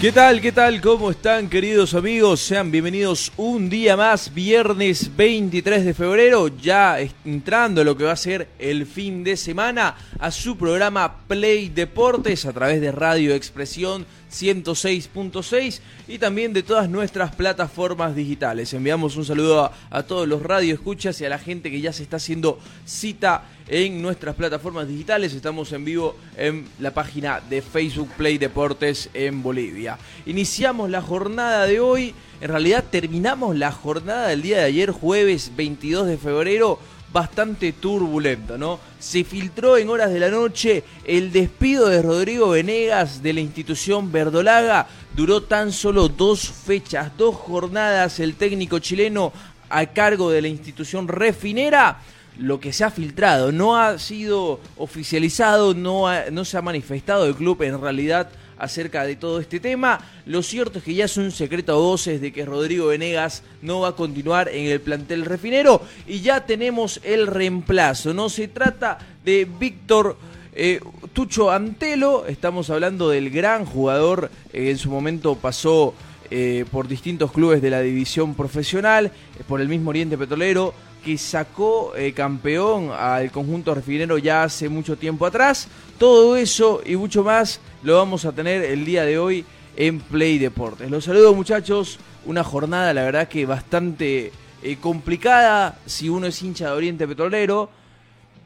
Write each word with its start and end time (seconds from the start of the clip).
¿Qué 0.00 0.12
tal? 0.12 0.40
¿Qué 0.40 0.50
tal? 0.50 0.80
¿Cómo 0.80 1.10
están 1.10 1.50
queridos 1.50 1.92
amigos? 1.92 2.40
Sean 2.40 2.70
bienvenidos 2.70 3.30
un 3.36 3.68
día 3.68 3.98
más, 3.98 4.32
viernes 4.32 5.14
23 5.14 5.84
de 5.84 5.92
febrero, 5.92 6.48
ya 6.48 6.96
entrando 7.26 7.84
lo 7.84 7.94
que 7.94 8.04
va 8.04 8.12
a 8.12 8.16
ser 8.16 8.48
el 8.58 8.86
fin 8.86 9.22
de 9.22 9.36
semana 9.36 9.94
a 10.18 10.30
su 10.30 10.56
programa 10.56 11.18
Play 11.28 11.68
Deportes 11.68 12.46
a 12.46 12.54
través 12.54 12.80
de 12.80 12.92
Radio 12.92 13.34
Expresión 13.34 14.06
106.6 14.30 15.80
y 16.08 16.18
también 16.18 16.52
de 16.52 16.62
todas 16.62 16.88
nuestras 16.88 17.34
plataformas 17.34 18.14
digitales. 18.14 18.72
Enviamos 18.72 19.16
un 19.16 19.24
saludo 19.24 19.70
a, 19.90 20.02
todos 20.04 20.26
los 20.26 20.42
radioescuchas 20.42 21.20
y 21.20 21.24
a 21.24 21.28
la 21.28 21.38
gente 21.38 21.70
que 21.70 21.80
ya 21.80 21.92
se 21.92 22.02
está 22.02 22.16
haciendo 22.16 22.58
cita 22.84 23.44
en 23.68 24.00
nuestras 24.00 24.34
plataformas 24.34 24.88
digitales. 24.88 25.34
Estamos 25.34 25.72
en 25.72 25.84
vivo 25.84 26.16
en 26.36 26.66
la 26.78 26.92
página 26.92 27.40
de 27.40 27.62
Facebook 27.62 28.10
Play 28.16 28.38
Deportes 28.38 29.10
en 29.14 29.42
Bolivia. 29.42 29.98
Iniciamos 30.26 30.90
la 30.90 31.02
jornada 31.02 31.66
de 31.66 31.80
hoy. 31.80 32.14
En 32.40 32.48
realidad 32.48 32.84
terminamos 32.90 33.56
la 33.56 33.70
jornada 33.70 34.28
del 34.28 34.42
día 34.42 34.58
de 34.58 34.64
ayer, 34.64 34.90
jueves 34.90 35.52
22 35.56 36.06
de 36.06 36.16
febrero 36.16 36.78
bastante 37.12 37.72
turbulento, 37.72 38.56
¿no? 38.56 38.78
Se 38.98 39.24
filtró 39.24 39.76
en 39.76 39.88
horas 39.88 40.12
de 40.12 40.20
la 40.20 40.30
noche 40.30 40.84
el 41.04 41.32
despido 41.32 41.88
de 41.88 42.02
Rodrigo 42.02 42.50
Venegas 42.50 43.22
de 43.22 43.32
la 43.32 43.40
institución 43.40 44.12
Verdolaga. 44.12 44.86
Duró 45.14 45.42
tan 45.42 45.72
solo 45.72 46.08
dos 46.08 46.48
fechas, 46.48 47.16
dos 47.16 47.34
jornadas 47.34 48.20
el 48.20 48.34
técnico 48.34 48.78
chileno 48.78 49.32
a 49.68 49.86
cargo 49.86 50.30
de 50.30 50.42
la 50.42 50.48
institución 50.48 51.08
refinera. 51.08 52.00
Lo 52.38 52.60
que 52.60 52.72
se 52.72 52.84
ha 52.84 52.90
filtrado 52.90 53.52
no 53.52 53.76
ha 53.76 53.98
sido 53.98 54.60
oficializado, 54.76 55.74
no, 55.74 56.06
no 56.30 56.44
se 56.44 56.56
ha 56.56 56.62
manifestado 56.62 57.26
el 57.26 57.34
club 57.34 57.62
en 57.62 57.80
realidad 57.80 58.30
acerca 58.60 59.04
de 59.04 59.16
todo 59.16 59.40
este 59.40 59.58
tema. 59.58 60.00
Lo 60.26 60.42
cierto 60.42 60.78
es 60.78 60.84
que 60.84 60.94
ya 60.94 61.06
es 61.06 61.16
un 61.16 61.32
secreto 61.32 61.72
a 61.72 61.76
voces 61.76 62.20
de 62.20 62.32
que 62.32 62.44
Rodrigo 62.44 62.88
Venegas 62.88 63.42
no 63.62 63.80
va 63.80 63.88
a 63.88 63.96
continuar 63.96 64.48
en 64.48 64.66
el 64.66 64.80
plantel 64.80 65.24
refinero 65.24 65.82
y 66.06 66.20
ya 66.20 66.46
tenemos 66.46 67.00
el 67.02 67.26
reemplazo. 67.26 68.14
No 68.14 68.28
se 68.28 68.48
trata 68.48 68.98
de 69.24 69.48
Víctor 69.58 70.16
eh, 70.52 70.80
Tucho 71.12 71.50
Antelo, 71.50 72.26
estamos 72.26 72.70
hablando 72.70 73.08
del 73.08 73.30
gran 73.30 73.64
jugador, 73.64 74.30
en 74.52 74.76
su 74.78 74.90
momento 74.90 75.36
pasó 75.36 75.94
eh, 76.30 76.64
por 76.70 76.88
distintos 76.88 77.32
clubes 77.32 77.62
de 77.62 77.70
la 77.70 77.80
división 77.80 78.34
profesional, 78.34 79.06
eh, 79.06 79.10
por 79.46 79.60
el 79.60 79.68
mismo 79.68 79.90
Oriente 79.90 80.18
Petrolero, 80.18 80.74
que 81.04 81.16
sacó 81.16 81.94
campeón 82.14 82.90
al 82.90 83.30
conjunto 83.30 83.74
refinero 83.74 84.18
ya 84.18 84.42
hace 84.42 84.68
mucho 84.68 84.98
tiempo 84.98 85.24
atrás. 85.24 85.66
Todo 85.98 86.36
eso 86.36 86.82
y 86.84 86.94
mucho 86.96 87.24
más 87.24 87.58
lo 87.82 87.96
vamos 87.96 88.24
a 88.24 88.32
tener 88.32 88.62
el 88.62 88.84
día 88.84 89.04
de 89.04 89.18
hoy 89.18 89.44
en 89.76 90.00
Play 90.00 90.38
Deportes. 90.38 90.90
Los 90.90 91.04
saludo 91.04 91.34
muchachos, 91.34 91.98
una 92.26 92.44
jornada 92.44 92.92
la 92.92 93.02
verdad 93.02 93.28
que 93.28 93.46
bastante 93.46 94.32
eh, 94.62 94.76
complicada 94.80 95.78
si 95.86 96.08
uno 96.08 96.26
es 96.26 96.42
hincha 96.42 96.66
de 96.66 96.72
Oriente 96.72 97.08
Petrolero 97.08 97.70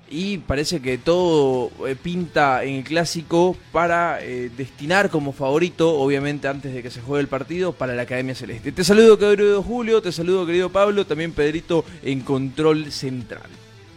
y 0.08 0.38
parece 0.38 0.80
que 0.80 0.98
todo 0.98 1.70
eh, 1.86 1.96
pinta 2.00 2.62
en 2.62 2.76
el 2.76 2.84
clásico 2.84 3.56
para 3.72 4.22
eh, 4.22 4.50
destinar 4.56 5.10
como 5.10 5.32
favorito, 5.32 5.98
obviamente 5.98 6.46
antes 6.46 6.72
de 6.74 6.82
que 6.82 6.90
se 6.90 7.00
juegue 7.00 7.22
el 7.22 7.28
partido, 7.28 7.72
para 7.72 7.94
la 7.94 8.02
Academia 8.02 8.34
Celeste. 8.34 8.70
Te 8.70 8.84
saludo 8.84 9.18
querido 9.18 9.62
Julio, 9.62 10.02
te 10.02 10.12
saludo 10.12 10.46
querido 10.46 10.70
Pablo, 10.70 11.06
también 11.06 11.32
Pedrito 11.32 11.84
en 12.02 12.20
control 12.20 12.92
central. 12.92 13.48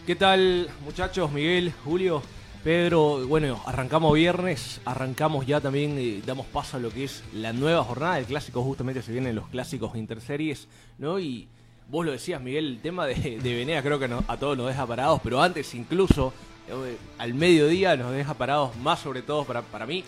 ¿Qué 0.08 0.16
tal 0.16 0.70
muchachos? 0.86 1.32
Miguel, 1.32 1.74
Julio. 1.84 2.24
Pedro, 2.68 3.26
bueno, 3.26 3.62
arrancamos 3.66 4.14
viernes, 4.14 4.82
arrancamos 4.84 5.48
ya 5.48 5.62
también, 5.62 5.98
eh, 5.98 6.22
damos 6.26 6.46
paso 6.48 6.76
a 6.76 6.82
lo 6.82 6.90
que 6.90 7.06
es 7.06 7.24
la 7.34 7.54
nueva 7.54 7.82
jornada 7.82 8.16
del 8.16 8.26
clásico, 8.26 8.62
justamente 8.62 9.02
se 9.02 9.14
vienen 9.14 9.36
los 9.36 9.48
clásicos 9.48 9.96
interseries, 9.96 10.68
¿no? 10.98 11.18
Y 11.18 11.48
vos 11.88 12.06
lo 12.06 12.12
decías, 12.12 12.42
Miguel, 12.42 12.66
el 12.66 12.82
tema 12.82 13.06
de, 13.06 13.40
de 13.42 13.56
Venea 13.56 13.82
creo 13.82 14.00
que 14.00 14.10
a 14.28 14.36
todos 14.36 14.58
nos 14.58 14.68
deja 14.68 14.86
parados, 14.86 15.22
pero 15.24 15.42
antes 15.42 15.74
incluso, 15.76 16.34
eh, 16.68 16.98
al 17.18 17.34
mediodía 17.36 17.96
nos 17.96 18.12
deja 18.12 18.34
parados, 18.34 18.76
más 18.76 19.00
sobre 19.00 19.22
todo 19.22 19.46
para, 19.46 19.62
para 19.62 19.86
mí, 19.86 20.04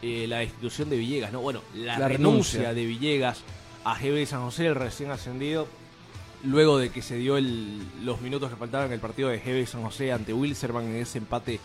eh, 0.00 0.24
la 0.26 0.38
destitución 0.38 0.88
de 0.88 0.96
Villegas, 0.96 1.30
¿no? 1.30 1.42
Bueno, 1.42 1.60
la, 1.74 2.08
renuncia, 2.08 2.72
de 2.72 2.86
Villegas 2.86 3.42
a 3.84 3.98
GB 3.98 4.24
San 4.24 4.40
José, 4.44 4.64
el 4.64 4.76
recién 4.76 5.10
ascendido, 5.10 5.68
luego 6.42 6.78
de 6.78 6.88
que 6.88 7.02
se 7.02 7.16
dio 7.16 7.36
el, 7.36 7.82
los 8.02 8.22
minutos 8.22 8.48
que 8.48 8.56
faltaban 8.56 8.86
en 8.86 8.94
el 8.94 9.00
partido 9.00 9.28
de 9.28 9.40
GB 9.40 9.66
San 9.66 9.82
José 9.82 10.10
ante 10.10 10.32
Wilserman 10.32 10.86
en 10.86 10.96
ese 10.96 11.18
empate 11.18 11.60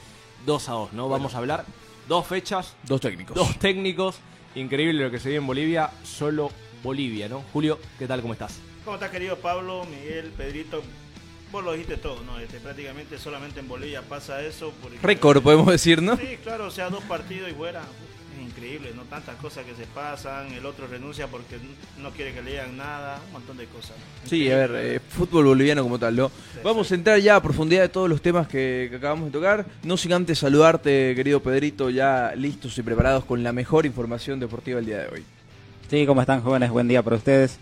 2 0.46 0.70
a 0.70 0.72
2, 0.74 0.94
¿no? 0.94 1.10
Vamos 1.10 1.36
a 1.36 1.38
hablar 1.38 1.66
dos 2.08 2.28
fechas. 2.28 2.76
Dos 2.84 3.02
técnicos. 3.02 3.36
Dos 3.36 3.58
técnicos. 3.60 4.18
Increíble 4.56 5.04
lo 5.04 5.12
que 5.12 5.20
se 5.20 5.30
dio 5.30 5.40
en 5.40 5.48
Bolivia, 5.48 5.92
solo 6.04 6.52
Bolivia, 6.84 7.28
¿no? 7.28 7.44
Julio, 7.54 7.80
¿qué 7.98 8.08
tal? 8.08 8.22
¿Cómo 8.22 8.34
estás? 8.34 8.60
¿Cómo 8.86 8.96
estás, 8.96 9.10
querido 9.10 9.38
Pablo, 9.38 9.86
Miguel, 9.86 10.32
Pedrito? 10.36 10.84
Vos 11.52 11.64
lo 11.64 11.74
dijiste 11.74 11.98
todo, 11.98 12.22
¿no? 12.24 12.40
Este, 12.40 12.60
prácticamente 12.60 13.18
solamente 13.18 13.60
en 13.60 13.68
Bolivia 13.68 14.02
pasa 14.02 14.42
eso. 14.42 14.74
Récord, 15.02 15.42
podemos 15.42 15.68
decir, 15.68 16.02
¿no? 16.02 16.18
Sí, 16.18 16.38
claro, 16.44 16.66
o 16.66 16.72
sea, 16.72 16.90
dos 16.90 17.04
partidos 17.04 17.50
y 17.50 17.54
fuera 17.54 17.84
increíble, 18.56 18.92
¿no? 18.96 19.04
Tantas 19.04 19.36
cosas 19.38 19.66
que 19.66 19.74
se 19.76 19.88
pasan, 19.88 20.52
el 20.54 20.66
otro 20.66 20.88
renuncia 20.88 21.28
porque 21.28 21.58
no 22.02 22.12
quiere 22.12 22.34
que 22.34 22.42
lean 22.42 22.78
nada, 22.78 23.20
un 23.28 23.34
montón 23.34 23.58
de 23.58 23.66
cosas. 23.66 23.96
Sí, 24.26 24.50
a 24.52 24.58
ver, 24.58 24.72
eh, 24.76 25.00
fútbol 25.00 25.46
boliviano 25.46 25.84
como 25.84 26.00
tal, 26.00 26.16
¿no? 26.16 26.32
Vamos 26.64 26.92
a 26.92 26.96
entrar 26.96 27.20
ya 27.20 27.36
a 27.36 27.42
profundidad 27.42 27.82
de 27.82 27.90
todos 27.90 28.10
los 28.10 28.22
temas 28.22 28.48
que, 28.48 28.92
acabamos 28.96 29.26
de 29.26 29.32
tocar, 29.32 29.66
no 29.84 29.98
sin 29.98 30.14
antes 30.14 30.40
saludarte, 30.40 31.14
querido 31.16 31.42
Pedrito, 31.42 31.90
ya 31.90 32.34
listos 32.36 32.78
y 32.78 32.84
preparados 32.84 33.26
con 33.26 33.44
la 33.44 33.52
mejor 33.52 33.86
información 33.86 34.40
deportiva 34.40 34.78
del 34.78 34.86
día 34.86 34.98
de 35.00 35.08
hoy. 35.08 35.24
Sí, 35.90 36.06
¿cómo 36.06 36.22
están 36.22 36.42
jóvenes? 36.42 36.70
Buen 36.70 36.88
día 36.88 37.02
para 37.02 37.18
ustedes 37.18 37.58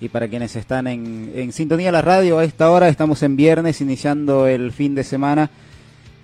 y 0.00 0.08
para 0.08 0.28
quienes 0.28 0.56
están 0.56 0.86
en, 0.88 1.32
en 1.34 1.52
sintonía 1.52 1.86
de 1.86 1.92
la 1.92 2.02
radio 2.02 2.38
a 2.38 2.44
esta 2.44 2.70
hora. 2.70 2.88
Estamos 2.88 3.22
en 3.22 3.36
viernes, 3.36 3.80
iniciando 3.80 4.46
el 4.46 4.72
fin 4.72 4.94
de 4.94 5.04
semana 5.04 5.50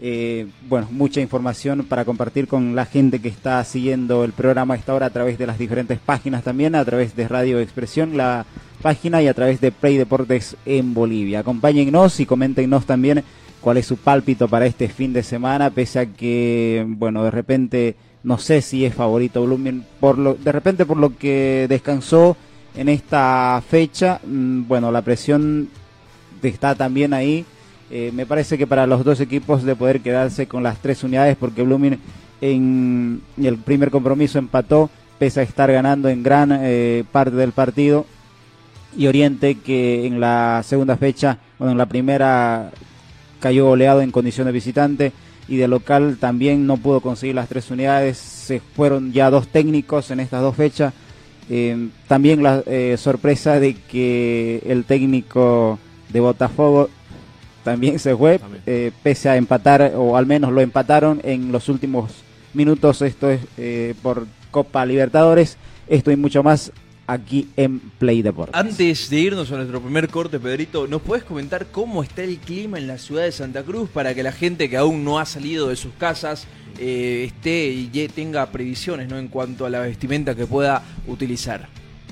eh, 0.01 0.47
bueno, 0.69 0.89
mucha 0.91 1.21
información 1.21 1.85
para 1.85 2.05
compartir 2.05 2.47
con 2.47 2.77
la 2.77 2.87
gente 2.87 3.21
que 3.21 3.29
está 3.29 3.63
siguiendo 3.65 4.25
el 4.25 4.33
programa 4.33 4.75
a 4.75 4.77
esta 4.77 4.95
hora 4.95 5.07
a 5.07 5.11
través 5.11 5.39
de 5.39 5.47
las 5.47 5.59
diferentes 5.59 5.99
páginas 5.99 6.45
también, 6.45 6.75
a 6.75 6.85
través 6.85 7.17
de 7.17 7.27
Radio 7.27 7.59
Expresión, 7.59 8.17
la 8.17 8.47
página 8.81 9.23
y 9.23 9.27
a 9.27 9.35
través 9.35 9.61
de 9.61 9.73
Play 9.73 9.97
Deportes 9.97 10.57
en 10.67 10.95
Bolivia. 10.95 11.41
Acompáñennos 11.41 12.21
y 12.21 12.27
coméntenos 12.27 12.87
también 12.87 13.25
cuál 13.61 13.77
es 13.79 13.87
su 13.87 13.97
pálpito 13.97 14.47
para 14.47 14.67
este 14.67 14.89
fin 14.89 15.13
de 15.13 15.25
semana, 15.25 15.71
pese 15.71 15.99
a 15.99 16.07
que, 16.07 16.85
bueno, 16.87 17.25
de 17.25 17.31
repente 17.31 17.97
no 18.23 18.39
sé 18.39 18.63
si 18.63 18.85
es 18.85 18.95
favorito 18.95 19.45
Blooming, 19.45 19.85
por 20.01 20.19
lo, 20.19 20.35
de 20.35 20.53
repente 20.53 20.87
por 20.87 20.97
lo 20.97 21.17
que 21.17 21.67
descansó 21.69 22.37
en 22.77 22.89
esta 22.89 23.61
fecha, 23.69 24.21
mm, 24.25 24.69
bueno, 24.69 24.93
la 24.93 25.03
presión 25.03 25.69
está 26.43 26.75
también 26.75 27.13
ahí 27.15 27.45
eh, 27.91 28.11
me 28.15 28.27
parece 28.27 28.59
que 28.59 28.67
para 28.67 28.87
los 28.87 29.03
dos 29.03 29.21
equipos 29.21 29.63
de 29.63 29.75
poder 29.75 30.01
quedarse 30.01 30.47
con 30.47 30.63
las 30.63 30.79
tres 30.79 31.03
unidades, 31.05 31.37
porque 31.37 31.63
Blooming 31.63 31.99
en 32.41 33.23
el 33.43 33.57
primer 33.57 33.91
compromiso 33.91 34.39
empató, 34.39 34.91
pese 35.19 35.41
a 35.41 35.43
estar 35.43 35.73
ganando 35.73 36.09
en 36.09 36.23
gran 36.23 36.51
eh, 36.53 37.05
parte 37.11 37.37
del 37.37 37.53
partido, 37.53 38.05
y 38.97 39.07
Oriente 39.07 39.57
que 39.57 40.07
en 40.07 40.21
la 40.21 40.63
segunda 40.65 40.97
fecha, 40.97 41.39
bueno, 41.59 41.73
en 41.73 41.79
la 41.79 41.87
primera 41.87 42.71
cayó 43.41 43.67
goleado 43.67 44.03
en 44.03 44.11
condición 44.11 44.47
de 44.47 44.53
visitante 44.53 45.13
y 45.47 45.57
de 45.57 45.69
local 45.69 46.19
también 46.21 46.67
no 46.67 46.77
pudo 46.77 47.01
conseguir 47.01 47.37
las 47.37 47.49
tres 47.49 47.71
unidades, 47.71 48.19
se 48.19 48.61
fueron 48.61 49.13
ya 49.13 49.31
dos 49.31 49.49
técnicos 49.49 50.11
en 50.11 50.21
estas 50.21 50.43
dos 50.43 50.57
fechas. 50.57 50.93
Eh, 51.51 51.89
también 52.07 52.43
la 52.43 52.63
sorpresa 52.99 53.59
de 53.59 53.75
que 53.75 54.63
el 54.67 54.85
técnico 54.85 55.79
de 56.11 56.21
Botafogo 56.21 56.91
también 57.69 57.99
se 57.99 58.17
fue, 58.17 58.41
eh, 58.67 58.93
pese 59.03 59.29
a 59.29 59.37
empatar, 59.37 59.93
o 59.95 60.17
al 60.17 60.25
menos 60.25 60.53
lo 60.53 60.63
empataron 60.63 61.21
en 61.23 61.53
los 61.53 61.69
últimos 61.69 62.13
minutos, 62.55 63.03
esto 63.03 63.31
es 63.31 63.41
eh, 63.59 63.95
por 64.03 64.27
Copa 64.51 64.87
Libertadores, 64.87 65.59
esto 65.87 66.11
y 66.11 66.17
mucho 66.17 66.43
más 66.43 66.73
aquí 67.07 67.49
en 67.57 67.79
Play 67.99 68.23
Deportes. 68.23 68.55
Antes 68.55 69.11
de 69.11 69.19
irnos 69.19 69.53
a 69.53 69.57
nuestro 69.57 69.83
primer 69.83 70.09
corte, 70.09 70.41
Pedrito, 70.41 70.87
¿nos 70.87 71.03
puedes 71.03 71.25
comentar 71.25 71.67
cómo 71.67 72.03
está 72.03 72.23
el 72.23 72.39
clima 72.39 72.79
en 72.79 72.87
la 72.87 72.97
ciudad 72.97 73.25
de 73.25 73.33
Santa 73.33 73.63
Cruz 73.63 73.91
para 73.91 74.15
que 74.15 74.23
la 74.23 74.33
gente 74.33 74.71
que 74.71 74.79
aún 74.79 75.05
no 75.05 75.19
ha 75.19 75.27
salido 75.27 75.69
de 75.69 75.77
sus 75.77 75.93
casas 75.93 76.47
eh, 76.79 77.25
esté 77.27 77.67
y 77.67 77.89
tenga 78.09 78.47
previsiones 78.47 79.09
¿no? 79.09 79.19
en 79.19 79.29
cuanto 79.29 79.67
a 79.67 79.71
la 79.71 79.81
vestimenta 79.81 80.35
que 80.35 80.47
pueda 80.47 80.83
utilizar? 81.07 81.69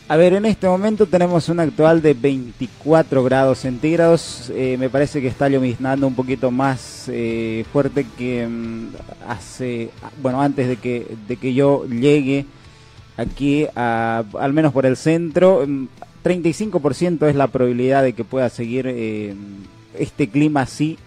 A 0.08 0.16
ver, 0.16 0.34
en 0.34 0.44
este 0.44 0.68
momento 0.68 1.06
tenemos 1.06 1.48
un 1.48 1.58
actual 1.58 2.00
de 2.00 2.14
24 2.14 3.24
grados 3.24 3.58
centígrados. 3.58 4.52
Eh, 4.54 4.76
me 4.78 4.88
parece 4.88 5.20
que 5.20 5.26
está 5.26 5.48
lloviznando 5.48 6.06
un 6.06 6.14
poquito 6.14 6.52
más 6.52 7.06
eh, 7.08 7.64
fuerte 7.72 8.06
que 8.16 8.46
mm, 8.46 8.90
hace, 9.28 9.90
bueno, 10.22 10.40
antes 10.40 10.68
de 10.68 10.76
que, 10.76 11.16
de 11.26 11.36
que 11.36 11.54
yo 11.54 11.86
llegue 11.88 12.46
aquí, 13.16 13.66
al 13.74 14.52
menos 14.52 14.72
por 14.72 14.86
el 14.86 14.96
centro. 14.96 15.66
35% 15.66 17.18
mm, 17.20 17.24
es 17.24 17.34
la 17.34 17.48
probabilidad 17.48 18.04
de 18.04 18.12
que 18.12 18.22
pueda 18.22 18.48
seguir 18.48 18.86
eh, 18.86 19.34
este 19.98 20.28
clima 20.28 20.60
así 20.60 20.98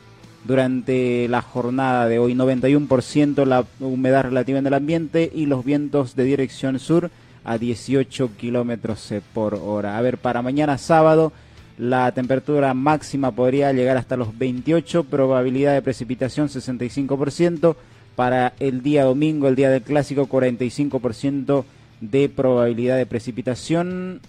durante 0.44 1.30
la 1.30 1.42
jornada 1.42 2.10
de 2.10 2.20
hoy. 2.20 2.36
91% 2.36 3.46
la 3.46 3.64
humedad 3.80 4.24
relativa 4.24 4.60
en 4.60 4.68
el 4.68 4.74
ambiente 4.74 5.32
y 5.34 5.46
los 5.46 5.64
vientos 5.64 6.18
de 6.18 6.26
dirección 6.26 6.80
sur 6.80 7.10
a 7.50 7.58
18 7.58 8.38
kilómetros 8.38 9.12
eh, 9.12 9.24
por 9.34 9.56
hora. 9.56 9.98
A 9.98 10.02
ver, 10.02 10.20
para 10.20 10.44
mañana 10.44 10.78
sábado 10.78 11.34
la 11.80 12.12
temperatura 12.12 12.76
máxima 12.76 13.32
podría 13.32 13.74
llegar 13.74 13.98
hasta 13.98 14.18
los 14.18 14.38
28, 14.38 15.06
probabilidad 15.06 15.74
de 15.74 15.82
precipitación 15.82 16.48
65%. 16.48 17.76
Para 18.16 18.54
el 18.60 18.84
día 18.84 19.06
domingo, 19.06 19.48
el 19.48 19.56
día 19.56 19.72
del 19.72 19.82
clásico, 19.82 20.28
45% 20.28 21.64
de 22.02 22.30
probabilidad 22.30 22.98
de 22.98 23.08
precipitación 23.08 24.22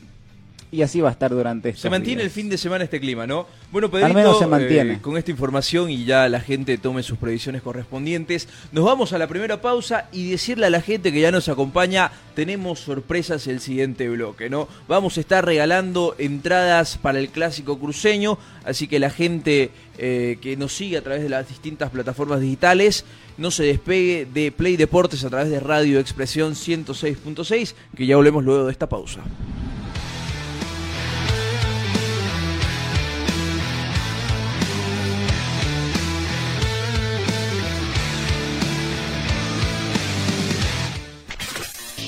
y 0.73 0.83
así 0.83 1.01
va 1.01 1.09
a 1.09 1.13
estar 1.13 1.31
durante 1.31 1.75
Se 1.75 1.91
mantiene 1.91 2.23
el 2.23 2.31
fin 2.31 2.49
de 2.49 2.57
semana 2.57 2.85
este 2.85 3.01
clima, 3.01 3.27
¿no? 3.27 3.47
Bueno, 3.73 3.91
Pedrito, 3.91 4.07
Al 4.07 4.15
menos 4.15 4.39
se 4.39 4.47
mantiene. 4.47 4.95
Eh, 4.95 4.99
con 5.01 5.17
esta 5.17 5.31
información 5.31 5.91
y 5.91 6.05
ya 6.05 6.29
la 6.29 6.41
gente 6.41 6.79
tome 6.79 7.03
sus 7.03 7.19
previsiones 7.19 7.63
correspondientes, 7.63 8.49
nos 8.73 8.85
vamos 8.85 9.13
a 9.13 9.19
la 9.19 9.27
primera 9.27 9.61
pausa 9.61 10.09
y 10.13 10.31
decirle 10.31 10.67
a 10.67 10.71
la 10.71 10.81
gente 10.81 11.13
que 11.13 11.21
ya 11.21 11.33
nos 11.33 11.49
acompaña, 11.49 12.13
tenemos 12.35 12.81
sorpresas 12.81 13.47
el 13.47 13.61
siguiente 13.61 14.09
bloque, 14.09 14.49
¿no? 14.49 14.69
Vamos 14.87 15.17
a 15.17 15.21
estar 15.21 15.45
regalando 15.45 16.15
entradas 16.19 16.99
para 16.99 17.19
el 17.19 17.31
clásico 17.31 17.79
cruceño, 17.79 18.39
así 18.65 18.87
que 18.87 18.99
la 18.99 19.11
gente 19.11 19.71
eh, 19.99 20.39
que 20.41 20.57
nos 20.57 20.73
sigue 20.73 20.99
a 20.99 21.03
través 21.03 21.23
de 21.23 21.29
las 21.29 21.49
distintas 21.49 21.91
plataformas 21.91 22.41
digitales, 22.41 23.05
no 23.39 23.51
se 23.51 23.65
despegue 23.65 24.27
de 24.33 24.53
Play 24.53 24.77
Deportes 24.77 25.25
a 25.25 25.31
través 25.31 25.51
de 25.51 25.61
Radio 25.61 25.99
Expresión 25.99 26.55
106.6, 26.55 27.75
que 27.97 28.07
ya 28.07 28.17
volvemos 28.17 28.45
luego 28.45 28.67
de 28.67 28.73
esta 28.73 28.89
pausa. 28.89 29.21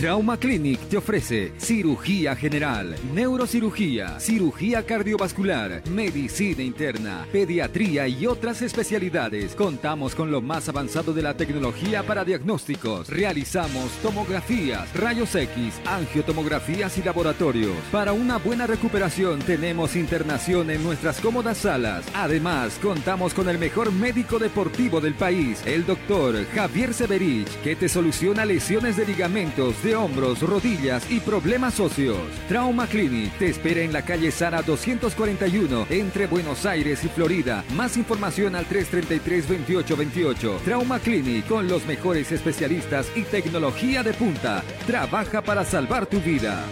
Trauma 0.00 0.38
Clinic 0.38 0.80
te 0.88 0.96
ofrece 0.96 1.52
cirugía 1.58 2.34
general, 2.34 2.96
neurocirugía, 3.12 4.18
cirugía 4.18 4.86
cardiovascular, 4.86 5.82
medicina 5.90 6.62
interna, 6.62 7.26
pediatría 7.30 8.08
y 8.08 8.26
otras 8.26 8.62
especialidades. 8.62 9.54
Contamos 9.54 10.14
con 10.14 10.30
lo 10.30 10.40
más 10.40 10.70
avanzado 10.70 11.12
de 11.12 11.20
la 11.20 11.34
tecnología 11.34 12.02
para 12.02 12.24
diagnósticos. 12.24 13.10
Realizamos 13.10 13.90
tomografías, 14.02 14.90
rayos 14.94 15.34
X, 15.34 15.74
angiotomografías 15.84 16.96
y 16.96 17.02
laboratorios. 17.02 17.76
Para 17.92 18.14
una 18.14 18.38
buena 18.38 18.66
recuperación 18.66 19.40
tenemos 19.40 19.96
internación 19.96 20.70
en 20.70 20.82
nuestras 20.82 21.20
cómodas 21.20 21.58
salas. 21.58 22.06
Además, 22.14 22.78
contamos 22.80 23.34
con 23.34 23.50
el 23.50 23.58
mejor 23.58 23.92
médico 23.92 24.38
deportivo 24.38 24.98
del 25.02 25.12
país, 25.12 25.62
el 25.66 25.84
doctor 25.84 26.42
Javier 26.54 26.94
Severich, 26.94 27.50
que 27.62 27.76
te 27.76 27.90
soluciona 27.90 28.46
lesiones 28.46 28.96
de 28.96 29.04
ligamentos, 29.04 29.82
de 29.82 29.89
hombros, 29.94 30.40
rodillas 30.42 31.10
y 31.10 31.20
problemas 31.20 31.80
óseos. 31.80 32.18
Trauma 32.48 32.86
Clinic 32.86 33.32
te 33.38 33.48
espera 33.48 33.80
en 33.80 33.92
la 33.92 34.02
calle 34.02 34.30
Sara 34.30 34.62
241 34.62 35.86
entre 35.90 36.26
Buenos 36.26 36.66
Aires 36.66 37.04
y 37.04 37.08
Florida. 37.08 37.64
Más 37.74 37.96
información 37.96 38.56
al 38.56 38.66
333-2828. 38.66 40.60
Trauma 40.60 40.98
Clinic 40.98 41.46
con 41.46 41.68
los 41.68 41.86
mejores 41.86 42.32
especialistas 42.32 43.06
y 43.14 43.22
tecnología 43.22 44.02
de 44.02 44.12
punta. 44.12 44.62
Trabaja 44.86 45.42
para 45.42 45.64
salvar 45.64 46.06
tu 46.06 46.20
vida. 46.20 46.64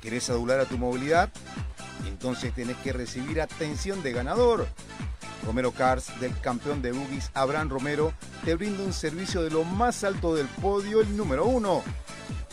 ¿Querés 0.00 0.28
adular 0.28 0.60
a 0.60 0.66
tu 0.66 0.76
movilidad? 0.76 1.30
Entonces 2.06 2.52
tenés 2.52 2.76
que 2.76 2.92
recibir 2.92 3.40
atención 3.40 4.02
de 4.02 4.12
ganador. 4.12 4.66
Romero 5.44 5.72
Cars, 5.72 6.18
del 6.20 6.38
campeón 6.40 6.82
de 6.82 6.92
boogies 6.92 7.30
Abraham 7.34 7.68
Romero, 7.68 8.12
te 8.44 8.54
brinda 8.54 8.82
un 8.82 8.92
servicio 8.92 9.42
de 9.42 9.50
lo 9.50 9.64
más 9.64 10.04
alto 10.04 10.34
del 10.34 10.46
podio, 10.46 11.00
el 11.00 11.16
número 11.16 11.46
uno. 11.46 11.82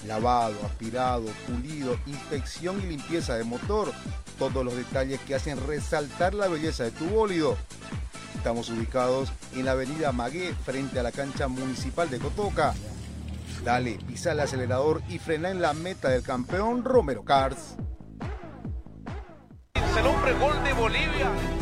Lavado, 0.07 0.55
aspirado, 0.65 1.25
pulido, 1.47 1.97
inspección 2.05 2.81
y 2.81 2.87
limpieza 2.87 3.35
de 3.35 3.43
motor. 3.43 3.91
Todos 4.39 4.65
los 4.65 4.75
detalles 4.75 5.19
que 5.21 5.35
hacen 5.35 5.59
resaltar 5.67 6.33
la 6.33 6.47
belleza 6.47 6.83
de 6.83 6.91
tu 6.91 7.05
bólido. 7.05 7.57
Estamos 8.35 8.69
ubicados 8.69 9.31
en 9.53 9.65
la 9.65 9.71
avenida 9.71 10.11
Magué, 10.11 10.55
frente 10.65 10.99
a 10.99 11.03
la 11.03 11.11
cancha 11.11 11.47
municipal 11.47 12.09
de 12.09 12.19
Cotoca. 12.19 12.73
Dale, 13.63 13.99
pisa 14.07 14.31
el 14.31 14.39
acelerador 14.39 15.03
y 15.07 15.19
frena 15.19 15.51
en 15.51 15.61
la 15.61 15.73
meta 15.73 16.09
del 16.09 16.23
campeón 16.23 16.83
Romero 16.83 17.23
Cars. 17.23 17.75
El 19.75 20.07
hombre 20.07 20.33
gol 20.33 20.63
de 20.63 20.73
Bolivia. 20.73 21.60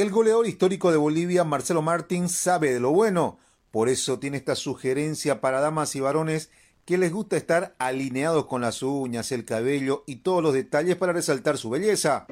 El 0.00 0.12
goleador 0.12 0.46
histórico 0.46 0.92
de 0.92 0.96
Bolivia, 0.96 1.42
Marcelo 1.42 1.82
Martín, 1.82 2.28
sabe 2.28 2.72
de 2.72 2.78
lo 2.78 2.92
bueno. 2.92 3.40
Por 3.72 3.88
eso 3.88 4.20
tiene 4.20 4.36
esta 4.36 4.54
sugerencia 4.54 5.40
para 5.40 5.60
damas 5.60 5.96
y 5.96 6.00
varones 6.00 6.52
que 6.84 6.98
les 6.98 7.12
gusta 7.12 7.36
estar 7.36 7.74
alineados 7.80 8.46
con 8.46 8.60
las 8.60 8.84
uñas, 8.84 9.32
el 9.32 9.44
cabello 9.44 10.04
y 10.06 10.20
todos 10.22 10.40
los 10.40 10.54
detalles 10.54 10.94
para 10.94 11.12
resaltar 11.12 11.58
su 11.58 11.68
belleza. 11.68 12.28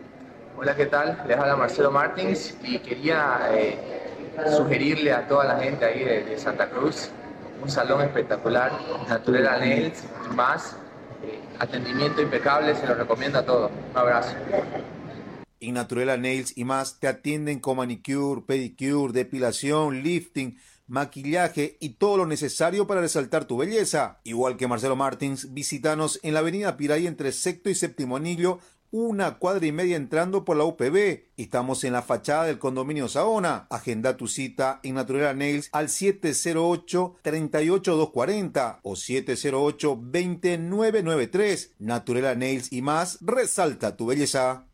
Hola, 0.56 0.76
¿qué 0.76 0.86
tal? 0.86 1.24
Les 1.26 1.36
habla 1.36 1.56
Marcelo 1.56 1.90
Martins 1.90 2.56
y 2.62 2.78
quería 2.78 3.48
eh, 3.50 3.76
sugerirle 4.56 5.12
a 5.12 5.26
toda 5.26 5.46
la 5.46 5.58
gente 5.58 5.86
ahí 5.86 6.04
de, 6.04 6.38
Santa 6.38 6.70
Cruz 6.70 7.10
un 7.60 7.68
salón 7.68 8.00
espectacular, 8.02 8.70
Natural 9.08 9.58
Nails, 9.58 10.04
más, 10.36 10.76
eh, 11.24 11.40
atendimiento 11.58 12.22
impecable, 12.22 12.76
se 12.76 12.86
lo 12.86 12.94
recomiendo 12.94 13.40
a 13.40 13.42
todos. 13.44 13.72
Un 13.90 13.98
abrazo. 13.98 14.36
Y 15.60 15.72
Naturela 15.72 16.16
Nails 16.16 16.56
y 16.56 16.64
más 16.64 17.00
te 17.00 17.08
atienden 17.08 17.60
con 17.60 17.78
manicure, 17.78 18.42
pedicure, 18.42 19.12
depilación, 19.12 20.02
lifting, 20.02 20.58
maquillaje 20.86 21.76
y 21.80 21.90
todo 21.90 22.18
lo 22.18 22.26
necesario 22.26 22.86
para 22.86 23.00
resaltar 23.00 23.46
tu 23.46 23.56
belleza. 23.56 24.20
Igual 24.24 24.56
que 24.56 24.68
Marcelo 24.68 24.96
Martins, 24.96 25.52
visítanos 25.52 26.20
en 26.22 26.34
la 26.34 26.40
avenida 26.40 26.76
Piray 26.76 27.06
entre 27.06 27.32
sexto 27.32 27.70
y 27.70 27.74
séptimo 27.74 28.16
anillo, 28.16 28.60
una 28.92 29.38
cuadra 29.38 29.66
y 29.66 29.72
media 29.72 29.96
entrando 29.96 30.44
por 30.44 30.56
la 30.56 30.62
UPB. 30.64 31.24
Estamos 31.36 31.82
en 31.84 31.92
la 31.92 32.02
fachada 32.02 32.44
del 32.44 32.58
condominio 32.58 33.08
Saona. 33.08 33.66
Agenda 33.68 34.16
tu 34.16 34.28
cita 34.28 34.80
en 34.82 34.94
Naturela 34.94 35.34
Nails 35.34 35.68
al 35.72 35.88
708-38240 35.88 38.78
o 38.82 38.92
708-2993. 38.92 41.72
Naturela 41.78 42.34
Nails 42.34 42.72
y 42.72 42.80
más, 42.82 43.18
resalta 43.20 43.96
tu 43.96 44.06
belleza. 44.06 44.66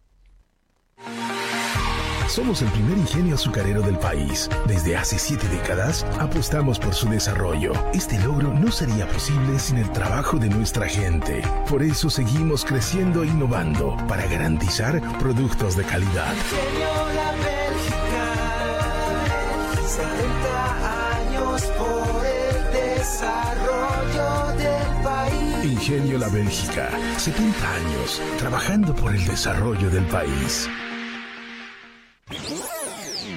Somos 2.33 2.63
el 2.63 2.69
primer 2.71 2.97
ingenio 2.97 3.35
azucarero 3.35 3.83
del 3.83 3.99
país. 3.99 4.49
Desde 4.67 4.97
hace 4.97 5.19
siete 5.19 5.47
décadas 5.49 6.07
apostamos 6.19 6.79
por 6.79 6.95
su 6.95 7.07
desarrollo. 7.11 7.75
Este 7.93 8.19
logro 8.21 8.55
no 8.55 8.73
sería 8.73 9.07
posible 9.07 9.59
sin 9.59 9.77
el 9.77 9.93
trabajo 9.93 10.39
de 10.39 10.49
nuestra 10.49 10.89
gente. 10.89 11.43
Por 11.69 11.83
eso 11.83 12.09
seguimos 12.09 12.65
creciendo 12.65 13.23
e 13.23 13.27
innovando 13.27 13.99
para 14.09 14.27
garantizar 14.27 15.03
productos 15.19 15.77
de 15.77 15.85
calidad. 15.85 16.33
Ingenio 16.33 17.13
La 17.15 17.33
Bélgica, 17.43 18.33
70 19.87 21.19
años 21.19 21.63
por 21.77 22.25
el 22.25 22.73
desarrollo 22.97 24.57
del 24.57 25.03
país. 25.03 25.65
Ingenio 25.65 26.19
La 26.19 26.29
Bélgica, 26.29 26.91
70 27.19 27.75
años 27.75 28.23
trabajando 28.39 28.95
por 28.95 29.15
el 29.15 29.23
desarrollo 29.27 29.91
del 29.91 30.07
país. 30.07 30.67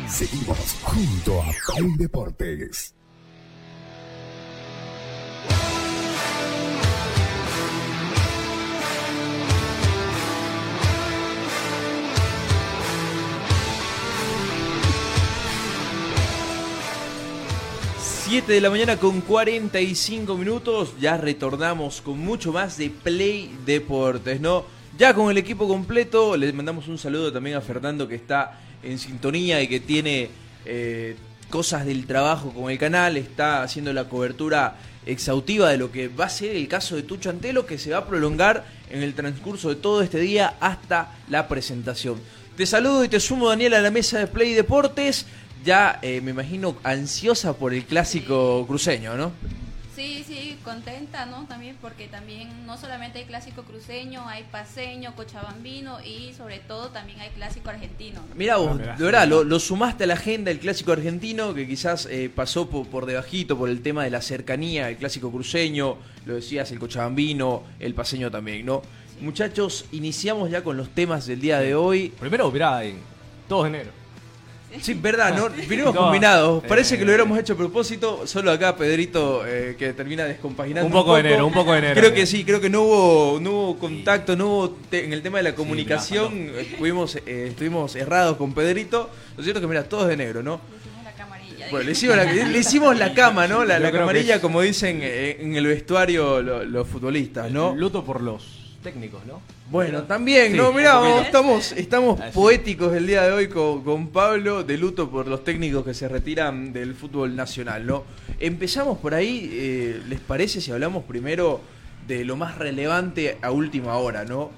Seguimos 0.07 0.57
junto 0.83 1.41
a 1.41 1.47
Play 1.75 1.91
Deportes. 1.97 2.93
Siete 17.99 18.53
de 18.53 18.61
la 18.61 18.69
mañana 18.69 18.97
con 18.97 19.21
45 19.21 20.37
minutos, 20.37 20.93
ya 20.99 21.17
retornamos 21.17 22.01
con 22.01 22.19
mucho 22.19 22.53
más 22.53 22.77
de 22.77 22.89
Play 22.89 23.57
Deportes, 23.65 24.39
¿no? 24.39 24.65
Ya 24.97 25.13
con 25.13 25.29
el 25.29 25.37
equipo 25.37 25.67
completo, 25.67 26.37
les 26.37 26.53
mandamos 26.53 26.87
un 26.87 26.97
saludo 26.97 27.33
también 27.33 27.57
a 27.57 27.61
Fernando 27.61 28.07
que 28.07 28.15
está 28.15 28.61
en 28.85 28.99
sintonía 28.99 29.61
y 29.61 29.67
que 29.67 29.79
tiene 29.79 30.29
eh, 30.65 31.15
cosas 31.49 31.85
del 31.85 32.05
trabajo 32.05 32.51
con 32.51 32.71
el 32.71 32.77
canal, 32.77 33.17
está 33.17 33.63
haciendo 33.63 33.93
la 33.93 34.05
cobertura 34.05 34.77
exhaustiva 35.05 35.69
de 35.69 35.77
lo 35.77 35.91
que 35.91 36.07
va 36.07 36.25
a 36.25 36.29
ser 36.29 36.55
el 36.55 36.67
caso 36.67 36.95
de 36.95 37.03
Tucho 37.03 37.29
Antelo, 37.29 37.65
que 37.65 37.77
se 37.77 37.91
va 37.91 37.99
a 37.99 38.07
prolongar 38.07 38.65
en 38.89 39.03
el 39.03 39.13
transcurso 39.13 39.69
de 39.69 39.75
todo 39.75 40.01
este 40.01 40.19
día 40.19 40.55
hasta 40.59 41.15
la 41.29 41.47
presentación. 41.47 42.19
Te 42.57 42.65
saludo 42.65 43.03
y 43.03 43.09
te 43.09 43.19
sumo, 43.19 43.49
Daniel, 43.49 43.73
a 43.73 43.81
la 43.81 43.91
mesa 43.91 44.19
de 44.19 44.27
Play 44.27 44.53
Deportes, 44.53 45.25
ya 45.63 45.99
eh, 46.01 46.21
me 46.21 46.31
imagino 46.31 46.77
ansiosa 46.83 47.53
por 47.53 47.73
el 47.73 47.85
clásico 47.85 48.65
cruceño, 48.67 49.15
¿no? 49.15 49.31
Sí, 49.95 50.25
sí, 50.27 50.57
contenta, 50.63 51.25
¿no? 51.25 51.45
También 51.45 51.77
porque 51.81 52.07
también 52.07 52.65
no 52.65 52.77
solamente 52.77 53.19
hay 53.19 53.25
clásico 53.25 53.63
cruceño, 53.63 54.27
hay 54.27 54.43
paseño, 54.51 55.15
cochabambino 55.15 55.99
y 56.03 56.33
sobre 56.33 56.59
todo 56.59 56.89
también 56.89 57.21
hay 57.21 57.29
clásico 57.29 57.69
argentino. 57.69 58.19
¿no? 58.27 58.35
Mira 58.35 58.57
vos, 58.57 58.77
de 58.77 59.03
verdad, 59.03 59.25
lo, 59.25 59.45
lo 59.45 59.57
sumaste 59.57 60.03
a 60.03 60.07
la 60.07 60.15
agenda 60.15 60.51
el 60.51 60.59
clásico 60.59 60.91
argentino, 60.91 61.53
que 61.53 61.65
quizás 61.65 62.07
eh, 62.07 62.29
pasó 62.33 62.69
por, 62.69 62.87
por 62.87 63.05
debajito 63.05 63.57
por 63.57 63.69
el 63.69 63.81
tema 63.81 64.03
de 64.03 64.09
la 64.09 64.21
cercanía, 64.21 64.89
el 64.89 64.97
clásico 64.97 65.31
cruceño, 65.31 65.97
lo 66.25 66.35
decías, 66.35 66.71
el 66.73 66.79
cochabambino, 66.79 67.63
el 67.79 67.93
paseño 67.93 68.29
también, 68.29 68.65
¿no? 68.65 68.81
Muchachos, 69.21 69.85
iniciamos 69.93 70.51
ya 70.51 70.61
con 70.61 70.75
los 70.75 70.89
temas 70.89 71.25
del 71.25 71.39
día 71.39 71.59
de 71.59 71.73
hoy. 71.73 72.09
Primero, 72.19 72.51
mirá, 72.51 72.83
en 72.83 72.97
2 73.47 73.63
de 73.63 73.69
enero. 73.69 74.04
Sí, 74.81 74.93
verdad, 74.93 75.35
¿no? 75.35 75.49
Vinimos 75.67 75.93
No, 75.93 76.01
combinados. 76.01 76.63
Parece 76.65 76.95
eh, 76.95 76.97
que 76.99 77.05
lo 77.05 77.09
hubiéramos 77.11 77.37
hecho 77.39 77.53
a 77.53 77.57
propósito. 77.57 78.25
Solo 78.25 78.51
acá 78.51 78.75
Pedrito 78.75 79.43
eh, 79.45 79.75
que 79.77 79.93
termina 79.93 80.25
descompaginando. 80.25 80.87
Un 80.87 80.91
poco 80.93 81.13
de 81.15 81.21
enero, 81.21 81.47
un 81.47 81.53
poco 81.53 81.71
de 81.73 81.79
enero. 81.79 81.95
Creo 81.99 82.13
que 82.13 82.25
sí, 82.25 82.43
creo 82.43 82.59
que 82.61 82.69
no 82.69 82.81
hubo, 82.83 83.39
no 83.41 83.51
hubo 83.51 83.77
contacto, 83.79 84.35
no 84.35 84.47
hubo 84.47 84.69
te- 84.89 85.05
en 85.05 85.13
el 85.13 85.21
tema 85.21 85.37
de 85.37 85.43
la 85.43 85.55
comunicación. 85.55 86.49
eh, 86.53 86.67
estuvimos, 86.71 87.15
eh, 87.25 87.47
estuvimos 87.49 87.95
errados 87.95 88.37
con 88.37 88.53
Pedrito. 88.53 89.09
Lo 89.37 89.43
cierto 89.43 89.59
es 89.59 89.63
que, 89.63 89.67
mira, 89.67 89.83
todo 89.83 90.03
es 90.03 90.07
de 90.09 90.17
negro, 90.17 90.41
¿no? 90.43 90.59
Le 90.61 90.77
hicimos 90.77 91.03
la 91.03 91.11
camarilla. 91.13 91.67
Bueno, 91.71 91.85
le 91.85 91.91
hicimos 91.91 92.15
la, 92.17 92.23
le 92.25 92.59
hicimos 92.59 92.97
la 92.99 93.13
cama, 93.13 93.47
¿no? 93.47 93.65
La, 93.65 93.79
la 93.79 93.91
camarilla, 93.91 94.35
es- 94.35 94.41
como 94.41 94.61
dicen 94.61 94.99
eh, 95.01 95.37
en 95.39 95.55
el 95.55 95.65
vestuario 95.67 96.41
lo- 96.41 96.63
los 96.63 96.87
futbolistas, 96.87 97.51
¿no? 97.51 97.75
Luto 97.75 98.03
por 98.03 98.21
los 98.21 98.64
técnicos, 98.85 99.25
¿no? 99.25 99.41
Bueno, 99.71 100.03
también, 100.03 100.51
Sí, 100.51 100.57
¿no? 100.57 100.71
Mirá, 100.71 101.21
estamos, 101.21 101.71
estamos 101.71 102.21
Así. 102.21 102.31
poéticos 102.33 102.93
el 102.93 103.07
día 103.07 103.23
de 103.23 103.31
hoy 103.31 103.49
con, 103.49 103.83
con 103.83 104.09
Pablo, 104.09 104.63
de 104.63 104.77
luto 104.77 105.09
por 105.09 105.27
los 105.27 105.43
técnicos 105.43 105.83
que 105.83 105.95
se 105.95 106.07
retiran 106.07 106.71
del 106.71 106.93
fútbol 106.93 107.35
nacional, 107.35 107.85
¿no? 107.87 108.03
Empezamos 108.39 108.99
por 108.99 109.15
ahí, 109.15 109.49
eh, 109.51 110.01
¿les 110.07 110.19
parece 110.19 110.61
si 110.61 110.71
hablamos 110.71 111.03
primero 111.05 111.61
de 112.07 112.23
lo 112.23 112.35
más 112.35 112.59
relevante 112.59 113.39
a 113.41 113.49
última 113.49 113.95
hora, 113.97 114.23
¿no? 114.23 114.51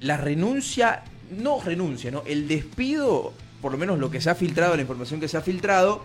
La 0.00 0.18
renuncia, 0.18 1.02
no 1.30 1.62
renuncia, 1.62 2.10
¿no? 2.10 2.22
El 2.26 2.46
despido, 2.46 3.32
por 3.62 3.72
lo 3.72 3.78
menos 3.78 3.98
lo 3.98 4.10
que 4.10 4.20
se 4.20 4.28
ha 4.28 4.34
filtrado, 4.34 4.76
la 4.76 4.82
información 4.82 5.18
que 5.18 5.28
se 5.28 5.38
ha 5.38 5.40
filtrado, 5.40 6.02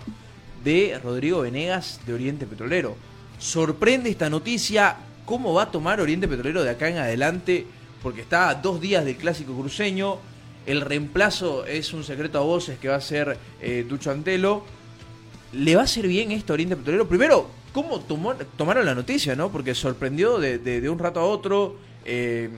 de 0.64 0.98
Rodrigo 1.04 1.42
Venegas 1.42 2.00
de 2.08 2.14
Oriente 2.14 2.46
Petrolero. 2.46 2.96
Sorprende 3.38 4.10
esta 4.10 4.30
noticia, 4.30 4.96
¿cómo 5.26 5.54
va 5.54 5.64
a 5.64 5.72
tomar 5.72 6.00
Oriente 6.00 6.28
Petrolero 6.28 6.64
de 6.64 6.70
acá 6.70 6.90
en 6.90 6.98
adelante? 6.98 7.66
Porque 8.04 8.22
está 8.22 8.50
a 8.50 8.56
dos 8.56 8.80
días 8.82 9.04
del 9.06 9.16
clásico 9.18 9.54
cruceño, 9.58 10.18
el 10.66 10.82
reemplazo 10.82 11.66
es 11.66 11.94
un 11.94 12.04
secreto 12.04 12.38
a 12.40 12.42
voces 12.42 12.78
que 12.80 12.88
va 12.88 12.96
a 12.96 13.02
ser 13.02 13.38
eh, 13.62 13.86
Tucho 13.88 14.12
Antelo. 14.12 14.64
¿Le 15.54 15.76
va 15.76 15.82
a 15.82 15.86
hacer 15.86 16.08
bien 16.08 16.32
esto 16.32 16.54
a 16.54 16.56
Oriente 16.56 16.76
Petrolero? 16.76 17.08
Primero, 17.08 17.48
¿cómo 17.74 18.00
tomó- 18.02 18.36
tomaron 18.58 18.86
la 18.86 18.96
noticia, 18.96 19.36
no? 19.36 19.52
Porque 19.52 19.74
sorprendió 19.76 20.40
de, 20.40 20.58
de- 20.60 20.82
de 20.82 20.90
un 20.90 21.00
rato 21.00 21.20
a 21.20 21.24
otro, 21.26 21.78
eh, 22.04 22.50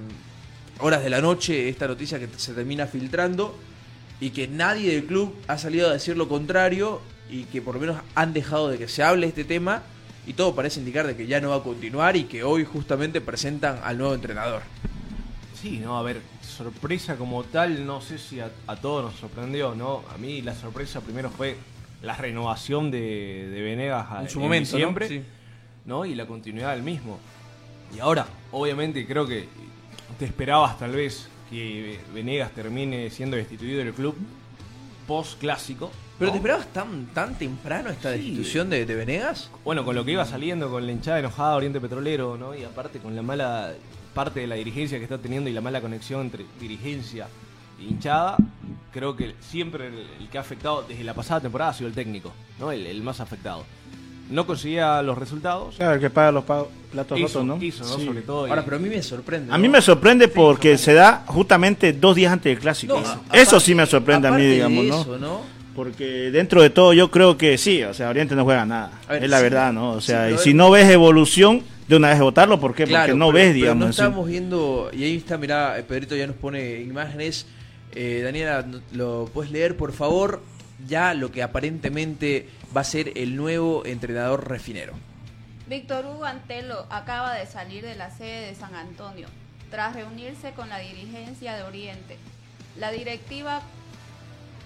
horas 0.79 1.03
de 1.03 1.09
la 1.09 1.21
noche, 1.21 1.69
esta 1.69 1.87
noticia 1.87 2.17
que 2.19 2.27
se 2.37 2.53
termina 2.53 2.87
filtrando 2.87 3.55
y 4.19 4.29
que 4.31 4.47
nadie 4.47 4.93
del 4.93 5.05
club 5.05 5.33
ha 5.47 5.57
salido 5.57 5.89
a 5.89 5.93
decir 5.93 6.17
lo 6.17 6.27
contrario 6.27 7.01
y 7.29 7.43
que 7.43 7.61
por 7.61 7.75
lo 7.75 7.81
menos 7.81 7.97
han 8.15 8.33
dejado 8.33 8.69
de 8.69 8.77
que 8.77 8.87
se 8.87 9.03
hable 9.03 9.27
este 9.27 9.43
tema 9.43 9.83
y 10.27 10.33
todo 10.33 10.53
parece 10.53 10.79
indicar 10.79 11.07
de 11.07 11.15
que 11.15 11.25
ya 11.25 11.39
no 11.41 11.49
va 11.49 11.55
a 11.57 11.63
continuar 11.63 12.15
y 12.17 12.25
que 12.25 12.43
hoy 12.43 12.65
justamente 12.65 13.21
presentan 13.21 13.79
al 13.83 13.97
nuevo 13.97 14.13
entrenador. 14.13 14.61
Sí, 15.59 15.79
no, 15.79 15.97
a 15.97 16.03
ver, 16.03 16.21
sorpresa 16.41 17.15
como 17.15 17.43
tal, 17.43 17.85
no 17.85 18.01
sé 18.01 18.17
si 18.19 18.39
a, 18.39 18.51
a 18.67 18.75
todos 18.75 19.05
nos 19.05 19.19
sorprendió, 19.19 19.73
¿no? 19.73 20.03
A 20.13 20.17
mí 20.17 20.41
la 20.41 20.53
sorpresa 20.53 21.01
primero 21.01 21.29
fue 21.31 21.55
la 22.03 22.15
renovación 22.15 22.91
de, 22.91 23.47
de 23.49 23.61
Venegas 23.61 24.05
a- 24.11 24.21
En 24.21 24.29
su 24.29 24.39
momento, 24.39 24.71
¿no? 24.73 24.77
diciembre, 24.77 25.07
Sí. 25.07 25.21
¿no? 25.85 26.05
Y 26.05 26.13
la 26.13 26.27
continuidad 26.27 26.73
del 26.75 26.83
mismo. 26.83 27.17
Y 27.95 27.99
ahora, 27.99 28.27
obviamente, 28.51 29.07
creo 29.07 29.25
que 29.25 29.47
te 30.19 30.25
esperabas 30.25 30.77
tal 30.77 30.91
vez 30.91 31.27
que 31.49 31.99
Venegas 32.13 32.51
termine 32.51 33.09
siendo 33.09 33.37
destituido 33.37 33.79
del 33.79 33.93
club 33.93 34.15
post 35.07 35.39
clásico. 35.39 35.89
¿Pero 36.19 36.31
te 36.31 36.37
esperabas 36.37 36.67
tan, 36.73 37.05
tan 37.13 37.35
temprano 37.35 37.89
esta 37.89 38.13
Sí. 38.13 38.19
destitución 38.19 38.69
de, 38.69 38.85
de 38.85 38.95
Venegas? 38.95 39.49
Bueno, 39.63 39.85
con 39.85 39.95
lo 39.95 40.03
que 40.03 40.11
iba 40.13 40.25
saliendo, 40.25 40.69
con 40.69 40.85
la 40.85 40.91
hinchada 40.91 41.19
enojada 41.19 41.51
de 41.51 41.57
Oriente 41.57 41.79
Petrolero, 41.81 42.37
¿no? 42.37 42.55
Y 42.55 42.63
aparte 42.63 42.99
con 42.99 43.15
la 43.15 43.21
mala 43.21 43.73
parte 44.13 44.39
de 44.39 44.47
la 44.47 44.55
dirigencia 44.55 44.97
que 44.97 45.03
está 45.03 45.19
teniendo 45.19 45.47
y 45.49 45.53
la 45.53 45.61
mala 45.61 45.79
conexión 45.79 46.21
entre 46.21 46.43
dirigencia 46.59 47.27
e 47.79 47.83
hinchada, 47.83 48.35
creo 48.91 49.15
que 49.15 49.35
siempre 49.41 49.87
el, 49.87 50.07
el 50.19 50.29
que 50.29 50.39
ha 50.39 50.41
afectado 50.41 50.83
desde 50.87 51.03
la 51.03 51.13
pasada 51.13 51.41
temporada 51.41 51.69
ha 51.69 51.73
sido 51.75 51.87
el 51.87 51.93
técnico, 51.93 52.33
¿no? 52.59 52.71
El, 52.71 52.87
el 52.87 53.03
más 53.03 53.19
afectado. 53.19 53.63
No 54.31 54.45
conseguía 54.47 55.01
los 55.03 55.17
resultados. 55.17 55.75
Claro, 55.77 55.93
el 55.93 56.01
que 56.01 56.09
paga 56.09 56.31
los 56.33 56.43
pagos, 56.43 56.67
platos 56.91 57.17
Hizo, 57.17 57.27
rotos, 57.27 57.45
¿no? 57.45 57.63
hizo, 57.63 57.85
¿no? 57.85 57.95
Sí. 57.95 58.05
Sobre 58.05 58.21
todo. 58.23 58.45
Ahora, 58.47 58.65
pero 58.65 58.75
a 58.75 58.79
mí 58.79 58.89
me 58.89 59.01
sorprende. 59.01 59.53
A 59.53 59.57
mí 59.57 59.69
me 59.69 59.81
sorprende 59.81 60.27
porque 60.27 60.77
se 60.77 60.93
da 60.93 61.23
justamente 61.27 61.93
dos 61.93 62.15
días 62.15 62.33
antes 62.33 62.51
del 62.51 62.59
clásico. 62.59 62.95
No, 62.95 63.01
eso 63.01 63.17
aparte- 63.29 63.59
sí 63.61 63.75
me 63.75 63.85
sorprende 63.85 64.27
a 64.27 64.31
mí, 64.31 64.35
aparte 64.35 64.47
de 64.47 64.53
digamos, 64.53 64.85
¿no? 64.85 65.01
eso, 65.01 65.17
¿no? 65.17 65.56
Porque 65.77 66.31
dentro 66.31 66.63
de 66.63 66.71
todo 66.71 66.91
yo 66.91 67.11
creo 67.11 67.37
que 67.37 67.55
sí, 67.59 67.83
o 67.83 67.93
sea, 67.93 68.09
Oriente 68.09 68.33
no 68.33 68.43
juega 68.45 68.65
nada. 68.65 68.91
Ver, 69.07 69.23
es 69.23 69.29
la 69.29 69.37
sí, 69.37 69.43
verdad, 69.43 69.71
¿no? 69.71 69.91
O 69.91 70.01
sea, 70.01 70.27
sí, 70.27 70.33
y 70.33 70.37
si 70.39 70.53
no 70.55 70.71
ves 70.71 70.89
evolución, 70.89 71.61
de 71.87 71.95
una 71.97 72.09
vez 72.09 72.19
votarlo, 72.19 72.59
¿por 72.59 72.73
qué? 72.73 72.85
Claro, 72.85 73.13
Porque 73.13 73.19
no 73.19 73.25
pero- 73.27 73.33
ves, 73.35 73.45
pero 73.49 73.53
digamos. 73.53 73.83
no 73.85 73.89
estamos 73.91 74.27
viendo, 74.27 74.89
y 74.91 75.03
ahí 75.03 75.17
está, 75.17 75.37
mirá, 75.37 75.75
Pedrito 75.87 76.15
ya 76.15 76.25
nos 76.25 76.35
pone 76.35 76.81
imágenes. 76.81 77.45
Eh, 77.93 78.21
Daniela, 78.23 78.65
¿lo 78.91 79.29
puedes 79.31 79.51
leer, 79.51 79.77
por 79.77 79.93
favor? 79.93 80.41
Ya 80.87 81.13
lo 81.13 81.31
que 81.31 81.43
aparentemente 81.43 82.49
va 82.75 82.81
a 82.81 82.83
ser 82.83 83.11
el 83.15 83.35
nuevo 83.35 83.85
entrenador 83.85 84.49
refinero. 84.49 84.93
Víctor 85.69 86.05
Hugo 86.07 86.25
Antelo 86.25 86.87
acaba 86.89 87.35
de 87.35 87.45
salir 87.45 87.83
de 87.85 87.93
la 87.95 88.09
sede 88.09 88.47
de 88.47 88.55
San 88.55 88.73
Antonio 88.73 89.27
tras 89.69 89.93
reunirse 89.95 90.53
con 90.55 90.69
la 90.69 90.79
dirigencia 90.79 91.55
de 91.55 91.61
Oriente. 91.61 92.17
La 92.79 92.91
directiva 92.91 93.61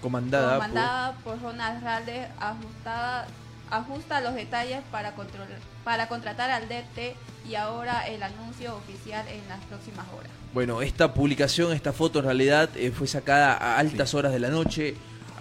Comandada, 0.02 0.54
comandada 0.56 1.12
por 1.24 1.40
Ronald 1.40 1.82
Ralde 1.82 2.26
ajustada, 2.38 3.26
ajusta 3.70 4.20
los 4.20 4.34
detalles 4.34 4.80
para, 4.90 5.14
control- 5.14 5.46
para 5.84 6.08
contratar 6.08 6.50
al 6.50 6.68
DT 6.68 7.14
y 7.48 7.54
ahora 7.54 8.06
el 8.08 8.22
anuncio 8.22 8.76
oficial 8.76 9.24
en 9.28 9.48
las 9.48 9.60
próximas 9.64 10.06
horas. 10.16 10.30
por... 10.30 10.54
Bueno, 10.54 10.82
esta 10.82 11.14
publicación, 11.14 11.72
esta 11.72 11.92
foto 11.92 12.18
en 12.18 12.26
realidad 12.26 12.68
eh, 12.76 12.90
fue 12.90 13.06
sacada 13.06 13.54
a 13.54 13.78
altas 13.78 14.12
horas 14.14 14.32
de 14.32 14.38
la 14.40 14.48
noche, 14.50 14.94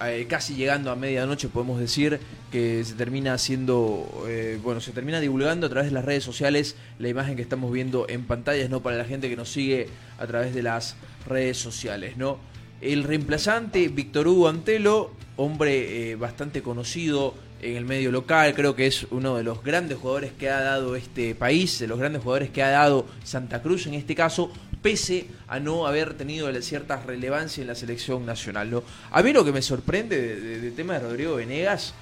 eh, 0.03 0.25
casi 0.29 0.55
llegando 0.55 0.89
a 0.91 0.95
medianoche 0.95 1.47
podemos 1.47 1.79
decir 1.79 2.19
que 2.51 2.83
se 2.83 2.93
termina 2.95 3.33
haciendo, 3.33 4.25
eh, 4.27 4.59
bueno, 4.63 4.81
se 4.81 4.91
termina 4.93 5.19
divulgando 5.19 5.67
a 5.67 5.69
través 5.69 5.89
de 5.89 5.93
las 5.93 6.03
redes 6.05 6.23
sociales 6.23 6.75
la 6.99 7.07
imagen 7.09 7.35
que 7.35 7.41
estamos 7.43 7.71
viendo 7.71 8.07
en 8.09 8.25
pantallas, 8.25 8.69
¿no? 8.69 8.79
Para 8.81 8.95
la 8.97 9.05
gente 9.05 9.29
que 9.29 9.35
nos 9.35 9.49
sigue 9.51 9.89
a 10.17 10.25
través 10.25 10.55
de 10.55 10.63
las 10.63 10.95
redes 11.27 11.57
sociales, 11.57 12.17
¿no? 12.17 12.39
El 12.81 13.03
reemplazante, 13.03 13.87
Víctor 13.89 14.27
Hugo 14.27 14.47
Antelo, 14.49 15.11
hombre 15.37 16.11
eh, 16.11 16.15
bastante 16.15 16.61
conocido 16.61 17.35
en 17.61 17.77
el 17.77 17.85
medio 17.85 18.11
local, 18.11 18.55
creo 18.55 18.75
que 18.75 18.87
es 18.87 19.05
uno 19.11 19.35
de 19.37 19.43
los 19.43 19.63
grandes 19.63 19.99
jugadores 19.99 20.31
que 20.31 20.49
ha 20.49 20.61
dado 20.61 20.95
este 20.95 21.35
país, 21.35 21.77
de 21.77 21.87
los 21.87 21.99
grandes 21.99 22.23
jugadores 22.23 22.49
que 22.49 22.63
ha 22.63 22.69
dado 22.71 23.05
Santa 23.23 23.61
Cruz 23.61 23.85
en 23.85 23.93
este 23.93 24.15
caso, 24.15 24.51
pese 24.81 25.27
a 25.47 25.59
no 25.59 25.85
haber 25.85 26.15
tenido 26.15 26.51
cierta 26.63 26.99
relevancia 27.03 27.61
en 27.61 27.67
la 27.67 27.75
selección 27.75 28.25
nacional. 28.25 28.81
A 29.11 29.21
mí 29.21 29.31
lo 29.31 29.45
que 29.45 29.51
me 29.51 29.61
sorprende 29.61 30.19
de- 30.19 30.39
de- 30.41 30.59
del 30.61 30.73
tema 30.73 30.93
de 30.93 31.01
Rodrigo 31.01 31.35
Venegas, 31.35 31.93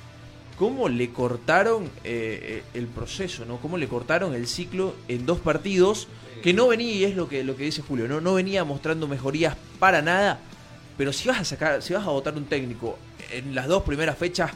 cómo 0.58 0.88
le 0.88 1.10
cortaron 1.10 1.86
eh, 2.06 2.64
eh, 2.64 2.64
el 2.74 2.88
proceso, 2.88 3.44
¿no? 3.46 3.58
Cómo 3.58 3.78
le 3.78 3.90
cortaron 3.90 4.34
el 4.34 4.48
ciclo 4.48 4.96
en 5.10 5.26
dos 5.26 5.40
partidos 5.40 6.08
que 6.42 6.54
no 6.54 6.70
venía, 6.70 6.94
y 6.96 7.04
es 7.04 7.16
lo 7.18 7.28
que, 7.28 7.44
lo 7.44 7.58
que 7.58 7.66
dice 7.66 7.82
Julio, 7.82 8.08
¿no? 8.08 8.22
No 8.22 8.34
venía 8.36 8.64
mostrando 8.64 9.10
mejorías 9.10 9.58
para 9.78 10.02
nada, 10.02 10.40
pero 11.00 11.14
si 11.14 11.30
vas 11.30 11.40
a 11.40 11.46
sacar, 11.46 11.82
si 11.82 11.94
vas 11.94 12.06
a 12.06 12.10
votar 12.10 12.36
un 12.36 12.44
técnico 12.44 13.00
en 13.32 13.56
las 13.56 13.70
dos 13.70 13.84
primeras 13.84 14.18
fechas 14.18 14.52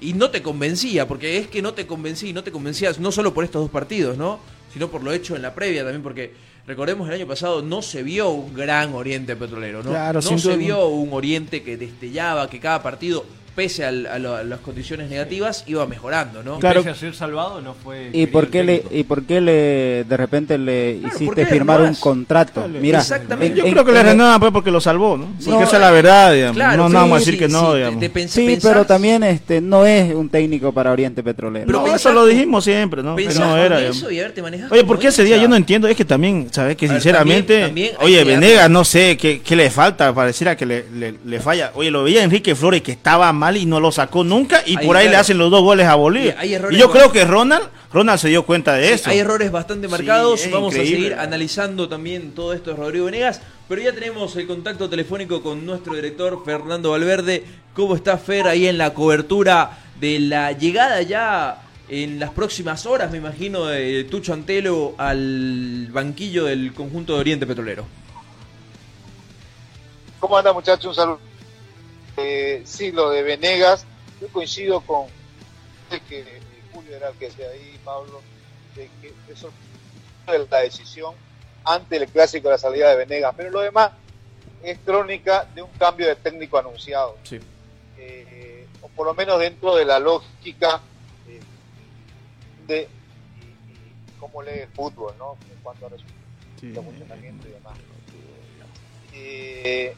y 0.00 0.12
no 0.12 0.28
te 0.28 0.42
convencía, 0.42 1.06
porque 1.06 1.38
es 1.38 1.46
que 1.46 1.62
no 1.62 1.72
te 1.72 1.86
convencía 1.86 2.30
y 2.30 2.32
no 2.32 2.42
te 2.42 2.50
convencías 2.50 2.98
no 2.98 3.12
solo 3.12 3.32
por 3.32 3.44
estos 3.44 3.62
dos 3.62 3.70
partidos, 3.70 4.18
¿no? 4.18 4.40
Sino 4.72 4.88
por 4.88 5.04
lo 5.04 5.12
hecho 5.12 5.36
en 5.36 5.42
la 5.42 5.54
previa 5.54 5.84
también, 5.84 6.02
porque 6.02 6.32
recordemos 6.66 7.06
el 7.06 7.14
año 7.14 7.28
pasado 7.28 7.62
no 7.62 7.80
se 7.80 8.02
vio 8.02 8.30
un 8.30 8.54
gran 8.54 8.92
Oriente 8.92 9.36
Petrolero, 9.36 9.84
¿no? 9.84 9.90
Claro, 9.90 10.20
no 10.20 10.36
se 10.36 10.56
vio 10.56 10.88
un 10.88 11.12
Oriente 11.12 11.62
que 11.62 11.76
destellaba, 11.76 12.50
que 12.50 12.58
cada 12.58 12.82
partido, 12.82 13.24
pese 13.54 13.84
al- 13.84 14.06
a, 14.06 14.18
lo- 14.18 14.34
a 14.36 14.42
las 14.42 14.60
condiciones 14.60 15.08
negativas, 15.10 15.64
iba 15.66 15.86
mejorando, 15.86 16.42
¿no? 16.42 16.56
y 16.56 16.60
Claro. 16.60 16.80
pese 16.82 16.90
a 16.90 16.94
ser 16.94 17.14
salvado, 17.14 17.60
no 17.60 17.74
fue. 17.74 18.10
¿Y 18.12 18.26
por 18.26 18.48
qué 18.48 18.64
le 18.64 18.82
y 18.90 19.04
por 19.04 19.24
qué 19.24 19.40
le 19.40 20.04
de 20.04 20.16
repente 20.16 20.58
le 20.58 20.98
Claro, 21.00 21.14
¿por 21.14 21.22
hiciste 21.22 21.46
firmar 21.46 21.80
un 21.82 21.94
contrato? 21.94 22.60
Dale. 22.62 22.80
Mira, 22.80 22.98
Exactamente. 23.00 23.58
Yo 23.58 23.64
en- 23.66 23.72
creo 23.72 23.84
que 23.84 23.92
le 23.92 24.00
en- 24.00 24.06
renuevan 24.06 24.40
pues 24.40 24.52
porque 24.52 24.70
lo 24.70 24.80
salvó, 24.80 25.16
¿no? 25.16 25.26
Sí, 25.38 25.50
Porque 25.50 25.64
esa 25.64 25.76
es 25.76 25.80
la 25.82 25.90
verdad, 25.90 26.32
digamos. 26.32 26.56
Claro, 26.56 26.76
no, 26.76 26.86
sí, 26.88 26.92
no 26.94 26.98
vamos 27.00 27.16
a 27.16 27.18
decir 27.20 27.34
sí, 27.34 27.38
que 27.40 27.48
no, 27.48 27.70
sí, 27.72 27.76
digamos. 27.78 28.00
te 28.00 28.28
Sí, 28.28 28.58
pero 28.62 28.84
también 28.84 29.22
este 29.22 29.60
no 29.60 29.86
es 29.86 30.14
un 30.14 30.28
técnico 30.28 30.72
para 30.72 30.90
Oriente 30.92 31.22
Petrolero. 31.22 31.66
Pero 31.66 31.78
no, 31.78 31.84
pensás 31.84 32.00
eso 32.00 32.12
lo 32.12 32.26
dijimos 32.26 32.64
siempre, 32.64 33.02
¿no? 33.02 33.14
Que 33.16 33.24
Pensás 33.24 33.46
no 33.46 33.56
era, 33.56 33.80
eso 33.80 34.10
y 34.10 34.20
manejado 34.42 34.72
Oye, 34.74 34.84
¿por 34.84 34.98
qué 34.98 35.08
ese 35.08 35.22
día 35.24 35.36
yo 35.36 35.48
no 35.48 35.56
entiendo? 35.56 35.86
Es 35.88 35.96
que 35.96 36.04
también, 36.04 36.48
¿sabes? 36.50 36.76
Que 36.76 36.86
A 36.86 36.92
ver, 36.92 37.00
sinceramente, 37.00 37.60
también- 37.62 37.92
también 37.92 38.14
hay 38.16 38.22
oye, 38.22 38.24
Venegas, 38.24 38.70
no 38.70 38.84
sé 38.84 39.16
qué, 39.16 39.40
qué 39.42 39.54
le 39.56 39.70
falta, 39.70 40.12
pareciera 40.14 40.56
que 40.56 40.66
le, 40.66 40.84
le- 40.94 41.14
le 41.24 41.40
falla. 41.40 41.70
Oye, 41.74 41.90
lo 41.90 42.02
veía 42.02 42.22
Enrique 42.24 42.54
Flores 42.54 42.82
que 42.82 42.92
estaba 42.92 43.32
mal 43.32 43.43
y 43.52 43.66
no 43.66 43.80
lo 43.80 43.92
sacó 43.92 44.24
nunca 44.24 44.62
y 44.64 44.76
Ahí, 44.76 44.86
por 44.86 44.96
ahí 44.96 45.08
le 45.08 45.16
hacen 45.16 45.38
los 45.38 45.50
dos 45.50 45.62
goles 45.62 45.86
a 45.86 45.94
Bolivia. 45.94 46.34
Y 46.38 46.40
hay 46.40 46.54
errores 46.54 46.76
Y 46.76 46.80
yo 46.80 46.90
creo 46.90 47.12
que 47.12 47.24
Ronald, 47.24 47.68
Ronald 47.92 48.18
se 48.18 48.28
dio 48.28 48.44
cuenta 48.46 48.74
de 48.74 48.88
Sí, 48.88 48.92
eso. 48.94 49.10
Hay 49.10 49.18
errores 49.18 49.50
bastante 49.52 49.88
marcados. 49.88 50.40
Sí, 50.40 50.50
Vamos 50.50 50.74
a 50.74 50.78
seguir 50.78 51.14
analizando 51.14 51.88
también 51.88 52.32
todo 52.32 52.52
esto 52.54 52.70
de 52.70 52.76
Rodrigo 52.76 53.06
Venegas. 53.06 53.40
Pero 53.68 53.80
ya 53.82 53.92
tenemos 53.92 54.34
el 54.36 54.46
contacto 54.46 54.88
telefónico 54.88 55.42
con 55.42 55.64
nuestro 55.64 55.94
director 55.94 56.42
Fernando 56.44 56.90
Valverde. 56.90 57.44
¿Cómo 57.74 57.94
está 57.94 58.18
Fer 58.18 58.46
ahí 58.46 58.66
en 58.66 58.78
la 58.78 58.94
cobertura 58.94 59.78
de 60.00 60.18
la 60.20 60.52
llegada 60.52 61.02
ya 61.02 61.62
en 61.88 62.18
las 62.18 62.30
próximas 62.30 62.86
horas, 62.86 63.10
me 63.10 63.18
imagino, 63.18 63.66
de 63.66 64.04
Tucho 64.04 64.32
Antelo 64.32 64.94
al 64.98 65.88
banquillo 65.92 66.44
del 66.44 66.72
conjunto 66.72 67.14
de 67.14 67.20
Oriente 67.20 67.46
Petrolero? 67.46 67.84
¿Cómo 70.20 70.38
anda 70.38 70.52
muchachos? 70.52 70.86
Un 70.86 70.94
saludo. 70.94 71.33
Eh, 72.16 72.62
sí, 72.64 72.92
lo 72.92 73.10
de 73.10 73.22
Venegas, 73.22 73.86
yo 74.20 74.28
coincido 74.30 74.80
con 74.82 75.08
que 76.08 76.40
Julio 76.72 76.96
era 76.96 77.08
el 77.08 77.14
que 77.16 77.26
decía 77.26 77.48
ahí, 77.48 77.78
Pablo, 77.84 78.22
de 78.74 78.88
que 79.00 79.12
eso 79.32 79.50
es 80.26 80.50
la 80.50 80.58
decisión 80.60 81.14
ante 81.64 81.96
el 81.96 82.08
clásico 82.08 82.48
de 82.48 82.54
la 82.54 82.58
salida 82.58 82.90
de 82.90 82.96
Venegas, 82.96 83.34
pero 83.36 83.50
lo 83.50 83.60
demás 83.60 83.92
es 84.62 84.78
crónica 84.80 85.48
de 85.54 85.62
un 85.62 85.70
cambio 85.72 86.06
de 86.06 86.16
técnico 86.16 86.58
anunciado. 86.58 87.16
Sí. 87.24 87.40
Eh, 87.98 88.66
o 88.80 88.88
por 88.88 89.06
lo 89.06 89.14
menos 89.14 89.38
dentro 89.38 89.74
de 89.76 89.84
la 89.84 89.98
lógica 89.98 90.80
eh, 91.28 91.40
de 92.66 92.88
y- 93.40 93.72
y 93.72 93.94
cómo 94.18 94.42
lee 94.42 94.60
el 94.60 94.68
fútbol, 94.68 95.14
¿no? 95.18 95.36
En 95.50 95.56
cuanto 95.62 95.86
a 95.86 95.90
de 95.90 96.82
funcionamiento 96.82 97.46
y 97.48 97.52
demás. 97.52 97.76
Eh, 99.12 99.94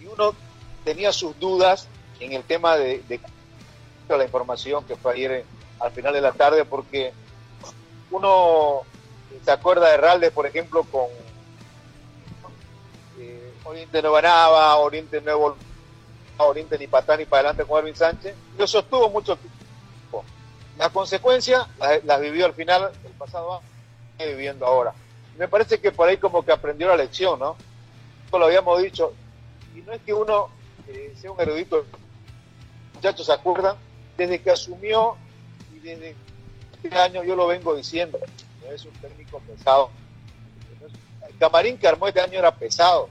y 0.00 0.06
uno 0.06 0.34
tenía 0.84 1.12
sus 1.12 1.38
dudas 1.38 1.88
en 2.18 2.32
el 2.32 2.42
tema 2.44 2.76
de, 2.76 3.02
de 3.08 3.20
la 4.08 4.24
información 4.24 4.84
que 4.84 4.96
fue 4.96 5.14
ayer 5.14 5.32
eh, 5.32 5.44
al 5.78 5.92
final 5.92 6.12
de 6.12 6.20
la 6.20 6.32
tarde, 6.32 6.64
porque 6.64 7.12
uno 8.10 8.82
se 9.44 9.50
acuerda 9.50 9.88
de 9.90 9.96
Ralde, 9.96 10.30
por 10.30 10.46
ejemplo, 10.46 10.82
con 10.84 11.06
eh, 13.18 13.52
Oriente 13.64 14.02
no 14.02 14.12
ganaba, 14.12 14.76
Oriente 14.76 15.20
no 15.20 15.32
evol- 15.32 15.54
Oriente 16.38 16.78
ni 16.78 16.86
patán 16.86 17.18
ni 17.18 17.26
para 17.26 17.50
adelante 17.50 17.68
con 17.68 17.78
Erwin 17.78 17.94
Sánchez, 17.96 18.34
lo 18.58 18.66
sostuvo 18.66 19.08
mucho 19.10 19.36
tiempo. 19.36 20.24
Las 20.78 20.90
consecuencias 20.90 21.66
las, 21.78 22.20
vivió 22.20 22.46
al 22.46 22.54
final 22.54 22.90
el 23.04 23.12
pasado 23.12 23.60
año, 24.18 24.30
viviendo 24.30 24.66
ahora. 24.66 24.92
Me 25.38 25.48
parece 25.48 25.78
que 25.80 25.92
por 25.92 26.08
ahí 26.08 26.16
como 26.16 26.44
que 26.44 26.52
aprendió 26.52 26.88
la 26.88 26.96
lección, 26.96 27.38
¿no? 27.38 27.56
Lo 28.32 28.44
habíamos 28.44 28.82
dicho, 28.82 29.12
y 29.74 29.80
no 29.82 29.92
es 29.92 30.00
que 30.02 30.14
uno 30.14 30.48
sea 31.16 31.30
un 31.32 31.40
erudito, 31.40 31.84
muchachos 32.94 33.26
se 33.26 33.32
acuerdan, 33.32 33.76
desde 34.16 34.40
que 34.40 34.50
asumió 34.50 35.16
y 35.74 35.78
desde 35.80 36.14
este 36.82 36.96
año 36.96 37.24
yo 37.24 37.36
lo 37.36 37.46
vengo 37.46 37.74
diciendo, 37.74 38.18
es 38.72 38.84
un 38.84 38.92
técnico 38.92 39.40
pesado. 39.40 39.90
El 41.28 41.36
camarín 41.38 41.78
que 41.78 41.88
armó 41.88 42.08
este 42.08 42.20
año 42.20 42.38
era 42.38 42.54
pesado, 42.54 43.08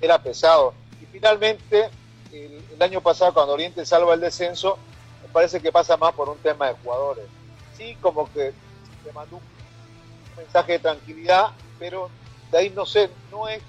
era 0.00 0.22
pesado. 0.22 0.74
Y 1.00 1.06
finalmente, 1.06 1.88
el, 2.32 2.82
año 2.82 3.00
pasado 3.00 3.34
cuando 3.34 3.54
Oriente 3.54 3.84
salva 3.84 4.14
el 4.14 4.20
descenso, 4.20 4.78
me 5.22 5.28
parece 5.28 5.60
que 5.60 5.72
pasa 5.72 5.96
más 5.96 6.12
por 6.14 6.28
un 6.28 6.38
tema 6.38 6.68
de 6.68 6.74
jugadores. 6.74 7.24
Sí, 7.76 7.96
como 8.00 8.32
que 8.32 8.52
le 9.04 9.12
mandó 9.12 9.36
un 9.36 9.42
mensaje 10.36 10.72
de 10.72 10.78
tranquilidad, 10.78 11.48
pero 11.78 12.10
de 12.50 12.58
ahí 12.58 12.70
no 12.70 12.86
sé, 12.86 13.10
no 13.30 13.48
es 13.48 13.60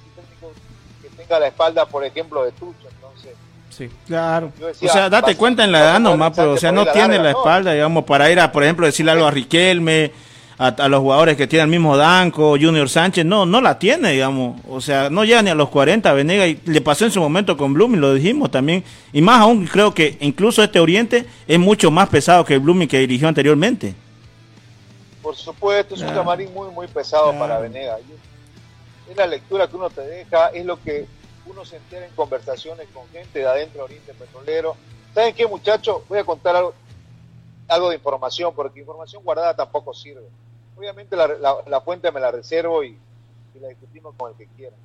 tenga 1.20 1.40
la 1.40 1.48
espalda, 1.48 1.86
por 1.86 2.04
ejemplo, 2.04 2.44
de 2.44 2.52
Tucho, 2.54 2.88
entonces 2.96 3.32
Sí. 3.70 3.90
Claro. 4.08 4.52
Decía, 4.60 4.90
o 4.90 4.94
sea, 4.94 5.10
date 5.10 5.36
cuenta 5.38 5.64
en 5.64 5.72
la 5.72 5.80
edad 5.80 6.00
nomás, 6.00 6.34
pero 6.36 6.54
o 6.54 6.58
sea, 6.58 6.72
no 6.72 6.84
la 6.84 6.92
tiene 6.92 7.16
larga, 7.16 7.24
la 7.24 7.32
¿no? 7.32 7.38
espalda, 7.40 7.74
digamos, 7.74 8.04
para 8.04 8.30
ir 8.30 8.40
a, 8.40 8.52
por 8.52 8.64
ejemplo, 8.64 8.86
decirle 8.86 9.12
algo 9.12 9.26
a 9.26 9.32
Riquelme, 9.32 10.12
a, 10.58 10.68
a 10.68 10.90
los 10.90 11.00
jugadores 11.00 11.38
que 11.38 11.48
tienen 11.48 11.66
el 11.66 11.72
mismo 11.72 11.96
Danco, 11.96 12.58
Junior 12.60 12.90
Sánchez, 12.90 13.24
no, 13.26 13.46
no 13.46 13.62
la 13.62 13.80
tiene, 13.80 14.12
digamos. 14.12 14.60
O 14.68 14.82
sea, 14.82 15.10
no 15.10 15.24
llega 15.24 15.42
ni 15.44 15.50
a 15.52 15.56
los 15.56 15.70
40, 15.70 16.12
Venega, 16.12 16.46
y 16.48 16.60
le 16.66 16.82
pasó 16.82 17.06
en 17.06 17.12
su 17.12 17.22
momento 17.22 17.56
con 17.56 17.74
Blooming, 17.74 18.02
lo 18.02 18.14
dijimos 18.14 18.52
también. 18.52 18.84
Y 19.14 19.22
más 19.22 19.40
aún, 19.40 19.66
creo 19.68 19.94
que 19.94 20.18
incluso 20.20 20.62
este 20.62 20.82
Oriente 20.82 21.26
es 21.48 21.60
mucho 21.60 21.90
más 21.92 22.10
pesado 22.10 22.44
que 22.44 22.56
el 22.56 22.60
Blooming 22.60 22.90
que 22.90 23.00
dirigió 23.00 23.30
anteriormente. 23.30 23.94
Por 25.22 25.36
supuesto, 25.38 25.96
es 25.96 26.02
un 26.02 26.10
camarín 26.10 26.54
muy, 26.54 26.70
muy 26.72 26.88
pesado 26.88 27.26
Claro. 27.32 27.40
para 27.40 27.60
Venegas. 27.60 28.00
Y 29.08 29.12
Es 29.12 29.16
la 29.18 29.28
lectura 29.28 29.68
que 29.68 29.76
uno 29.78 29.90
te 29.90 30.02
deja, 30.02 30.48
es 30.50 30.66
lo 30.66 30.82
que 30.82 31.06
uno 31.46 31.66
se 31.66 31.78
entera 31.78 32.06
en 32.06 32.14
conversaciones 32.14 32.88
con 32.94 33.08
gente 33.10 33.40
de 33.40 33.48
adentro 33.48 33.80
de 33.80 33.84
Oriente 33.86 34.14
Petrolero. 34.14 34.76
¿Saben 35.14 35.34
qué, 35.34 35.48
muchachos? 35.48 36.02
Voy 36.08 36.20
a 36.20 36.24
contar 36.24 36.56
algo, 36.56 36.74
algo 37.68 37.90
de 37.90 37.96
información, 37.96 38.54
porque 38.56 38.80
información 38.80 39.24
guardada 39.24 39.56
tampoco 39.56 39.94
sirve. 39.94 40.28
Obviamente 40.78 41.16
la, 41.16 41.28
la- 41.28 41.58
la 41.66 41.82
fuente 41.82 42.12
me 42.12 42.20
la 42.20 42.32
reservo 42.32 42.84
y, 42.84 42.98
y 43.56 43.60
la 43.60 43.68
discutimos 43.70 44.14
con 44.16 44.32
el 44.32 44.38
que 44.38 44.48
quiera. 44.56 44.76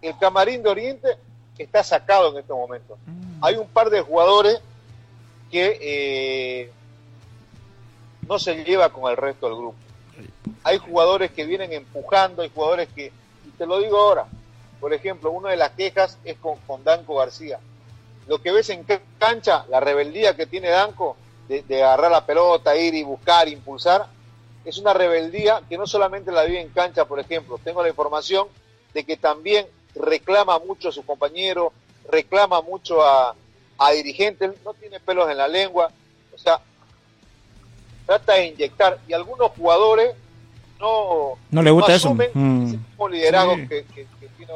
El 0.00 0.16
camarín 0.18 0.62
de 0.62 0.68
Oriente 0.70 1.08
está 1.58 1.82
sacado 1.84 2.30
en 2.32 2.38
este 2.38 2.52
momento. 2.52 2.96
Hay 3.40 3.56
un 3.56 3.68
par 3.68 3.90
de 3.90 4.00
jugadores 4.00 4.60
que 5.50 5.78
eh, 5.80 6.72
no 8.28 8.38
se 8.38 8.64
lleva 8.64 8.88
con 8.90 9.10
el 9.10 9.16
resto 9.16 9.46
del 9.46 9.56
grupo. 9.56 9.76
Hay 10.64 10.78
jugadores 10.78 11.30
que 11.32 11.44
vienen 11.44 11.72
empujando, 11.72 12.42
hay 12.42 12.50
jugadores 12.54 12.88
que, 12.94 13.12
y 13.46 13.50
te 13.58 13.66
lo 13.66 13.78
digo 13.80 13.98
ahora, 13.98 14.26
por 14.82 14.92
ejemplo, 14.92 15.30
una 15.30 15.50
de 15.50 15.56
las 15.56 15.70
quejas 15.70 16.18
es 16.24 16.36
con, 16.38 16.58
Danco 16.82 17.14
García. 17.14 17.60
Lo 18.26 18.42
que 18.42 18.50
ves 18.50 18.68
en 18.70 18.84
cancha, 19.16 19.64
la 19.68 19.78
rebeldía 19.78 20.34
que 20.34 20.46
tiene 20.46 20.70
Danco 20.70 21.16
de, 21.46 21.62
de 21.62 21.84
agarrar 21.84 22.10
la 22.10 22.26
pelota, 22.26 22.74
ir 22.74 22.92
y 22.92 23.04
buscar, 23.04 23.46
impulsar, 23.46 24.08
es 24.64 24.78
una 24.78 24.92
rebeldía 24.92 25.62
que 25.68 25.78
no 25.78 25.86
solamente 25.86 26.32
la 26.32 26.42
vive 26.42 26.60
en 26.60 26.70
cancha, 26.70 27.04
por 27.04 27.20
ejemplo, 27.20 27.60
tengo 27.62 27.80
la 27.80 27.90
información 27.90 28.48
de 28.92 29.04
que 29.04 29.16
también 29.16 29.68
reclama 29.94 30.58
mucho 30.58 30.88
a 30.88 30.92
sus 30.92 31.04
compañeros, 31.04 31.72
reclama 32.10 32.60
mucho 32.60 33.04
a, 33.04 33.36
a 33.78 33.90
dirigentes, 33.92 34.50
no 34.64 34.74
tiene 34.74 34.98
pelos 34.98 35.30
en 35.30 35.36
la 35.36 35.46
lengua, 35.46 35.92
o 36.34 36.38
sea, 36.38 36.60
trata 38.04 38.32
de 38.32 38.46
inyectar 38.46 38.98
y 39.06 39.12
algunos 39.12 39.52
jugadores 39.52 40.16
no, 40.82 41.38
No 41.50 41.62
le 41.62 41.70
gusta 41.70 41.94
eso. 41.94 42.08
asumen 42.08 42.30
Mm. 42.34 42.66
ese 42.66 42.76
mismo 42.76 43.08
liderazgo 43.08 43.54
Sí. 43.54 43.68
que, 43.68 43.84
que- 43.84 44.06
que 44.20 44.28
tiene. 44.36 44.52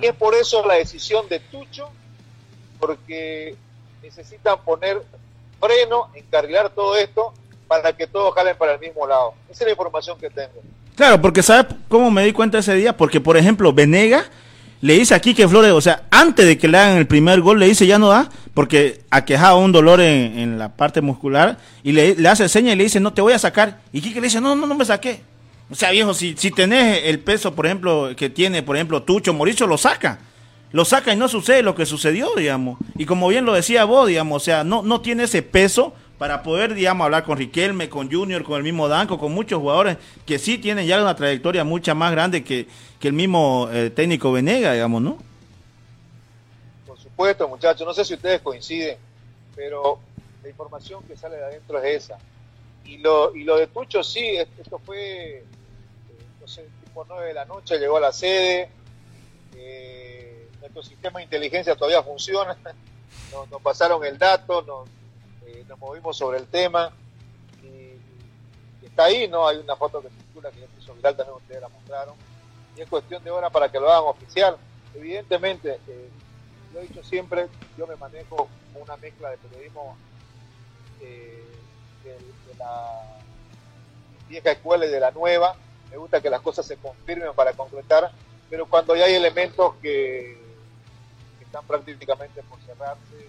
Y 0.00 0.06
es 0.06 0.14
por 0.14 0.34
eso 0.34 0.64
la 0.66 0.74
decisión 0.74 1.28
de 1.28 1.38
Tucho, 1.40 1.88
porque 2.80 3.54
necesitan 4.02 4.58
poner 4.64 5.02
freno, 5.60 6.08
encarrilar 6.14 6.70
todo 6.70 6.96
esto 6.96 7.32
para 7.68 7.92
que 7.96 8.06
todos 8.06 8.34
jalen 8.34 8.56
para 8.56 8.74
el 8.74 8.80
mismo 8.80 9.06
lado. 9.06 9.34
Esa 9.48 9.64
es 9.64 9.66
la 9.66 9.70
información 9.72 10.18
que 10.18 10.28
tengo. 10.30 10.60
Claro, 10.96 11.20
porque 11.20 11.42
¿sabes 11.42 11.66
cómo 11.88 12.10
me 12.10 12.24
di 12.24 12.32
cuenta 12.32 12.58
ese 12.58 12.74
día? 12.74 12.96
Porque, 12.96 13.20
por 13.20 13.36
ejemplo, 13.36 13.72
Venega 13.72 14.24
le 14.82 14.98
dice 14.98 15.14
aquí 15.14 15.32
que 15.32 15.48
Flores, 15.48 15.70
o 15.70 15.80
sea, 15.80 16.02
antes 16.10 16.44
de 16.44 16.58
que 16.58 16.66
le 16.66 16.76
hagan 16.76 16.98
el 16.98 17.06
primer 17.06 17.40
gol, 17.40 17.60
le 17.60 17.68
dice 17.68 17.86
ya 17.86 18.00
no 18.00 18.08
da, 18.08 18.28
porque 18.52 19.02
aquejaba 19.10 19.54
un 19.54 19.70
dolor 19.70 20.00
en, 20.00 20.36
en 20.36 20.58
la 20.58 20.74
parte 20.76 21.00
muscular, 21.00 21.56
y 21.84 21.92
le, 21.92 22.16
le 22.16 22.28
hace 22.28 22.48
seña 22.48 22.72
y 22.72 22.76
le 22.76 22.84
dice, 22.84 22.98
no, 22.98 23.12
te 23.12 23.22
voy 23.22 23.32
a 23.32 23.38
sacar. 23.38 23.80
Y 23.92 24.00
Quique 24.00 24.20
le 24.20 24.26
dice, 24.26 24.40
no, 24.40 24.56
no, 24.56 24.66
no 24.66 24.74
me 24.74 24.84
saqué. 24.84 25.20
O 25.70 25.76
sea, 25.76 25.92
viejo, 25.92 26.12
si, 26.14 26.34
si 26.36 26.50
tenés 26.50 27.02
el 27.04 27.20
peso, 27.20 27.54
por 27.54 27.64
ejemplo, 27.64 28.10
que 28.16 28.28
tiene, 28.28 28.64
por 28.64 28.76
ejemplo, 28.76 29.04
Tucho, 29.04 29.32
Mauricio, 29.32 29.68
lo 29.68 29.78
saca. 29.78 30.18
Lo 30.72 30.84
saca 30.84 31.12
y 31.12 31.16
no 31.16 31.28
sucede 31.28 31.62
lo 31.62 31.76
que 31.76 31.86
sucedió, 31.86 32.34
digamos. 32.36 32.78
Y 32.98 33.06
como 33.06 33.28
bien 33.28 33.44
lo 33.44 33.52
decía 33.52 33.84
vos, 33.84 34.08
digamos, 34.08 34.42
o 34.42 34.44
sea, 34.44 34.64
no, 34.64 34.82
no 34.82 35.00
tiene 35.00 35.24
ese 35.24 35.42
peso 35.42 35.94
para 36.22 36.44
poder, 36.44 36.74
digamos, 36.74 37.04
hablar 37.04 37.24
con 37.24 37.36
Riquelme, 37.36 37.88
con 37.88 38.08
Junior, 38.08 38.44
con 38.44 38.56
el 38.56 38.62
mismo 38.62 38.86
Danco, 38.86 39.18
con 39.18 39.32
muchos 39.34 39.58
jugadores 39.58 39.96
que 40.24 40.38
sí 40.38 40.56
tienen 40.56 40.86
ya 40.86 41.02
una 41.02 41.16
trayectoria 41.16 41.64
mucha 41.64 41.94
más 41.96 42.12
grande 42.12 42.44
que, 42.44 42.68
que 43.00 43.08
el 43.08 43.12
mismo 43.12 43.68
eh, 43.72 43.90
técnico 43.90 44.30
Venega, 44.30 44.72
digamos, 44.72 45.02
¿no? 45.02 45.18
Por 46.86 46.96
supuesto, 46.96 47.48
muchachos, 47.48 47.84
no 47.84 47.92
sé 47.92 48.04
si 48.04 48.14
ustedes 48.14 48.40
coinciden, 48.40 48.98
pero 49.56 49.98
la 50.44 50.48
información 50.48 51.02
que 51.08 51.16
sale 51.16 51.38
de 51.38 51.44
adentro 51.44 51.82
es 51.82 52.04
esa. 52.04 52.18
Y 52.84 52.98
lo, 52.98 53.34
y 53.34 53.42
lo 53.42 53.56
de 53.56 53.66
Tucho, 53.66 54.04
sí, 54.04 54.24
es- 54.24 54.46
esto 54.60 54.78
fue, 54.78 55.38
eh, 55.38 55.44
no 56.40 56.46
sé, 56.46 56.64
tipo 56.84 57.04
9 57.08 57.26
de 57.26 57.34
la 57.34 57.46
noche, 57.46 57.80
llegó 57.80 57.96
a 57.96 58.00
la 58.00 58.12
sede, 58.12 58.68
eh, 59.56 60.46
nuestro 60.60 60.84
sistema 60.84 61.18
de 61.18 61.24
inteligencia 61.24 61.74
todavía 61.74 62.00
funciona, 62.04 62.56
nos, 63.32 63.50
nos 63.50 63.60
pasaron 63.60 64.04
el 64.04 64.16
dato, 64.18 64.62
nos, 64.62 64.88
eh, 65.46 65.64
nos 65.68 65.78
movimos 65.78 66.16
sobre 66.16 66.38
el 66.38 66.46
tema, 66.46 66.92
y, 67.62 68.86
está 68.86 69.04
ahí, 69.04 69.28
¿no? 69.28 69.46
Hay 69.46 69.58
una 69.58 69.76
foto 69.76 70.00
que 70.00 70.08
circula 70.10 70.50
que 70.50 70.60
ya 70.60 70.66
se 70.66 70.80
hizo 70.80 70.94
viral, 70.94 71.16
también 71.16 71.36
ustedes 71.36 71.60
la 71.60 71.68
mostraron, 71.68 72.14
y 72.76 72.80
es 72.80 72.88
cuestión 72.88 73.22
de 73.24 73.30
hora 73.30 73.50
para 73.50 73.70
que 73.70 73.78
lo 73.78 73.90
hagan 73.90 74.08
oficial. 74.08 74.56
Evidentemente, 74.94 75.78
eh, 75.88 76.08
lo 76.72 76.80
he 76.80 76.82
dicho 76.86 77.02
siempre, 77.02 77.48
yo 77.76 77.86
me 77.86 77.96
manejo 77.96 78.48
con 78.72 78.82
una 78.82 78.96
mezcla 78.96 79.30
de 79.30 79.36
periodismo 79.38 79.96
eh, 81.00 81.44
de, 82.04 82.54
la 82.58 83.18
vieja 84.28 84.52
escuela 84.52 84.86
y 84.86 84.90
de 84.90 85.00
la 85.00 85.10
nueva. 85.10 85.56
Me 85.90 85.96
gusta 85.96 86.20
que 86.20 86.30
las 86.30 86.40
cosas 86.40 86.66
se 86.66 86.76
confirmen 86.76 87.34
para 87.34 87.52
concretar, 87.52 88.10
pero 88.48 88.66
cuando 88.66 88.94
ya 88.96 89.04
hay 89.04 89.14
elementos 89.14 89.74
que 89.82 90.38
están 91.40 91.66
prácticamente 91.66 92.42
por 92.44 92.60
cerrarse, 92.60 93.28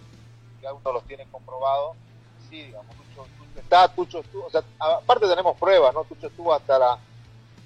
ya 0.64 0.74
uno 0.74 0.94
los 0.94 1.06
tiene 1.08 1.28
comprobados, 1.28 1.98
así, 2.38 2.64
digamos. 2.64 2.98
Tucho, 2.98 3.30
está, 3.56 3.94
Tucho 3.94 4.20
estuvo, 4.22 4.46
o 4.48 4.50
sea, 4.50 4.64
aparte 4.80 5.28
tenemos 5.28 5.58
pruebas, 5.58 5.94
¿no? 5.94 6.06
Tucho 6.06 6.28
estuvo 6.28 6.54
hasta 6.54 6.80
la 6.80 7.00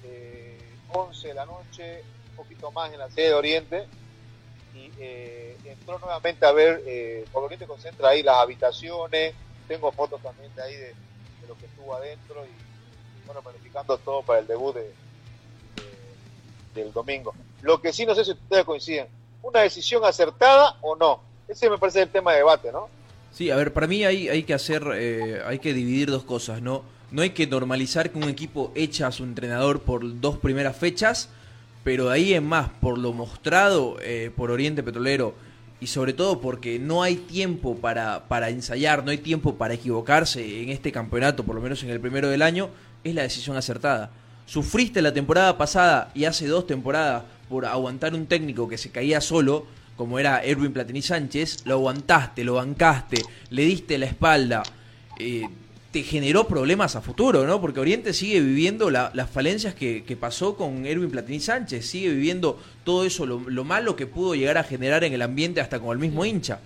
eh, 0.02 0.80
11 0.88 1.28
de 1.28 1.34
la 1.34 1.46
noche, 1.46 2.06
un 2.30 2.34
poquito 2.34 2.72
más 2.72 2.92
en 2.92 2.98
la 3.00 3.10
sede 3.10 3.28
de 3.28 3.34
Oriente, 3.34 3.90
y 4.72 4.94
eh, 4.98 5.60
entró 5.64 5.98
nuevamente 5.98 6.46
a 6.46 6.52
ver, 6.52 6.82
eh, 6.86 7.28
por 7.32 7.44
Oriente 7.44 7.66
concentra 7.66 8.10
ahí 8.10 8.22
las 8.22 8.36
habitaciones, 8.38 9.36
tengo 9.66 9.92
fotos 9.92 10.22
también 10.22 10.54
de 10.54 10.62
ahí 10.62 10.76
de, 10.76 10.96
lo 11.46 11.58
que 11.58 11.66
estuvo 11.66 11.94
adentro 11.94 12.46
y, 12.46 12.66
bueno, 13.24 13.42
planificando 13.42 13.98
todo 14.00 14.24
para 14.24 14.40
el 14.40 14.46
debut 14.46 14.74
de, 14.76 14.96
de- 15.76 16.18
del 16.74 16.92
domingo. 16.92 17.36
Lo 17.60 17.80
que 17.80 17.92
sí 17.92 18.06
no 18.06 18.14
sé 18.14 18.24
si 18.24 18.32
ustedes 18.32 18.64
coinciden, 18.64 19.10
¿una 19.42 19.60
decisión 19.62 20.04
acertada 20.04 20.78
o 20.82 20.96
no? 20.96 21.27
Ese 21.48 21.70
me 21.70 21.78
parece 21.78 22.02
el 22.02 22.10
tema 22.10 22.32
de 22.32 22.38
debate, 22.38 22.70
¿no? 22.70 22.88
Sí, 23.32 23.50
a 23.50 23.56
ver, 23.56 23.72
para 23.72 23.86
mí 23.86 24.04
hay, 24.04 24.42
que 24.42 24.54
hacer, 24.54 24.82
eh, 24.94 25.40
hay 25.46 25.58
que 25.58 25.72
dividir 25.72 26.10
dos 26.10 26.24
cosas, 26.24 26.60
¿no? 26.60 26.82
No 27.10 27.22
hay 27.22 27.30
que 27.30 27.46
normalizar 27.46 28.10
que 28.10 28.18
un 28.18 28.28
equipo 28.28 28.70
echa 28.74 29.06
a 29.06 29.12
su 29.12 29.24
entrenador 29.24 29.80
por 29.80 30.20
dos 30.20 30.36
primeras 30.38 30.76
fechas, 30.76 31.30
pero 31.84 32.08
de 32.08 32.14
ahí 32.14 32.34
en 32.34 32.46
más, 32.46 32.68
por 32.80 32.98
lo 32.98 33.12
mostrado 33.12 33.96
eh, 34.02 34.30
por 34.36 34.50
Oriente 34.50 34.82
Petrolero 34.82 35.34
y 35.80 35.86
sobre 35.86 36.12
todo 36.12 36.40
porque 36.40 36.78
no 36.78 37.02
hay 37.02 37.16
tiempo 37.16 37.76
para, 37.76 38.28
para 38.28 38.50
ensayar, 38.50 39.04
no 39.04 39.10
hay 39.10 39.18
tiempo 39.18 39.54
para 39.54 39.74
equivocarse 39.74 40.62
en 40.62 40.70
este 40.70 40.92
campeonato, 40.92 41.44
por 41.44 41.54
lo 41.54 41.60
menos 41.60 41.82
en 41.82 41.90
el 41.90 42.00
primero 42.00 42.28
del 42.28 42.42
año, 42.42 42.68
es 43.04 43.14
la 43.14 43.22
decisión 43.22 43.56
acertada. 43.56 44.10
Sufriste 44.46 45.00
la 45.00 45.14
temporada 45.14 45.56
pasada 45.56 46.10
y 46.14 46.24
hace 46.24 46.46
dos 46.46 46.66
temporadas 46.66 47.22
por 47.48 47.64
aguantar 47.64 48.14
un 48.14 48.26
técnico 48.26 48.68
que 48.68 48.78
se 48.78 48.90
caía 48.90 49.20
solo, 49.20 49.66
como 49.98 50.18
era 50.18 50.42
Erwin 50.42 50.72
Platini 50.72 51.02
Sánchez, 51.02 51.66
lo 51.66 51.74
aguantaste, 51.74 52.44
lo 52.44 52.54
bancaste, 52.54 53.20
le 53.50 53.62
diste 53.64 53.98
la 53.98 54.06
espalda, 54.06 54.62
eh, 55.18 55.46
te 55.90 56.02
generó 56.02 56.46
problemas 56.46 56.96
a 56.96 57.00
futuro, 57.02 57.46
¿no? 57.46 57.60
Porque 57.60 57.80
Oriente 57.80 58.12
sigue 58.12 58.40
viviendo 58.40 58.90
la- 58.90 59.10
las 59.14 59.28
falencias 59.28 59.74
que, 59.74 60.16
pasó 60.20 60.56
con 60.56 60.86
Erwin 60.86 61.10
Platini 61.10 61.40
Sánchez, 61.40 61.84
sigue 61.84 62.10
viviendo 62.10 62.58
todo 62.84 63.04
eso, 63.04 63.26
lo, 63.26 63.40
lo 63.50 63.64
malo 63.64 63.96
que 63.96 64.06
pudo 64.06 64.34
llegar 64.34 64.56
a 64.56 64.64
generar 64.64 65.02
en 65.04 65.12
el 65.12 65.22
ambiente 65.22 65.60
hasta 65.60 65.80
con 65.80 65.90
el 65.92 65.98
mismo 65.98 66.24
hincha. 66.24 66.60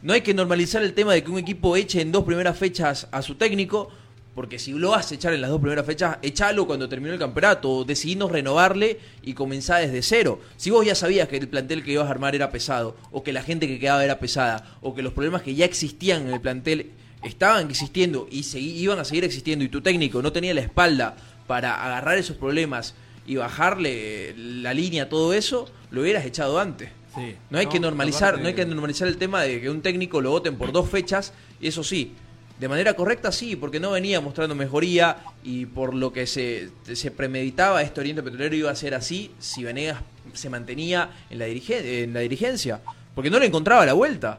No 0.00 0.12
hay 0.14 0.22
que 0.22 0.34
normalizar 0.34 0.82
el 0.82 0.94
tema 0.94 1.12
de 1.12 1.22
que 1.22 1.30
un 1.30 1.38
equipo 1.38 1.76
eche 1.76 2.00
en 2.00 2.10
dos 2.10 2.24
primeras 2.24 2.58
fechas 2.58 3.06
a 3.12 3.20
su 3.22 3.34
técnico, 3.34 3.90
porque 4.34 4.58
si 4.58 4.72
lo 4.72 4.90
vas 4.90 5.10
a 5.12 5.14
echar 5.14 5.34
en 5.34 5.40
las 5.42 5.50
dos 5.50 5.60
primeras 5.60 5.84
fechas, 5.84 6.16
echalo 6.22 6.66
cuando 6.66 6.88
terminó 6.88 7.12
el 7.12 7.18
campeonato, 7.18 7.70
o 7.70 7.84
decidimos 7.84 8.32
renovarle 8.32 8.98
y 9.22 9.34
comenzar 9.34 9.82
desde 9.82 10.02
cero. 10.02 10.40
Si 10.56 10.70
vos 10.70 10.86
ya 10.86 10.94
sabías 10.94 11.28
que 11.28 11.36
el 11.36 11.48
plantel 11.48 11.82
que 11.84 11.92
ibas 11.92 12.06
a 12.06 12.10
armar 12.10 12.34
era 12.34 12.50
pesado, 12.50 12.96
o 13.10 13.22
que 13.22 13.32
la 13.32 13.42
gente 13.42 13.68
que 13.68 13.78
quedaba 13.78 14.04
era 14.04 14.18
pesada, 14.18 14.76
o 14.80 14.94
que 14.94 15.02
los 15.02 15.12
problemas 15.12 15.42
que 15.42 15.54
ya 15.54 15.64
existían 15.66 16.22
en 16.28 16.34
el 16.34 16.40
plantel 16.40 16.92
estaban 17.22 17.68
existiendo 17.68 18.26
y 18.30 18.40
segui- 18.40 18.74
iban 18.76 18.98
a 18.98 19.04
seguir 19.04 19.24
existiendo, 19.24 19.64
y 19.64 19.68
tu 19.68 19.80
técnico 19.82 20.22
no 20.22 20.32
tenía 20.32 20.54
la 20.54 20.62
espalda 20.62 21.14
para 21.46 21.84
agarrar 21.84 22.16
esos 22.18 22.36
problemas 22.36 22.94
y 23.26 23.36
bajarle 23.36 24.30
eh, 24.30 24.34
la 24.36 24.72
línea 24.74 25.04
a 25.04 25.08
todo 25.08 25.32
eso, 25.34 25.68
lo 25.90 26.00
hubieras 26.00 26.24
echado 26.24 26.58
antes. 26.58 26.88
Sí. 27.14 27.34
No 27.50 27.58
hay 27.58 27.66
No, 27.66 27.70
que 27.72 27.80
normalizar, 27.80 28.28
aparte- 28.30 28.42
no 28.42 28.48
hay 28.48 28.54
que 28.54 28.64
normalizar 28.64 29.06
el 29.06 29.18
tema 29.18 29.42
de 29.42 29.60
que 29.60 29.68
un 29.68 29.82
técnico 29.82 30.22
lo 30.22 30.30
voten 30.30 30.56
por 30.56 30.72
dos 30.72 30.88
fechas, 30.88 31.34
y 31.60 31.68
eso 31.68 31.84
sí, 31.84 32.14
de 32.62 32.68
manera 32.68 32.94
correcta 32.94 33.32
sí, 33.32 33.56
porque 33.56 33.80
no 33.80 33.90
venía 33.90 34.20
mostrando 34.20 34.54
mejoría 34.54 35.16
y 35.42 35.66
por 35.66 35.94
lo 35.94 36.12
que 36.12 36.28
se, 36.28 36.70
se 36.92 37.10
premeditaba 37.10 37.82
este 37.82 38.00
Oriente 38.00 38.22
Petrolero 38.22 38.54
iba 38.54 38.70
a 38.70 38.76
ser 38.76 38.94
así 38.94 39.32
si 39.40 39.64
Venegas 39.64 39.98
se 40.32 40.48
mantenía 40.48 41.10
en 41.28 41.40
la, 41.40 41.48
dirigen- 41.48 41.84
en 41.84 42.14
la 42.14 42.20
dirigencia, 42.20 42.80
porque 43.16 43.30
no 43.30 43.40
le 43.40 43.46
encontraba 43.46 43.84
la 43.84 43.94
vuelta. 43.94 44.38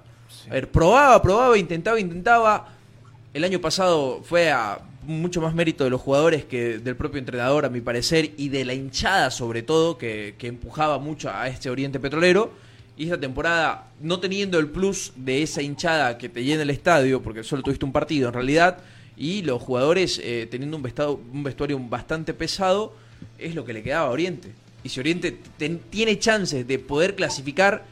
A 0.50 0.54
ver, 0.54 0.72
probaba, 0.72 1.22
probaba, 1.22 1.58
intentaba, 1.58 2.00
intentaba. 2.00 2.70
El 3.34 3.44
año 3.44 3.60
pasado 3.60 4.22
fue 4.24 4.52
a 4.52 4.80
mucho 5.06 5.42
más 5.42 5.54
mérito 5.54 5.84
de 5.84 5.90
los 5.90 6.00
jugadores 6.00 6.46
que 6.46 6.78
del 6.80 6.96
propio 6.96 7.20
entrenador, 7.20 7.66
a 7.66 7.70
mi 7.70 7.82
parecer, 7.82 8.32
y 8.38 8.48
de 8.48 8.64
la 8.64 8.74
hinchada 8.74 9.32
sobre 9.32 9.64
todo, 9.64 9.98
que, 9.98 10.36
que 10.38 10.48
empujaba 10.48 10.98
mucho 10.98 11.30
a 11.30 11.50
este 11.50 11.70
Oriente 11.70 12.00
Petrolero. 12.00 12.52
Y 12.96 13.06
esta 13.06 13.20
temporada, 13.20 13.92
no 14.00 14.20
teniendo 14.20 14.60
el 14.60 14.68
plus 14.70 15.14
de 15.16 15.42
esa 15.42 15.62
hinchada 15.62 16.18
que 16.18 16.30
te 16.30 16.44
llena 16.44 16.62
el 16.62 16.70
estadio, 16.70 17.24
porque 17.24 17.44
solo 17.44 17.64
tuviste 17.64 17.86
un 17.86 17.92
partido 17.92 18.28
en 18.28 18.34
realidad, 18.34 18.80
y 19.18 19.42
los 19.42 19.62
jugadores 19.62 20.20
eh, 20.24 20.48
teniendo 20.50 20.78
un, 20.78 20.84
vestado, 20.84 21.20
un 21.32 21.44
vestuario 21.44 21.80
bastante 21.80 22.34
pesado, 22.34 22.94
es 23.40 23.56
lo 23.56 23.66
que 23.66 23.74
le 23.74 23.84
quedaba 23.84 24.08
a 24.08 24.12
Oriente. 24.12 24.52
Y 24.84 24.90
si 24.90 25.00
Oriente 25.00 25.38
tiene 25.90 26.20
chances 26.20 26.68
de 26.68 26.80
poder 26.80 27.16
clasificar, 27.16 27.86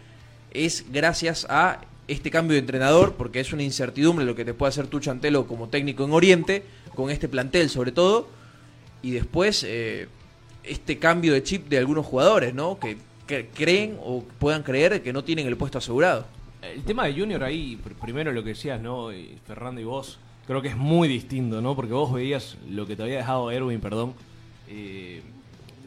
es 0.53 0.85
gracias 0.91 1.47
a 1.49 1.81
este 2.07 2.29
cambio 2.29 2.53
de 2.53 2.59
entrenador, 2.59 3.15
porque 3.15 3.39
es 3.39 3.53
una 3.53 3.63
incertidumbre 3.63 4.25
lo 4.25 4.35
que 4.35 4.45
te 4.45 4.53
puede 4.53 4.69
hacer 4.69 4.87
tu 4.87 4.99
Chantelo 4.99 5.47
como 5.47 5.69
técnico 5.69 6.03
en 6.03 6.11
Oriente, 6.11 6.63
con 6.93 7.09
este 7.09 7.29
plantel 7.29 7.69
sobre 7.69 7.91
todo, 7.91 8.27
y 9.01 9.11
después 9.11 9.63
eh, 9.67 10.09
este 10.63 10.99
cambio 10.99 11.33
de 11.33 11.41
chip 11.41 11.69
de 11.69 11.77
algunos 11.77 12.05
jugadores, 12.05 12.53
¿no? 12.53 12.77
Que, 12.79 12.97
que 13.27 13.47
creen 13.47 13.97
o 14.03 14.23
puedan 14.39 14.63
creer 14.63 15.01
que 15.01 15.13
no 15.13 15.23
tienen 15.23 15.47
el 15.47 15.57
puesto 15.57 15.77
asegurado. 15.77 16.25
El 16.62 16.84
tema 16.84 17.05
de 17.05 17.13
Junior 17.13 17.43
ahí, 17.43 17.79
pr- 17.84 17.95
primero 17.95 18.31
lo 18.31 18.43
que 18.43 18.49
decías, 18.49 18.79
¿no? 18.81 19.12
Y 19.12 19.38
Fernando 19.47 19.81
y 19.81 19.84
vos, 19.84 20.19
creo 20.45 20.62
que 20.62 20.67
es 20.67 20.77
muy 20.77 21.07
distinto, 21.07 21.62
¿no? 21.62 21.75
Porque 21.75 21.93
vos 21.93 22.12
veías 22.13 22.57
lo 22.69 22.86
que 22.86 22.95
te 22.95 23.03
había 23.03 23.17
dejado 23.17 23.49
Erwin, 23.51 23.79
perdón, 23.79 24.13
eh, 24.67 25.21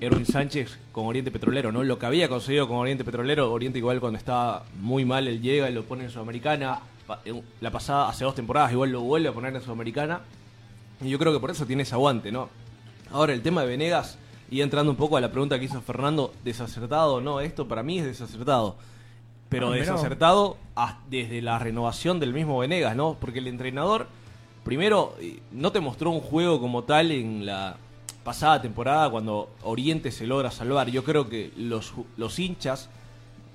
Erwin 0.01 0.27
Sánchez 0.27 0.79
con 0.91 1.07
Oriente 1.07 1.31
Petrolero, 1.31 1.71
¿no? 1.71 1.85
Lo 1.85 1.99
que 1.99 2.07
había 2.07 2.29
conseguido 2.29 2.67
con 2.67 2.79
Oriente 2.79 3.05
Petrolero, 3.05 3.53
Oriente 3.53 3.79
igual 3.79 4.01
cuando 4.01 4.19
estaba 4.19 4.65
muy 4.81 5.05
mal, 5.05 5.29
él 5.29 5.41
llega 5.41 5.71
y 5.71 5.73
lo 5.75 5.85
pone 5.85 6.05
en 6.05 6.11
Sudamericana, 6.11 6.81
eh, 7.25 7.41
la 7.61 7.71
pasada, 7.71 8.09
hace 8.09 8.25
dos 8.25 8.35
temporadas, 8.35 8.73
igual 8.73 8.91
lo 8.91 9.01
vuelve 9.03 9.29
a 9.29 9.33
poner 9.33 9.55
en 9.55 9.63
Sudamericana, 9.63 10.23
y 11.05 11.09
yo 11.09 11.19
creo 11.21 11.33
que 11.33 11.39
por 11.39 11.51
eso 11.53 11.67
tiene 11.67 11.85
ese 11.85 11.95
aguante, 11.95 12.33
¿no? 12.33 12.49
Ahora, 13.13 13.33
el 13.33 13.43
tema 13.43 13.61
de 13.63 13.69
Venegas, 13.69 14.19
y 14.55 14.63
entrando 14.63 14.91
un 14.93 14.97
poco 14.97 15.17
a 15.17 15.21
la 15.21 15.31
pregunta 15.31 15.59
que 15.59 15.65
hizo 15.65 15.81
Fernando, 15.81 16.33
¿desacertado 16.45 17.15
o 17.17 17.21
no? 17.21 17.41
Esto 17.41 17.67
para 17.67 17.83
mí 17.83 17.99
es 17.99 18.05
desacertado. 18.05 18.77
Pero 19.49 19.73
Ah, 19.73 19.77
desacertado 19.77 20.57
a- 20.77 20.99
desde 21.11 21.43
la 21.43 21.59
renovación 21.59 22.21
del 22.21 22.33
mismo 22.33 22.59
Venegas, 22.59 22.95
¿no? 22.97 23.17
Porque 23.21 23.41
el 23.41 23.47
entrenador, 23.49 24.07
primero, 24.65 25.15
eh, 25.21 25.41
no 25.53 25.73
te 25.73 25.81
mostró 25.81 26.11
un 26.11 26.21
juego 26.21 26.61
como 26.61 26.85
tal 26.85 27.11
en 27.11 27.45
la 27.47 27.77
pasada 28.23 28.63
temporada 28.63 29.11
cuando 29.11 29.51
Oriente 29.65 30.11
se 30.11 30.27
logra 30.27 30.51
salvar. 30.51 30.89
Yo 30.89 31.05
creo 31.05 31.29
que 31.29 31.53
los, 31.57 31.93
los 32.17 32.39
hinchas 32.39 32.89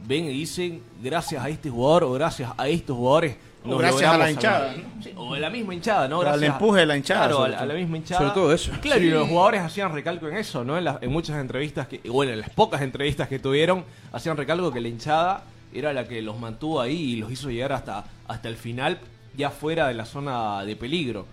ven 0.07 0.25
y 0.25 0.29
dicen, 0.29 0.83
gracias 1.01 1.43
a 1.43 1.49
este 1.49 1.69
jugador 1.69 2.03
o 2.03 2.11
gracias 2.13 2.51
a 2.57 2.67
estos 2.67 2.95
jugadores. 2.95 3.35
O 3.65 3.77
gracias 3.77 4.09
a 4.13 4.17
la 4.17 4.31
hinchada, 4.31 4.73
salvar". 4.73 4.85
Sí, 5.03 5.11
o 5.15 5.33
a 5.33 5.39
la 5.39 5.49
misma 5.49 5.73
hinchada, 5.73 6.07
¿no? 6.07 6.19
Al 6.21 6.25
Gracias 6.27 6.49
a- 6.49 6.53
empuje 6.53 6.79
de 6.79 6.85
la 6.85 6.97
hinchada, 6.97 7.27
Claro, 7.27 7.43
a 7.43 7.49
la, 7.49 7.57
a 7.57 7.61
la 7.61 7.67
todo. 7.73 7.77
misma 7.79 7.97
hinchada. 7.97 8.19
Sobre 8.21 8.33
todo 8.33 8.53
eso. 8.53 8.71
Claro, 8.81 9.01
y 9.01 9.09
los 9.09 9.27
jugadores 9.27 9.61
hacían 9.61 9.93
recalco 9.93 10.27
en 10.29 10.37
eso, 10.37 10.63
¿no? 10.63 10.77
En, 10.77 10.85
las- 10.85 11.01
en 11.03 11.11
muchas 11.11 11.37
entrevistas, 11.41 11.87
que, 11.87 11.99
bueno, 12.09 12.31
en 12.31 12.39
las 12.39 12.49
pocas 12.51 12.81
entrevistas 12.81 13.27
que 13.27 13.37
tuvieron, 13.39 13.83
hacían 14.13 14.37
recalco 14.37 14.71
que 14.71 14.79
la 14.81 14.87
hinchada 14.87 15.43
era 15.73 15.91
la 15.93 16.07
que 16.07 16.21
los 16.21 16.39
mantuvo 16.39 16.79
ahí 16.81 16.95
y 16.95 17.15
los 17.17 17.31
hizo 17.31 17.49
llegar 17.49 17.73
hasta, 17.73 18.05
hasta 18.27 18.47
el 18.47 18.55
final, 18.55 18.97
ya 19.37 19.49
fuera 19.49 19.87
de 19.87 19.93
la 19.93 20.05
zona 20.05 20.63
de 20.63 20.75
peligro. 20.75 21.25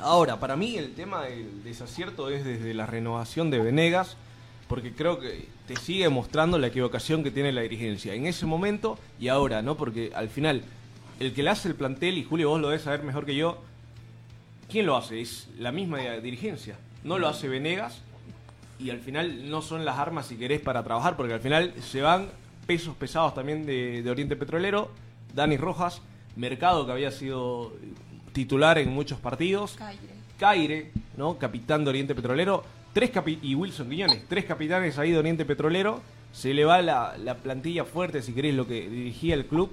Ahora, 0.00 0.38
para 0.40 0.56
mí 0.56 0.76
el 0.76 0.94
tema 0.94 1.24
del 1.24 1.62
desacierto 1.62 2.30
es 2.30 2.44
desde 2.44 2.72
la 2.74 2.86
renovación 2.86 3.50
de 3.50 3.58
Venegas, 3.58 4.16
porque 4.66 4.92
creo 4.94 5.18
que 5.18 5.46
te 5.66 5.76
sigue 5.76 6.08
mostrando 6.08 6.58
la 6.58 6.68
equivocación 6.68 7.22
que 7.22 7.30
tiene 7.30 7.52
la 7.52 7.60
dirigencia 7.60 8.14
en 8.14 8.26
ese 8.26 8.46
momento 8.46 8.98
y 9.18 9.28
ahora, 9.28 9.60
¿no? 9.62 9.76
Porque 9.76 10.10
al 10.14 10.28
final, 10.28 10.62
el 11.20 11.32
que 11.32 11.42
le 11.42 11.50
hace 11.50 11.68
el 11.68 11.74
plantel, 11.76 12.18
y 12.18 12.24
Julio 12.24 12.48
vos 12.48 12.60
lo 12.60 12.68
debes 12.68 12.82
saber 12.82 13.02
mejor 13.04 13.24
que 13.26 13.36
yo, 13.36 13.58
¿quién 14.68 14.86
lo 14.86 14.96
hace? 14.96 15.20
Es 15.20 15.48
la 15.58 15.70
misma 15.70 15.98
dirigencia. 15.98 16.76
No 17.04 17.18
lo 17.18 17.28
hace 17.28 17.48
Venegas 17.48 18.00
y 18.78 18.90
al 18.90 19.00
final 19.00 19.48
no 19.50 19.62
son 19.62 19.84
las 19.84 19.98
armas, 19.98 20.26
si 20.26 20.36
querés, 20.36 20.60
para 20.60 20.82
trabajar, 20.82 21.16
porque 21.16 21.34
al 21.34 21.40
final 21.40 21.72
se 21.80 22.00
van 22.02 22.28
pesos 22.66 22.94
pesados 22.96 23.34
también 23.34 23.66
de, 23.66 24.02
de 24.02 24.10
Oriente 24.10 24.36
Petrolero, 24.36 24.90
Dani 25.34 25.56
Rojas, 25.56 26.00
Mercado, 26.36 26.86
que 26.86 26.92
había 26.92 27.10
sido 27.10 27.72
titular 28.32 28.78
en 28.78 28.90
muchos 28.90 29.18
partidos, 29.18 29.76
Caire, 30.38 30.90
¿no? 31.16 31.36
capitán 31.38 31.84
de 31.84 31.90
Oriente 31.90 32.14
Petrolero, 32.14 32.64
tres 32.94 33.12
capi- 33.12 33.38
y 33.42 33.54
Wilson 33.54 33.90
Quiñones, 33.90 34.24
tres 34.28 34.44
capitanes 34.46 34.98
ahí 34.98 35.10
de 35.10 35.18
Oriente 35.18 35.44
Petrolero, 35.44 36.00
se 36.32 36.54
le 36.54 36.64
va 36.64 36.80
la, 36.80 37.16
la 37.18 37.34
plantilla 37.34 37.84
fuerte, 37.84 38.22
si 38.22 38.32
querés, 38.32 38.54
lo 38.54 38.66
que 38.66 38.88
dirigía 38.88 39.34
el 39.34 39.44
club, 39.46 39.70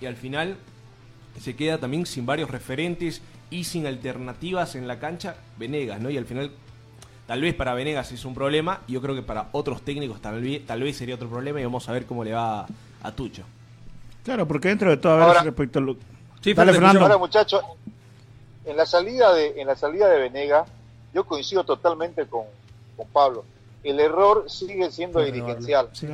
y 0.00 0.06
al 0.06 0.16
final 0.16 0.56
se 1.40 1.54
queda 1.56 1.78
también 1.78 2.06
sin 2.06 2.26
varios 2.26 2.50
referentes 2.50 3.20
y 3.50 3.64
sin 3.64 3.86
alternativas 3.86 4.74
en 4.74 4.86
la 4.88 4.98
cancha, 4.98 5.36
Venegas, 5.58 6.00
¿no? 6.00 6.10
Y 6.10 6.16
al 6.18 6.26
final, 6.26 6.50
tal 7.26 7.40
vez 7.40 7.54
para 7.54 7.74
Venegas 7.74 8.12
es 8.12 8.24
un 8.24 8.34
problema, 8.34 8.80
y 8.86 8.92
yo 8.92 9.00
creo 9.02 9.14
que 9.14 9.22
para 9.22 9.48
otros 9.52 9.82
técnicos 9.82 10.20
tal 10.20 10.40
vez, 10.40 10.66
tal 10.66 10.82
vez 10.82 10.96
sería 10.96 11.14
otro 11.14 11.28
problema, 11.28 11.60
y 11.60 11.64
vamos 11.64 11.88
a 11.88 11.92
ver 11.92 12.06
cómo 12.06 12.24
le 12.24 12.32
va 12.32 12.60
a, 12.60 12.66
a 13.02 13.12
Tucho. 13.12 13.44
Claro, 14.24 14.46
porque 14.46 14.68
dentro 14.68 14.90
de 14.90 14.96
todo, 14.98 15.12
a 15.12 15.16
ver, 15.16 15.26
Ahora- 15.26 15.42
respecto 15.42 15.78
a 15.78 15.82
lo... 15.82 15.96
Sí, 16.40 16.52
Dale, 16.54 16.72
Fernando. 16.72 17.00
Ahora, 17.00 17.18
muchachos, 17.18 17.62
en 18.64 18.76
la 18.76 18.86
salida 18.86 19.32
de 19.34 19.60
en 19.60 19.66
la 19.66 19.74
salida 19.74 20.08
de 20.08 20.20
Venega, 20.20 20.66
yo 21.14 21.24
coincido 21.24 21.64
totalmente 21.64 22.26
con, 22.26 22.42
con 22.96 23.08
Pablo. 23.08 23.44
El 23.84 24.00
error 24.00 24.44
sigue 24.48 24.90
siendo 24.90 25.20
dirigencial. 25.20 25.88
Se 25.92 26.08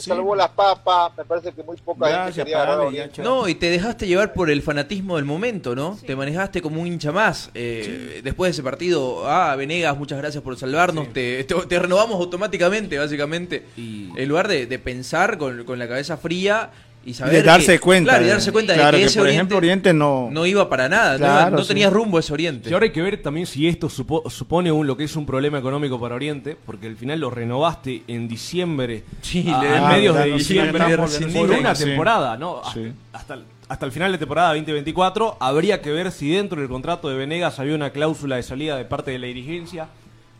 salvó 0.00 0.34
las 0.34 0.48
papas, 0.50 1.12
me 1.16 1.24
parece 1.24 1.52
que 1.52 1.62
muy 1.62 1.76
poca 1.76 2.06
gente 2.26 2.32
quería 2.44 2.64
ya, 2.64 2.80
Oriente. 2.80 3.22
No, 3.22 3.46
y 3.48 3.54
te 3.54 3.70
dejaste 3.70 4.06
llevar 4.06 4.32
por 4.32 4.50
el 4.50 4.62
fanatismo 4.62 5.16
del 5.16 5.24
momento, 5.26 5.74
¿no? 5.74 5.98
Te 6.06 6.16
manejaste 6.16 6.62
como 6.62 6.80
un 6.80 6.86
hincha 6.86 7.12
más. 7.12 7.50
Eh, 7.54 8.20
Después 8.24 8.48
de 8.48 8.52
ese 8.52 8.62
partido, 8.62 9.28
ah, 9.28 9.54
Venegas, 9.56 9.96
muchas 9.96 10.18
gracias 10.18 10.42
por 10.42 10.56
salvarnos. 10.56 11.12
Te, 11.12 11.44
te- 11.44 11.54
te 11.66 11.78
renovamos 11.78 12.16
automáticamente, 12.20 12.98
básicamente. 12.98 13.66
En 13.76 14.28
lugar 14.28 14.48
de, 14.48 14.66
de 14.66 14.78
pensar 14.78 15.36
con, 15.38 15.64
con 15.64 15.78
la 15.78 15.86
cabeza 15.88 16.16
fría 16.16 16.70
y 17.04 17.14
saber. 17.14 17.32
de 17.34 17.42
darse 17.42 17.72
que- 17.72 17.80
cuenta. 17.80 18.10
Claro, 18.12 18.24
y 18.26 18.28
darse 18.28 18.52
cuenta 18.52 18.74
Claro, 18.74 18.92
de 18.92 18.98
que, 18.98 19.02
que, 19.04 19.06
ese 19.08 19.18
por 19.18 19.22
Oriente 19.26 19.36
ejemplo, 19.38 19.56
Oriente 19.56 19.92
no. 19.94 20.28
no 20.30 20.46
iba 20.46 20.68
para 20.68 20.88
nada. 20.88 21.12
no- 21.12 21.18
Claro, 21.18 21.56
no, 21.56 21.62
sí. 21.62 21.68
tenía 21.68 21.88
rumbo 21.90 22.18
ese 22.18 22.32
Oriente. 22.32 22.68
Y 22.68 22.72
ahora 22.72 22.84
hay 22.84 22.92
que 22.92 23.00
ver 23.02 23.22
también 23.22 23.46
si 23.46 23.66
esto 23.68 23.88
supo- 23.88 24.28
supone 24.30 24.70
un, 24.70 24.86
lo 24.86 24.96
que 24.96 25.04
es 25.04 25.16
un 25.16 25.24
problema 25.26 25.58
económico 25.58 25.98
para 25.98 26.14
Oriente, 26.14 26.56
porque 26.66 26.86
al 26.88 26.96
final 26.96 27.18
lo 27.20 27.30
renovaste 27.30 28.02
en 28.06 28.28
diciembre, 28.28 29.04
Sí, 29.22 29.46
a, 29.50 29.62
le- 29.62 29.68
a 29.68 29.86
ah, 29.88 29.92
medios 29.92 30.14
de 30.14 30.22
claro, 30.22 30.38
sí, 30.38 30.38
diciembre, 30.38 31.38
por 31.38 31.50
una 31.58 31.74
sí. 31.74 31.84
temporada, 31.84 32.36
¿no? 32.36 32.60
Sí. 32.74 32.92
Hasta, 33.12 33.34
el- 33.34 33.44
hasta 33.68 33.86
el 33.86 33.92
final 33.92 34.12
de 34.12 34.18
temporada 34.18 34.48
2024 34.54 35.36
habría 35.40 35.80
que 35.80 35.90
ver 35.92 36.10
si 36.12 36.30
dentro 36.32 36.60
del 36.60 36.68
contrato 36.68 37.08
de 37.08 37.16
Venegas 37.16 37.58
había 37.60 37.74
una 37.74 37.90
cláusula 37.90 38.36
de 38.36 38.42
salida 38.42 38.76
de 38.76 38.84
parte 38.84 39.10
de 39.12 39.18
la 39.20 39.26
dirigencia, 39.28 39.88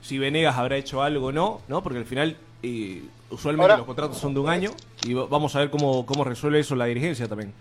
si 0.02 0.18
Venegas 0.18 0.56
habrá 0.56 0.76
hecho 0.76 1.02
algo 1.02 1.26
o 1.28 1.32
no, 1.32 1.60
¿no? 1.68 1.82
Porque 1.82 1.98
al 1.98 2.06
final 2.06 2.36
eh, 2.62 3.02
usualmente 3.30 3.62
Ahora- 3.64 3.76
los 3.78 3.86
contratos 3.86 4.18
son 4.18 4.34
de 4.34 4.40
un 4.40 4.48
año 4.48 4.70
y 5.02 5.14
va- 5.14 5.26
vamos 5.26 5.54
a 5.56 5.60
ver 5.60 5.70
cómo, 5.70 6.04
cómo 6.06 6.24
resuelve 6.24 6.60
eso 6.60 6.74
la 6.74 6.86
dirigencia 6.86 7.26
también. 7.28 7.52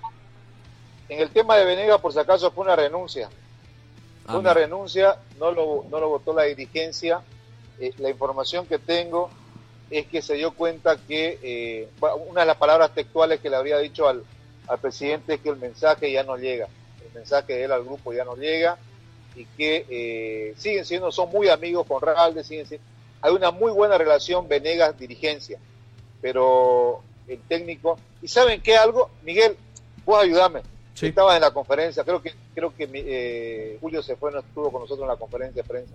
En 1.08 1.20
el 1.22 1.30
tema 1.30 1.56
de 1.58 1.66
Venegas, 1.66 2.00
por 2.02 2.14
si 2.14 2.20
acaso, 2.20 2.52
fue 2.52 2.64
una 2.66 2.76
renuncia. 2.76 3.28
Fue 3.30 4.36
Ah, 4.36 4.38
una 4.38 4.50
mira. 4.54 4.66
renuncia, 4.66 5.18
no 5.40 5.52
lo, 5.52 5.86
no 5.90 6.00
lo 6.00 6.10
votó 6.10 6.34
la 6.34 6.44
dirigencia. 6.44 7.22
Eh, 7.80 7.94
la 7.98 8.10
información 8.10 8.66
que 8.68 8.78
tengo 8.78 9.30
es 9.90 10.06
que 10.06 10.22
se 10.22 10.36
dio 10.36 10.52
cuenta 10.52 10.98
que 10.98 11.40
eh, 11.42 11.88
una 12.30 12.42
de 12.42 12.48
las 12.48 12.58
palabras 12.58 12.94
textuales 12.94 13.40
que 13.40 13.50
le 13.50 13.56
habría 13.56 13.80
dicho 13.80 14.08
al, 14.08 14.24
al 14.68 14.78
presidente 14.80 15.36
es 15.36 15.40
que 15.42 15.50
el 15.50 15.56
mensaje 15.58 16.12
ya 16.12 16.24
no 16.24 16.38
llega. 16.38 16.68
El 17.08 17.14
mensaje 17.16 17.54
de 17.54 17.64
él 17.64 17.72
al 17.72 17.84
grupo 17.84 18.14
ya 18.14 18.24
no 18.24 18.36
llega 18.36 18.78
y 19.36 19.46
que 19.46 19.86
eh, 19.90 20.54
siguen 20.58 20.86
siendo, 20.86 21.12
son 21.12 21.30
muy 21.32 21.50
amigos 21.50 21.88
con 21.88 22.02
Ralde, 22.02 22.44
siguen 22.44 22.68
siendo, 22.68 22.86
hay 23.22 23.34
una 23.34 23.52
muy 23.52 23.72
buena 23.72 23.98
relación 23.98 24.48
Venegas-dirigencia, 24.48 25.60
pero 26.22 27.02
el 27.28 27.40
técnico, 27.42 27.98
y 28.22 28.28
¿saben 28.28 28.62
qué 28.62 28.76
algo? 28.76 29.10
Miguel, 29.24 29.56
vos 30.06 30.24
ayúdame. 30.24 30.62
Estabas 31.00 31.36
en 31.36 31.42
la 31.42 31.52
conferencia, 31.52 32.04
creo 32.04 32.22
que 32.22 32.34
creo 32.54 32.76
que 32.76 32.90
eh, 32.94 33.78
Julio 33.80 34.04
se 34.04 34.18
fue, 34.18 34.32
no 34.32 34.40
estuvo 34.40 34.70
con 34.70 34.82
nosotros 34.82 35.04
en 35.04 35.10
la 35.10 35.16
conferencia 35.16 35.62
de 35.62 35.68
prensa. 35.68 35.94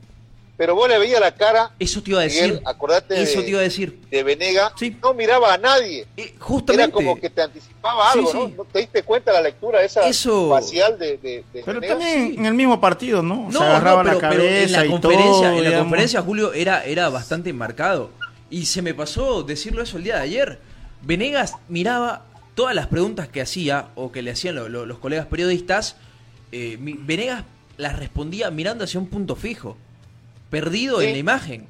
Pero 0.57 0.77
vos 0.77 0.89
le 0.89 0.99
veías 0.99 1.21
la 1.21 1.35
cara. 1.35 1.73
Eso 1.81 2.01
te 2.01 2.11
iba 2.11 2.23
a 2.23 2.27
Miguel, 2.27 2.51
decir. 2.53 2.63
acordate 2.67 3.21
Eso 3.21 3.39
de, 3.41 3.45
te 3.45 3.51
iba 3.51 3.59
a 3.59 3.63
decir. 3.65 4.01
de 4.09 4.23
Venega, 4.23 4.73
no 5.03 5.13
miraba 5.15 5.53
a 5.53 5.59
nadie. 5.59 6.07
justamente. 6.39 6.85
Era 6.85 6.93
como 6.93 7.19
que 7.21 7.29
te 7.29 7.43
anticipaba 7.43 8.13
algo, 8.13 8.31
sí. 8.31 8.39
¿no? 8.39 8.49
¿No 8.59 8.65
¿Te 8.65 8.79
diste 8.79 9.03
cuenta 9.03 9.33
la 9.33 9.41
lectura 9.43 9.83
esa 9.83 10.07
Eso- 10.09 10.51
facial 10.51 10.97
de, 10.97 11.19
de, 11.19 11.45
de 11.53 11.63
Pero 11.65 11.81
también 11.81 12.37
en 12.39 12.47
el 12.47 12.55
mismo 12.55 12.81
partido, 12.81 13.21
¿no? 13.21 13.49
No, 13.51 13.59
Se 13.59 13.65
agarraba 13.65 14.05
no, 14.05 14.11
pero, 14.11 14.21
la 14.23 14.29
pero 14.31 14.43
cabeza 14.43 14.63
en 14.65 14.73
la 14.73 14.87
y 14.87 14.91
conferencia, 14.91 15.33
todo. 15.33 15.43
en 15.43 15.55
la 15.57 15.61
digamos. 15.63 15.79
conferencia 15.87 16.23
Julio 16.23 16.53
era, 16.53 16.85
era 16.85 17.09
bastante 17.09 17.53
marcado. 17.53 18.11
Y 18.49 18.67
se 18.67 18.81
me 18.81 18.95
pasó 18.95 19.43
decirlo 19.43 19.83
eso 19.83 19.97
el 19.97 20.05
día 20.05 20.17
de 20.17 20.23
ayer. 20.23 20.61
Venegas 21.03 21.55
miraba 21.69 22.27
todas 22.55 22.77
las 22.77 22.87
preguntas 22.87 23.27
que 23.27 23.41
hacía 23.41 23.89
o 23.97 24.13
que 24.13 24.23
le 24.23 24.31
hacían 24.31 24.55
lo- 24.55 24.69
lo- 24.69 24.87
los 24.87 24.99
colegas 24.99 25.27
periodistas. 25.27 25.97
eh, 26.53 26.77
Venegas 26.79 27.43
las 27.77 27.99
respondía 27.99 28.53
mirando 28.53 28.85
hacia 28.85 29.01
un 29.01 29.09
punto 29.09 29.35
fijo, 29.35 29.77
perdido 30.55 31.03
en 31.03 31.13
la 31.13 31.19
imagen. 31.19 31.67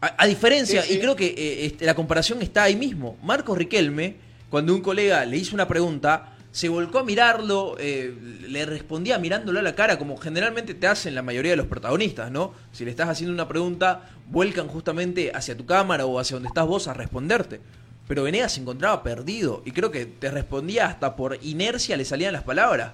A, 0.00 0.14
a 0.18 0.26
diferencia, 0.26 0.82
Sí, 0.82 0.88
sí. 0.88 0.94
y 0.94 1.00
creo 1.00 1.14
que 1.16 1.26
eh, 1.26 1.66
este, 1.66 1.84
la 1.84 1.94
comparación 1.94 2.40
está 2.42 2.62
ahí 2.64 2.76
mismo. 2.76 3.16
Marcos 3.22 3.56
Riquelme, 3.58 4.16
cuando 4.50 4.74
un 4.74 4.80
colega 4.80 5.24
le 5.26 5.36
hizo 5.36 5.54
una 5.54 5.68
pregunta, 5.68 6.30
se 6.50 6.68
volcó 6.68 7.00
a 7.00 7.04
mirarlo, 7.04 7.76
eh, 7.78 8.14
le 8.48 8.64
respondía 8.64 9.18
mirándolo 9.18 9.58
a 9.58 9.62
la 9.62 9.74
cara, 9.74 9.98
como 9.98 10.16
generalmente 10.16 10.72
te 10.74 10.86
hacen 10.86 11.14
la 11.14 11.22
mayoría 11.22 11.50
de 11.52 11.56
los 11.56 11.66
protagonistas, 11.66 12.30
¿no? 12.30 12.52
Si 12.72 12.84
le 12.84 12.90
estás 12.92 13.08
haciendo 13.08 13.34
una 13.34 13.48
pregunta, 13.48 14.08
vuelcan 14.30 14.68
justamente 14.68 15.32
hacia 15.34 15.56
tu 15.56 15.66
cámara 15.66 16.06
o 16.06 16.18
hacia 16.18 16.36
donde 16.36 16.48
estás 16.48 16.66
vos 16.66 16.88
a 16.88 16.94
responderte. 16.94 17.60
Pero 18.06 18.22
Venegas 18.22 18.52
se 18.52 18.60
encontraba 18.60 19.02
perdido 19.02 19.62
y 19.64 19.72
creo 19.72 19.90
que 19.90 20.06
te 20.06 20.30
respondía 20.30 20.86
hasta 20.86 21.16
por 21.16 21.38
inercia 21.42 21.96
le 21.96 22.04
salían 22.04 22.32
las 22.32 22.42
palabras. 22.44 22.92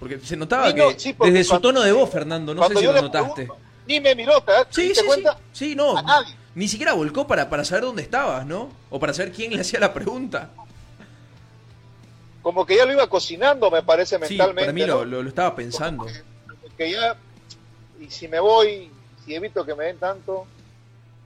Porque 0.00 0.18
se 0.20 0.36
notaba 0.36 0.70
Sí, 0.70 0.76
no, 0.76 0.88
que 0.90 0.98
sí, 1.00 1.12
porque 1.12 1.32
desde 1.32 1.44
su 1.54 1.60
tono 1.60 1.80
de 1.80 1.92
voz, 1.92 2.10
Fernando, 2.10 2.54
no 2.54 2.68
sé 2.68 2.76
si 2.76 2.84
lo 2.84 3.00
notaste. 3.00 3.48
Ni 3.86 4.00
me 4.00 4.14
miró, 4.14 4.40
¿te, 4.40 4.52
Sí, 4.70 4.88
te 4.88 4.94
sí, 4.94 5.00
sí. 5.00 5.06
cuenta? 5.06 5.38
Sí, 5.52 5.74
no. 5.74 5.96
A 5.96 6.02
nadie. 6.02 6.34
Ni 6.54 6.68
siquiera 6.68 6.92
volcó 6.92 7.26
para, 7.26 7.50
para 7.50 7.64
saber 7.64 7.84
dónde 7.84 8.02
estabas, 8.02 8.46
¿no? 8.46 8.70
O 8.90 8.98
para 9.00 9.12
saber 9.12 9.32
quién 9.32 9.52
le 9.52 9.60
hacía 9.60 9.80
la 9.80 9.92
pregunta. 9.92 10.50
Como 12.42 12.64
que 12.66 12.76
ya 12.76 12.84
lo 12.84 12.92
iba 12.92 13.06
cocinando, 13.08 13.70
me 13.70 13.82
parece, 13.82 14.18
Sí, 14.18 14.36
mentalmente. 14.36 14.62
para 14.62 14.72
mí 14.72 14.80
¿no? 14.82 14.86
lo, 14.86 15.04
lo- 15.04 15.22
lo 15.22 15.28
estaba 15.28 15.54
pensando. 15.56 16.06
que 16.76 16.90
ya, 16.90 17.16
y 18.00 18.10
si 18.10 18.28
me 18.28 18.38
voy, 18.40 18.90
si 19.24 19.34
evito 19.34 19.64
que 19.64 19.74
me 19.74 19.84
den 19.86 19.98
tanto, 19.98 20.46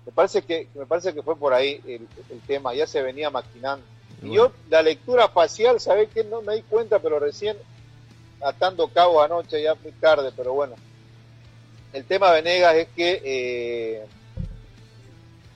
me 0.06 0.12
parece 0.12 0.42
que, 0.42 0.68
me 0.74 0.86
parece 0.86 1.12
que 1.12 1.22
fue 1.22 1.36
por 1.36 1.52
ahí 1.52 1.80
el, 1.86 2.06
el 2.30 2.40
tema, 2.46 2.74
ya 2.74 2.86
se 2.86 3.02
venía 3.02 3.30
maquinando. 3.30 3.84
Y 4.22 4.32
yo, 4.32 4.52
la 4.70 4.82
lectura 4.82 5.28
facial, 5.28 5.78
¿sabés 5.80 6.08
que 6.10 6.24
No 6.24 6.40
me 6.42 6.56
di 6.56 6.62
cuenta, 6.62 6.98
pero 6.98 7.18
recién 7.18 7.56
atando 8.40 8.88
cabo 8.88 9.20
anoche, 9.22 9.62
ya 9.62 9.74
muy 9.74 9.92
tarde, 9.92 10.32
pero 10.36 10.52
bueno. 10.54 10.74
El 11.92 12.04
tema 12.04 12.32
Venegas 12.32 12.74
es 12.74 12.88
que 12.88 13.22
eh, 13.24 14.06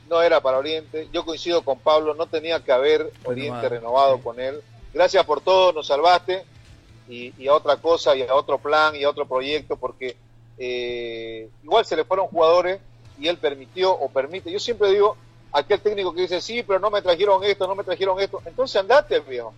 no 0.08 0.22
era 0.22 0.40
para 0.40 0.58
Oriente. 0.58 1.08
Yo 1.12 1.24
coincido 1.24 1.62
con 1.62 1.78
Pablo, 1.78 2.14
no 2.14 2.26
tenía 2.26 2.60
que 2.60 2.72
haber 2.72 3.12
Oriente 3.24 3.68
renovado 3.68 4.18
con 4.22 4.40
él. 4.40 4.62
Gracias 4.94 5.24
por 5.24 5.40
todo, 5.40 5.72
nos 5.72 5.86
salvaste. 5.86 6.44
Y, 7.08 7.34
y 7.36 7.48
a 7.48 7.54
otra 7.54 7.76
cosa, 7.76 8.14
y 8.16 8.22
a 8.22 8.34
otro 8.34 8.58
plan, 8.58 8.94
y 8.96 9.04
a 9.04 9.10
otro 9.10 9.26
proyecto, 9.26 9.76
porque 9.76 10.16
eh, 10.58 11.48
igual 11.62 11.84
se 11.84 11.96
le 11.96 12.04
fueron 12.04 12.28
jugadores 12.28 12.80
y 13.18 13.28
él 13.28 13.36
permitió 13.38 13.92
o 13.92 14.08
permite. 14.08 14.50
Yo 14.50 14.58
siempre 14.58 14.90
digo, 14.90 15.16
aquel 15.52 15.80
técnico 15.80 16.14
que 16.14 16.22
dice, 16.22 16.40
sí, 16.40 16.62
pero 16.62 16.78
no 16.78 16.90
me 16.90 17.02
trajeron 17.02 17.42
esto, 17.44 17.66
no 17.66 17.74
me 17.74 17.84
trajeron 17.84 18.20
esto. 18.20 18.40
Entonces 18.46 18.80
andate, 18.80 19.20
viejo. 19.20 19.52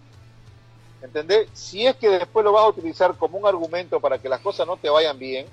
¿Entendés? 1.02 1.48
Si 1.52 1.87
es 1.87 1.96
que 1.96 2.08
después 2.08 2.44
lo 2.44 2.52
vas 2.52 2.64
a 2.64 2.68
utilizar 2.68 3.14
como 3.16 3.38
un 3.38 3.46
argumento 3.46 4.00
para 4.00 4.18
que 4.18 4.28
las 4.28 4.40
cosas 4.40 4.66
no 4.66 4.76
te 4.76 4.88
vayan 4.88 5.18
bien, 5.18 5.46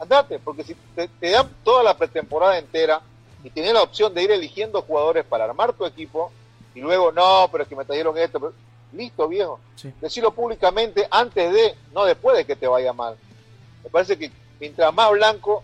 andate, 0.00 0.38
porque 0.38 0.64
si 0.64 0.74
te, 0.94 1.08
te 1.08 1.30
dan 1.30 1.48
toda 1.64 1.82
la 1.82 1.96
pretemporada 1.96 2.58
entera 2.58 3.00
y 3.44 3.50
tienes 3.50 3.72
la 3.72 3.82
opción 3.82 4.12
de 4.14 4.22
ir 4.22 4.30
eligiendo 4.30 4.82
jugadores 4.82 5.24
para 5.24 5.44
armar 5.44 5.72
tu 5.72 5.84
equipo 5.86 6.30
y 6.74 6.80
luego, 6.80 7.12
no, 7.12 7.48
pero 7.50 7.62
es 7.64 7.68
que 7.68 7.76
me 7.76 7.84
trajeron 7.84 8.16
esto, 8.18 8.38
pero- 8.40 8.52
listo, 8.92 9.28
viejo. 9.28 9.60
Decirlo 10.00 10.30
públicamente 10.32 11.06
antes 11.10 11.52
de, 11.52 11.74
no 11.94 12.04
después 12.06 12.36
de 12.38 12.46
que 12.46 12.56
te 12.56 12.66
vaya 12.66 12.92
mal. 12.94 13.16
Me 13.84 13.90
parece 13.90 14.16
que 14.16 14.30
mientras 14.58 14.94
más 14.94 15.10
blanco 15.12 15.62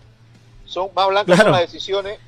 son, 0.65 0.89
más 0.95 1.07
blancas 1.07 1.35
Claro. 1.35 1.43
son 1.43 1.51
las 1.53 1.61
decisiones, 1.61 2.19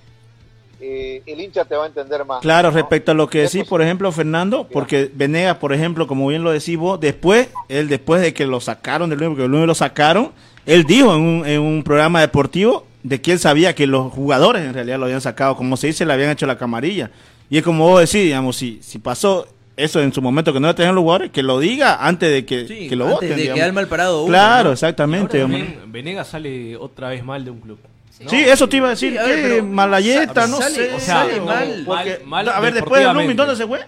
eh, 0.80 1.22
el 1.26 1.40
hincha 1.42 1.66
te 1.66 1.76
va 1.76 1.84
a 1.86 1.88
entender 1.88 2.24
más. 2.26 2.42
Claro, 2.42 2.70
¿no? 2.70 2.76
respecto 2.76 3.12
a 3.12 3.16
lo 3.16 3.28
que 3.30 3.42
decís, 3.44 3.64
por 3.66 3.82
ejemplo, 3.82 4.12
Fernando, 4.12 4.68
porque 4.68 5.10
Venegas, 5.14 5.58
por 5.58 5.72
ejemplo, 5.74 6.08
como 6.08 6.28
bien 6.28 6.44
lo 6.44 6.52
decís 6.52 6.78
vos, 6.78 7.00
después, 7.00 7.50
él 7.68 7.88
después 7.90 8.22
de 8.22 8.34
que 8.34 8.46
lo 8.48 8.60
sacaron 8.60 9.10
del 9.10 9.20
Lunes, 9.20 9.32
porque 9.36 9.46
el 9.46 9.52
Lunes 9.52 9.68
lo 9.68 9.76
sacaron, 9.76 10.32
él 10.68 10.84
dijo 10.84 11.16
en 11.16 11.22
un, 11.22 11.46
en 11.48 11.62
un 11.62 11.82
programa 11.84 12.22
deportivo 12.22 12.86
de 13.04 13.20
que 13.22 13.32
él 13.32 13.40
sabía 13.40 13.74
que 13.74 13.88
los 13.88 14.12
jugadores 14.14 14.64
en 14.64 14.74
realidad 14.74 15.00
lo 15.00 15.06
habían 15.06 15.22
sacado, 15.22 15.56
como 15.56 15.78
se 15.78 15.88
dice, 15.88 16.06
le 16.06 16.14
habían 16.14 16.30
hecho 16.30 16.46
la 16.46 16.58
camarilla. 16.58 17.10
Y 17.50 17.58
es 17.58 17.64
como 17.64 17.88
vos 17.88 18.00
decís, 18.02 18.24
digamos, 18.26 18.56
si, 18.58 18.80
si 18.84 19.00
pasó 19.00 19.48
eso 19.78 20.02
en 20.02 20.12
su 20.12 20.22
momento 20.22 20.52
que 20.52 20.60
no 20.60 20.68
le 20.68 20.74
tenían 20.74 20.94
los 20.96 21.04
jugadores, 21.04 21.32
que 21.32 21.42
lo 21.44 21.60
diga 21.60 22.06
antes 22.06 22.30
de 22.32 22.46
que, 22.46 22.66
que 22.90 22.96
lo 22.96 23.06
antes 23.06 23.16
voten. 23.16 23.30
de 23.30 23.36
digamos. 23.36 23.56
quedar 23.60 23.74
mal 23.74 23.88
parado 23.88 24.20
uno, 24.24 24.28
Claro, 24.30 24.70
¿no? 24.70 24.74
exactamente. 24.74 25.46
Venegas 25.88 26.28
sale 26.28 26.76
otra 26.76 27.10
vez 27.10 27.24
mal 27.24 27.46
de 27.46 27.52
un 27.52 27.60
club. 27.62 27.80
Sí, 28.28 28.36
eso 28.38 28.68
te 28.68 28.78
iba 28.78 28.88
a 28.88 28.90
decir, 28.92 29.12
Sí, 29.14 29.18
a 29.20 29.24
ver, 29.24 29.36
que 29.36 29.42
pero 29.50 29.64
Malayeta, 29.66 30.48
no 30.48 30.58
sale- 30.58 30.76
sé. 30.76 30.94
o 30.96 31.00
sea, 31.00 31.16
sale 31.22 31.40
mal. 31.40 31.84
porque- 31.86 32.12
porque- 32.16 32.26
mal 32.26 32.50
a 32.50 32.60
ver, 32.60 32.74
después 32.74 33.02
del 33.04 33.12
Blooming. 33.12 33.38
¿dónde 33.38 33.56
se 33.56 33.68
fue? 33.68 33.80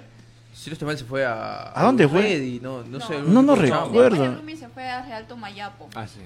Si 0.53 0.69
no 0.69 0.73
estoy 0.73 0.85
mal, 0.85 0.97
se 0.97 1.05
fue 1.05 1.25
a. 1.25 1.71
¿A 1.73 1.83
dónde 1.83 2.07
fue? 2.07 2.59
No, 2.61 2.83
no, 2.83 2.99
sé. 2.99 3.15
No, 3.25 3.55
recuerdo. 3.55 3.91
Después 3.91 4.19
de 4.19 4.35
Rumi 4.35 4.55
se 4.55 4.67
fue 4.69 4.87
a 4.87 5.03
Real 5.03 5.25
Tomayapo. 5.27 5.89
Ah, 5.95 6.05
sí. 6.05 6.19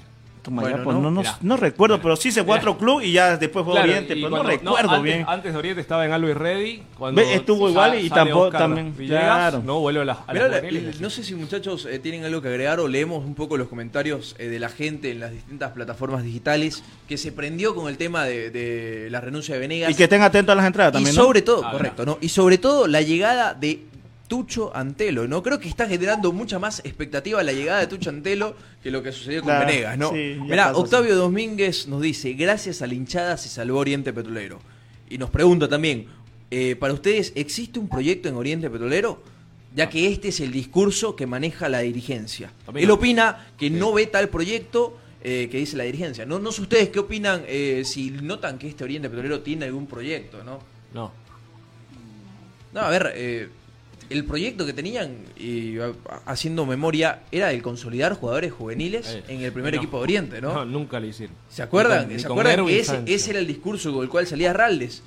Bueno, 0.46 0.84
pues, 0.84 0.96
no, 0.96 1.02
no, 1.04 1.12
no, 1.12 1.22
mira. 1.22 1.38
no 1.42 1.58
recuerdo, 1.58 2.02
pero 2.02 2.16
sí 2.16 2.32
se 2.32 2.44
fue 2.44 2.56
a 2.56 2.60
otro 2.60 2.78
club 2.78 3.02
y 3.02 3.12
ya 3.14 3.38
después 3.38 3.64
fue 3.64 3.74
Claro, 3.74 3.90
Oriente, 3.90 4.14
pero 4.16 4.30
cuando- 4.30 4.44
no 4.44 4.50
recuerdo 4.50 4.90
antes, 4.92 5.04
bien. 5.04 5.26
Antes 5.28 5.54
de 5.54 5.60
Oriente 5.60 5.82
estaba 5.82 6.06
en 6.06 6.12
Always 6.12 6.36
Ready. 6.36 6.84
Cuando 6.98 7.22
estuvo 7.22 7.70
igual 7.70 8.00
y 8.00 8.10
tampoco- 8.10 8.46
Oscar 8.48 8.62
también, 8.62 8.94
Villegas, 8.98 9.24
claro. 9.24 9.62
No, 9.66 9.80
vuelve 9.80 10.02
a 10.02 10.06
las 10.06 10.18
a 10.28 10.34
no 11.00 11.10
sé 11.10 11.24
si 11.24 11.36
muchachos 11.36 11.86
eh, 11.90 12.00
tienen 12.00 12.26
algo 12.26 12.42
que 12.42 12.50
agregar 12.50 12.80
o 12.80 12.88
leemos 12.88 13.24
un 13.26 13.36
poco 13.36 13.58
los 13.58 13.68
comentarios 13.68 14.36
eh, 14.38 14.48
de 14.50 14.60
la 14.60 14.70
gente 14.70 15.12
en 15.12 15.20
las 15.20 15.32
distintas 15.32 15.72
plataformas 15.72 16.24
digitales 16.24 16.84
que 17.08 17.18
se 17.18 17.32
prendió 17.32 17.74
con 17.76 17.88
el 17.88 17.98
tema 17.98 18.26
de, 18.26 18.50
de 18.52 19.10
la 19.10 19.22
renuncia 19.22 19.54
de 19.56 19.62
Venegas. 19.62 19.92
Y 19.92 19.96
que 19.96 20.04
estén 20.04 20.22
atentos 20.22 20.52
a 20.54 20.56
las 20.56 20.66
entradas 20.66 20.94
también, 20.94 21.14
y 21.14 21.18
¿no? 21.18 21.24
sobre 21.24 21.42
todo, 21.42 21.62
Ah, 21.66 21.72
correcto, 21.72 22.06
¿no? 22.06 22.18
Y 22.22 22.30
sobre 22.30 22.58
todo 22.58 22.88
la 22.88 23.02
llegada 23.02 23.54
de 23.54 23.86
Tucho 24.34 24.76
Antelo, 24.76 25.28
¿no? 25.28 25.44
Creo 25.44 25.60
que 25.60 25.70
está 25.70 25.88
generando 25.88 26.32
mucha 26.32 26.58
más 26.58 26.80
expectativa 26.80 27.44
la 27.44 27.54
llegada 27.54 27.82
de 27.82 27.86
Tucho 27.86 28.10
Antelo 28.10 28.56
que 28.82 28.90
lo 28.90 29.04
que 29.04 29.12
sucedió 29.12 29.42
con 29.42 29.50
Claro, 29.50 29.68
Venegas, 29.68 29.96
¿no? 29.96 30.10
sí, 30.10 30.38
Mirá, 30.42 30.70
pasó, 30.70 30.80
Octavio 30.80 31.16
Domínguez 31.16 31.88
nos 31.88 32.02
dice, 32.02 32.34
gracias 32.34 32.82
a 32.82 32.88
la 32.88 32.96
hinchada 32.96 33.38
se 33.38 33.48
salvó 33.48 33.78
Oriente 33.78 34.12
Petrolero. 34.12 34.60
Y 35.08 35.20
nos 35.20 35.30
pregunta 35.30 35.68
también, 35.68 36.08
eh, 36.50 36.76
para 36.76 36.94
ustedes, 36.96 37.32
¿existe 37.36 37.78
un 37.78 37.88
proyecto 37.88 38.28
en 38.28 38.34
Oriente 38.34 38.72
Petrolero? 38.72 39.22
Ya 39.76 39.88
que 39.88 40.08
este 40.08 40.30
es 40.30 40.40
el 40.40 40.52
discurso 40.52 41.16
que 41.16 41.28
maneja 41.28 41.70
la 41.70 41.82
dirigencia. 41.82 42.52
También 42.66 42.86
Él 42.86 42.90
opina 42.92 43.50
que 43.56 43.70
no 43.70 43.94
ve 43.94 44.08
tal 44.08 44.30
proyecto 44.30 44.98
eh, 45.22 45.48
que 45.52 45.60
dice 45.60 45.78
la 45.78 45.84
dirigencia. 45.84 46.26
No, 46.26 46.40
no 46.40 46.52
sé 46.52 46.64
ustedes 46.64 46.90
qué 46.90 46.98
opinan 46.98 47.44
eh, 47.48 47.84
si 47.86 48.10
notan 48.10 48.58
que 48.58 48.68
este 48.68 48.84
Oriente 48.84 49.12
Petrolero 49.12 49.42
tiene 49.42 49.66
algún 49.66 49.86
proyecto, 49.86 50.44
¿no? 50.44 50.58
No. 50.92 51.12
No, 52.74 52.80
a 52.82 52.90
ver, 52.90 53.14
eh, 53.16 53.50
el 54.14 54.26
proyecto 54.26 54.66
que 54.66 54.74
tenían, 54.74 55.16
y 55.38 55.78
a- 55.80 55.92
haciendo 56.26 56.66
memoria, 56.66 57.24
era 57.32 57.52
el 57.52 57.62
consolidar 57.62 58.14
jugadores 58.14 58.52
juveniles 58.54 59.08
Eh, 59.08 59.24
en 59.28 59.42
el 59.42 59.52
primer 59.52 59.74
no. 59.74 59.78
equipo 59.80 59.98
de 59.98 60.04
Oriente, 60.04 60.42
¿no? 60.42 60.54
No, 60.54 60.66
nunca 60.66 61.00
lo 61.00 61.08
hicieron. 61.08 61.36
¿Se 61.50 61.62
acuerdan? 61.64 62.02
Ni 62.02 62.04
con- 62.06 62.14
ni 62.16 62.20
¿Se 62.20 62.28
acuerdan 62.28 62.66
que 62.66 62.80
ese, 62.80 63.02
ese 63.08 63.30
era 63.32 63.40
el 63.40 63.48
discurso 63.48 63.92
con 63.94 64.04
el 64.04 64.10
cual 64.10 64.28
salía 64.28 64.54
Raldes? 64.54 65.02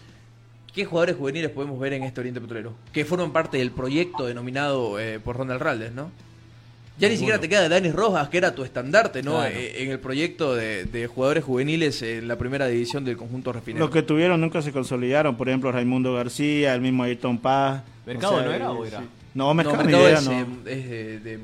¿Qué 0.74 0.84
jugadores 0.84 1.16
juveniles 1.16 1.50
podemos 1.50 1.80
ver 1.80 1.94
en 1.94 2.02
este 2.02 2.20
Oriente 2.20 2.40
Petrolero? 2.40 2.74
Que 2.92 3.04
forman 3.06 3.32
parte 3.32 3.56
del 3.56 3.70
proyecto 3.70 4.26
denominado 4.26 5.00
eh, 5.00 5.18
por 5.20 5.36
Ronald 5.36 5.62
Raldes, 5.62 5.92
¿no? 5.92 6.10
Ya 6.98 7.08
ni 7.10 7.16
siquiera 7.16 7.38
te 7.38 7.48
queda 7.48 7.68
Danis 7.68 7.94
Rojas, 7.94 8.28
que 8.30 8.38
era 8.38 8.54
tu 8.54 8.64
estandarte, 8.64 9.22
¿no? 9.22 9.32
Claro. 9.32 9.54
Eh, 9.54 9.82
en 9.82 9.90
el 9.90 9.98
proyecto 9.98 10.54
de, 10.54 10.84
de 10.86 11.06
jugadores 11.06 11.44
juveniles 11.44 12.00
en 12.00 12.26
la 12.26 12.36
primera 12.38 12.66
división 12.68 13.04
del 13.04 13.16
conjunto 13.18 13.52
refinero. 13.52 13.84
Los 13.84 13.92
que 13.92 14.02
tuvieron 14.02 14.40
nunca 14.40 14.62
se 14.62 14.72
consolidaron, 14.72 15.36
por 15.36 15.48
ejemplo, 15.48 15.70
Raimundo 15.70 16.14
García, 16.14 16.74
el 16.74 16.80
mismo 16.80 17.02
Ayrton 17.02 17.38
Paz. 17.38 17.82
¿Mercado 18.06 18.42
no 18.42 18.52
era 18.52 18.70
o 18.70 18.84
era? 18.84 19.02
No, 19.34 19.52
Mercado, 19.52 19.76
no, 19.76 19.82
ni 19.82 19.92
Mercado 19.92 20.08
idea, 20.08 20.18
es, 20.18 20.24
no. 20.24 20.32
eh, 20.32 20.46
es 20.66 20.88
de, 20.88 21.20
de 21.20 21.38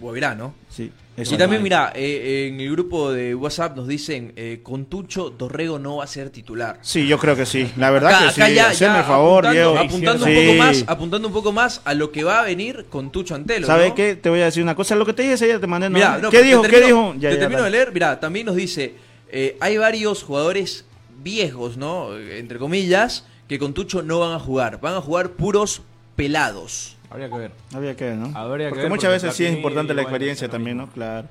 Guavirá, 0.00 0.34
¿no? 0.34 0.54
Sí, 0.70 0.92
Y 1.16 1.36
también, 1.36 1.62
mira, 1.62 1.92
eh, 1.96 2.48
en 2.52 2.60
el 2.60 2.70
grupo 2.70 3.10
de 3.10 3.34
WhatsApp 3.34 3.76
nos 3.76 3.88
dicen, 3.88 4.32
eh, 4.36 4.60
con 4.62 4.84
Tucho, 4.86 5.30
Dorrego 5.30 5.78
no 5.80 5.96
va 5.96 6.04
a 6.04 6.06
ser 6.06 6.30
titular. 6.30 6.78
Sí, 6.82 7.08
yo 7.08 7.18
creo 7.18 7.34
que 7.34 7.44
sí. 7.46 7.68
La 7.76 7.90
verdad 7.90 8.10
Acá- 8.14 8.26
que 8.28 8.34
sí. 8.34 8.40
acá 8.42 8.50
ya- 8.50 8.68
Haceme 8.70 8.92
ya 8.94 8.98
el 9.00 9.04
favor, 9.04 9.46
apuntando, 9.46 9.72
Diego. 9.72 9.78
apuntando 9.88 10.24
un 10.26 10.34
poco 10.34 10.52
más, 10.58 10.84
apuntando 10.86 11.28
un 11.28 11.34
poco 11.34 11.52
más 11.52 11.80
a 11.84 11.94
lo 11.94 12.12
que 12.12 12.22
va 12.22 12.40
a 12.40 12.44
venir 12.44 12.86
con 12.88 13.10
Tucho 13.10 13.34
Antelo. 13.34 13.66
¿Sabes 13.66 13.88
¿no? 13.88 13.94
qué? 13.96 14.14
Te 14.14 14.30
voy 14.30 14.40
a 14.40 14.44
decir 14.44 14.62
una 14.62 14.76
cosa. 14.76 14.94
Lo 14.94 15.04
que 15.04 15.12
te 15.12 15.22
dije 15.22 15.44
día 15.44 15.58
te 15.58 15.66
mandé. 15.66 15.90
¿no? 15.90 15.94
Mirá, 15.94 16.18
no, 16.18 16.30
¿Qué 16.30 16.42
dijo? 16.44 16.62
¿Qué 16.62 16.80
dijo? 16.80 17.14
Ya, 17.18 17.30
te 17.30 17.36
termino 17.36 17.64
de 17.64 17.70
leer, 17.70 17.90
mira, 17.92 18.20
también 18.20 18.46
nos 18.46 18.54
dice, 18.54 18.94
eh, 19.32 19.56
hay 19.60 19.76
varios 19.76 20.22
jugadores 20.22 20.84
viejos, 21.20 21.76
¿no? 21.76 22.16
Entre 22.16 22.58
comillas, 22.60 23.24
que 23.48 23.58
con 23.58 23.74
Tucho 23.74 24.02
no 24.02 24.20
van 24.20 24.32
a 24.32 24.38
jugar. 24.38 24.80
Van 24.80 24.94
a 24.94 25.00
jugar 25.00 25.30
puros 25.30 25.82
pelados. 26.14 26.96
Habría 27.10 27.28
que 27.30 27.36
ver. 27.38 27.52
Había 27.74 27.96
que 27.96 28.04
ver, 28.04 28.16
¿no? 28.16 28.38
Habría 28.38 28.66
que 28.66 28.70
porque 28.70 28.82
ver, 28.82 28.90
muchas 28.90 29.04
porque 29.10 29.26
veces 29.26 29.34
sí 29.36 29.44
es 29.46 29.52
importante 29.52 29.94
la 29.94 30.02
experiencia 30.02 30.48
también. 30.48 30.76
¿no? 30.76 30.88
Claro. 30.88 31.26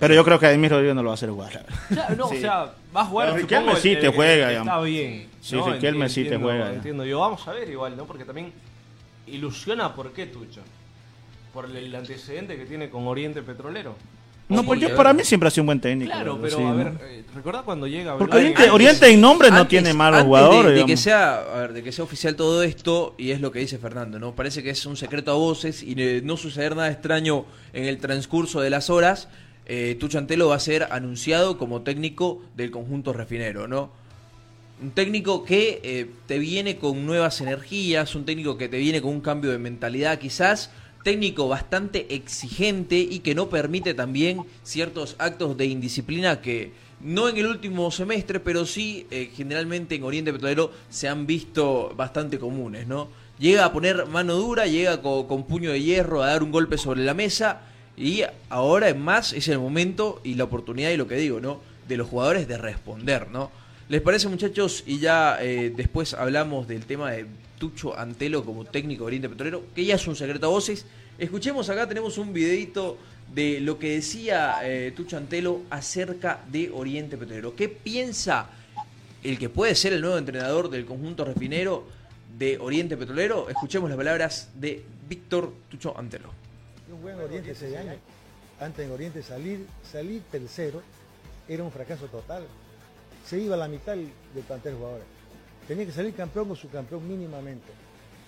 Pero 0.00 0.14
yo 0.14 0.24
creo 0.24 0.38
que 0.40 0.46
Ademir 0.46 0.70
Rodríguez 0.72 0.94
no 0.96 1.02
lo 1.02 1.08
va 1.10 1.12
a 1.12 1.14
hacer 1.14 1.30
verdad. 1.30 1.64
Claro, 1.88 2.16
no, 2.16 2.28
Sí. 2.28 2.36
o 2.38 2.40
sea, 2.40 2.72
va 2.96 3.02
a 3.02 3.04
jugar. 3.04 3.34
Riquelme 3.34 3.76
sí 3.76 3.90
el- 3.92 4.00
te 4.00 4.06
el- 4.06 4.12
juega, 4.14 4.50
Está 4.50 4.62
digamos. 4.62 4.84
bien. 4.86 5.28
Sí, 5.40 5.54
¿no? 5.56 5.72
Riquelme 5.72 6.08
sí 6.08 6.14
te 6.14 6.20
entiendo, 6.34 6.46
juega. 6.48 6.72
Entiendo. 6.72 7.04
Yo 7.04 7.20
vamos 7.20 7.46
a 7.46 7.52
ver 7.52 7.68
igual, 7.70 7.96
¿no? 7.96 8.04
Porque 8.06 8.24
también 8.24 8.52
ilusiona 9.28 9.94
por 9.94 10.12
qué 10.12 10.26
Tucho. 10.26 10.62
Por 11.54 11.66
el 11.66 11.94
antecedente 11.94 12.56
que 12.56 12.64
tiene 12.64 12.90
con 12.90 13.06
Oriente 13.06 13.42
Petrolero. 13.42 13.94
No, 14.52 14.62
pues 14.64 14.80
yo 14.80 14.94
para 14.94 15.12
mí 15.12 15.22
siempre 15.24 15.48
ha 15.48 15.50
sido 15.50 15.62
un 15.62 15.66
buen 15.66 15.80
técnico. 15.80 16.10
Claro, 16.12 16.38
pero 16.40 16.56
Sí, 16.56 16.62
a 16.62 16.66
¿no? 16.66 16.76
ver, 16.76 16.92
eh, 17.02 17.24
¿recuerda 17.34 17.62
cuando 17.62 17.86
llega 17.86 18.16
Porque? 18.18 18.36
Oriente, 18.36 18.70
Oriente 18.70 19.08
en 19.08 19.20
nombre 19.20 19.50
no 19.50 19.56
Antes- 19.56 19.68
tiene 19.70 19.92
malos 19.94 20.18
antes 20.20 20.26
jugadores. 20.28 20.72
De, 20.74 20.78
de 20.80 20.86
que 20.86 20.96
sea, 20.96 21.36
a 21.40 21.58
ver, 21.60 21.72
de 21.72 21.82
que 21.82 21.92
sea 21.92 22.04
oficial 22.04 22.36
todo 22.36 22.62
esto, 22.62 23.14
y 23.18 23.30
es 23.30 23.40
lo 23.40 23.50
que 23.52 23.58
dice 23.60 23.78
Fernando, 23.78 24.18
¿no? 24.18 24.34
Parece 24.34 24.62
que 24.62 24.70
es 24.70 24.84
un 24.86 24.96
secreto 24.96 25.30
a 25.30 25.34
voces 25.34 25.82
y 25.82 25.94
de 25.94 26.22
no 26.22 26.36
suceder 26.36 26.76
nada 26.76 26.90
extraño 26.90 27.44
en 27.72 27.84
el 27.84 27.98
transcurso 27.98 28.60
de 28.60 28.70
las 28.70 28.90
horas. 28.90 29.28
Eh, 29.66 29.96
Tucho 30.00 30.18
Antelo 30.18 30.48
va 30.48 30.56
a 30.56 30.60
ser 30.60 30.88
anunciado 30.90 31.56
como 31.58 31.82
técnico 31.82 32.42
del 32.56 32.70
conjunto 32.70 33.12
refinero, 33.12 33.68
¿no? 33.68 33.90
Un 34.82 34.90
técnico 34.90 35.44
que 35.44 35.80
eh, 35.84 36.10
te 36.26 36.40
viene 36.40 36.76
con 36.76 37.06
nuevas 37.06 37.40
energías, 37.40 38.16
un 38.16 38.24
técnico 38.24 38.58
que 38.58 38.68
te 38.68 38.78
viene 38.78 39.00
con 39.00 39.12
un 39.12 39.20
cambio 39.20 39.52
de 39.52 39.58
mentalidad 39.58 40.18
quizás, 40.18 40.70
técnico 41.02 41.48
bastante 41.48 42.14
exigente 42.14 42.96
y 42.98 43.20
que 43.20 43.34
no 43.34 43.48
permite 43.48 43.94
también 43.94 44.42
ciertos 44.62 45.16
actos 45.18 45.56
de 45.56 45.66
indisciplina 45.66 46.40
que 46.40 46.72
no 47.00 47.28
en 47.28 47.36
el 47.36 47.46
último 47.46 47.90
semestre, 47.90 48.38
pero 48.38 48.64
sí 48.64 49.06
eh, 49.10 49.30
generalmente 49.34 49.96
en 49.96 50.04
Oriente 50.04 50.32
Petrolero 50.32 50.70
se 50.88 51.08
han 51.08 51.26
visto 51.26 51.92
bastante 51.96 52.38
comunes, 52.38 52.86
¿no? 52.86 53.08
Llega 53.40 53.64
a 53.64 53.72
poner 53.72 54.06
mano 54.06 54.34
dura, 54.34 54.66
llega 54.66 55.02
co- 55.02 55.26
con, 55.26 55.44
puño 55.44 55.72
de 55.72 55.82
hierro 55.82 56.22
a 56.22 56.28
dar 56.28 56.44
un 56.44 56.52
golpe 56.52 56.78
sobre 56.78 57.02
la 57.04 57.14
mesa 57.14 57.62
y 57.96 58.22
ahora 58.48 58.88
en 58.88 59.00
más 59.00 59.32
es 59.32 59.48
el 59.48 59.58
momento 59.58 60.20
y 60.22 60.34
la 60.34 60.44
oportunidad 60.44 60.90
y 60.90 60.96
lo 60.96 61.08
que 61.08 61.16
digo, 61.16 61.40
¿no? 61.40 61.60
De 61.88 61.96
los 61.96 62.08
jugadores 62.08 62.46
de 62.46 62.56
responder, 62.56 63.28
¿no? 63.30 63.50
¿Les 63.92 64.00
parece 64.00 64.26
muchachos? 64.26 64.84
Y 64.86 65.00
ya 65.00 65.36
eh, 65.42 65.70
después 65.76 66.14
hablamos 66.14 66.66
del 66.66 66.86
tema 66.86 67.10
de 67.10 67.26
Tucho 67.58 67.94
Antelo 67.94 68.42
como 68.42 68.64
técnico 68.64 69.04
de 69.04 69.08
Oriente 69.08 69.28
Petrolero, 69.28 69.64
que 69.74 69.84
ya 69.84 69.96
es 69.96 70.06
un 70.06 70.16
secreto 70.16 70.46
a 70.46 70.48
voces. 70.48 70.86
Escuchemos 71.18 71.68
acá, 71.68 71.86
tenemos 71.86 72.16
un 72.16 72.32
videito 72.32 72.96
de 73.34 73.60
lo 73.60 73.78
que 73.78 73.96
decía 73.96 74.60
eh, 74.62 74.94
Tucho 74.96 75.18
Antelo 75.18 75.60
acerca 75.68 76.40
de 76.50 76.70
Oriente 76.70 77.18
Petrolero. 77.18 77.54
¿Qué 77.54 77.68
piensa 77.68 78.48
el 79.22 79.38
que 79.38 79.50
puede 79.50 79.74
ser 79.74 79.92
el 79.92 80.00
nuevo 80.00 80.16
entrenador 80.16 80.70
del 80.70 80.86
conjunto 80.86 81.26
refinero 81.26 81.86
de 82.38 82.56
Oriente 82.60 82.96
Petrolero? 82.96 83.50
Escuchemos 83.50 83.90
las 83.90 83.98
palabras 83.98 84.48
de 84.54 84.82
Víctor 85.06 85.52
Tucho 85.70 85.94
Antelo. 85.98 86.30
Un 86.90 87.02
buen 87.02 87.20
Oriente 87.20 87.50
ese 87.50 87.76
año. 87.76 87.92
Antes 88.58 88.86
en 88.86 88.90
Oriente 88.90 89.22
salir, 89.22 89.66
salir 89.82 90.22
tercero 90.30 90.80
era 91.46 91.62
un 91.62 91.70
fracaso 91.70 92.06
total. 92.06 92.46
Se 93.24 93.38
iba 93.38 93.54
a 93.54 93.58
la 93.58 93.68
mitad 93.68 93.94
del 93.94 94.10
plantel 94.46 94.72
de 94.72 94.78
jugadores. 94.78 95.06
Tenía 95.66 95.86
que 95.86 95.92
salir 95.92 96.14
campeón 96.14 96.50
o 96.50 96.56
subcampeón 96.56 97.06
mínimamente. 97.06 97.72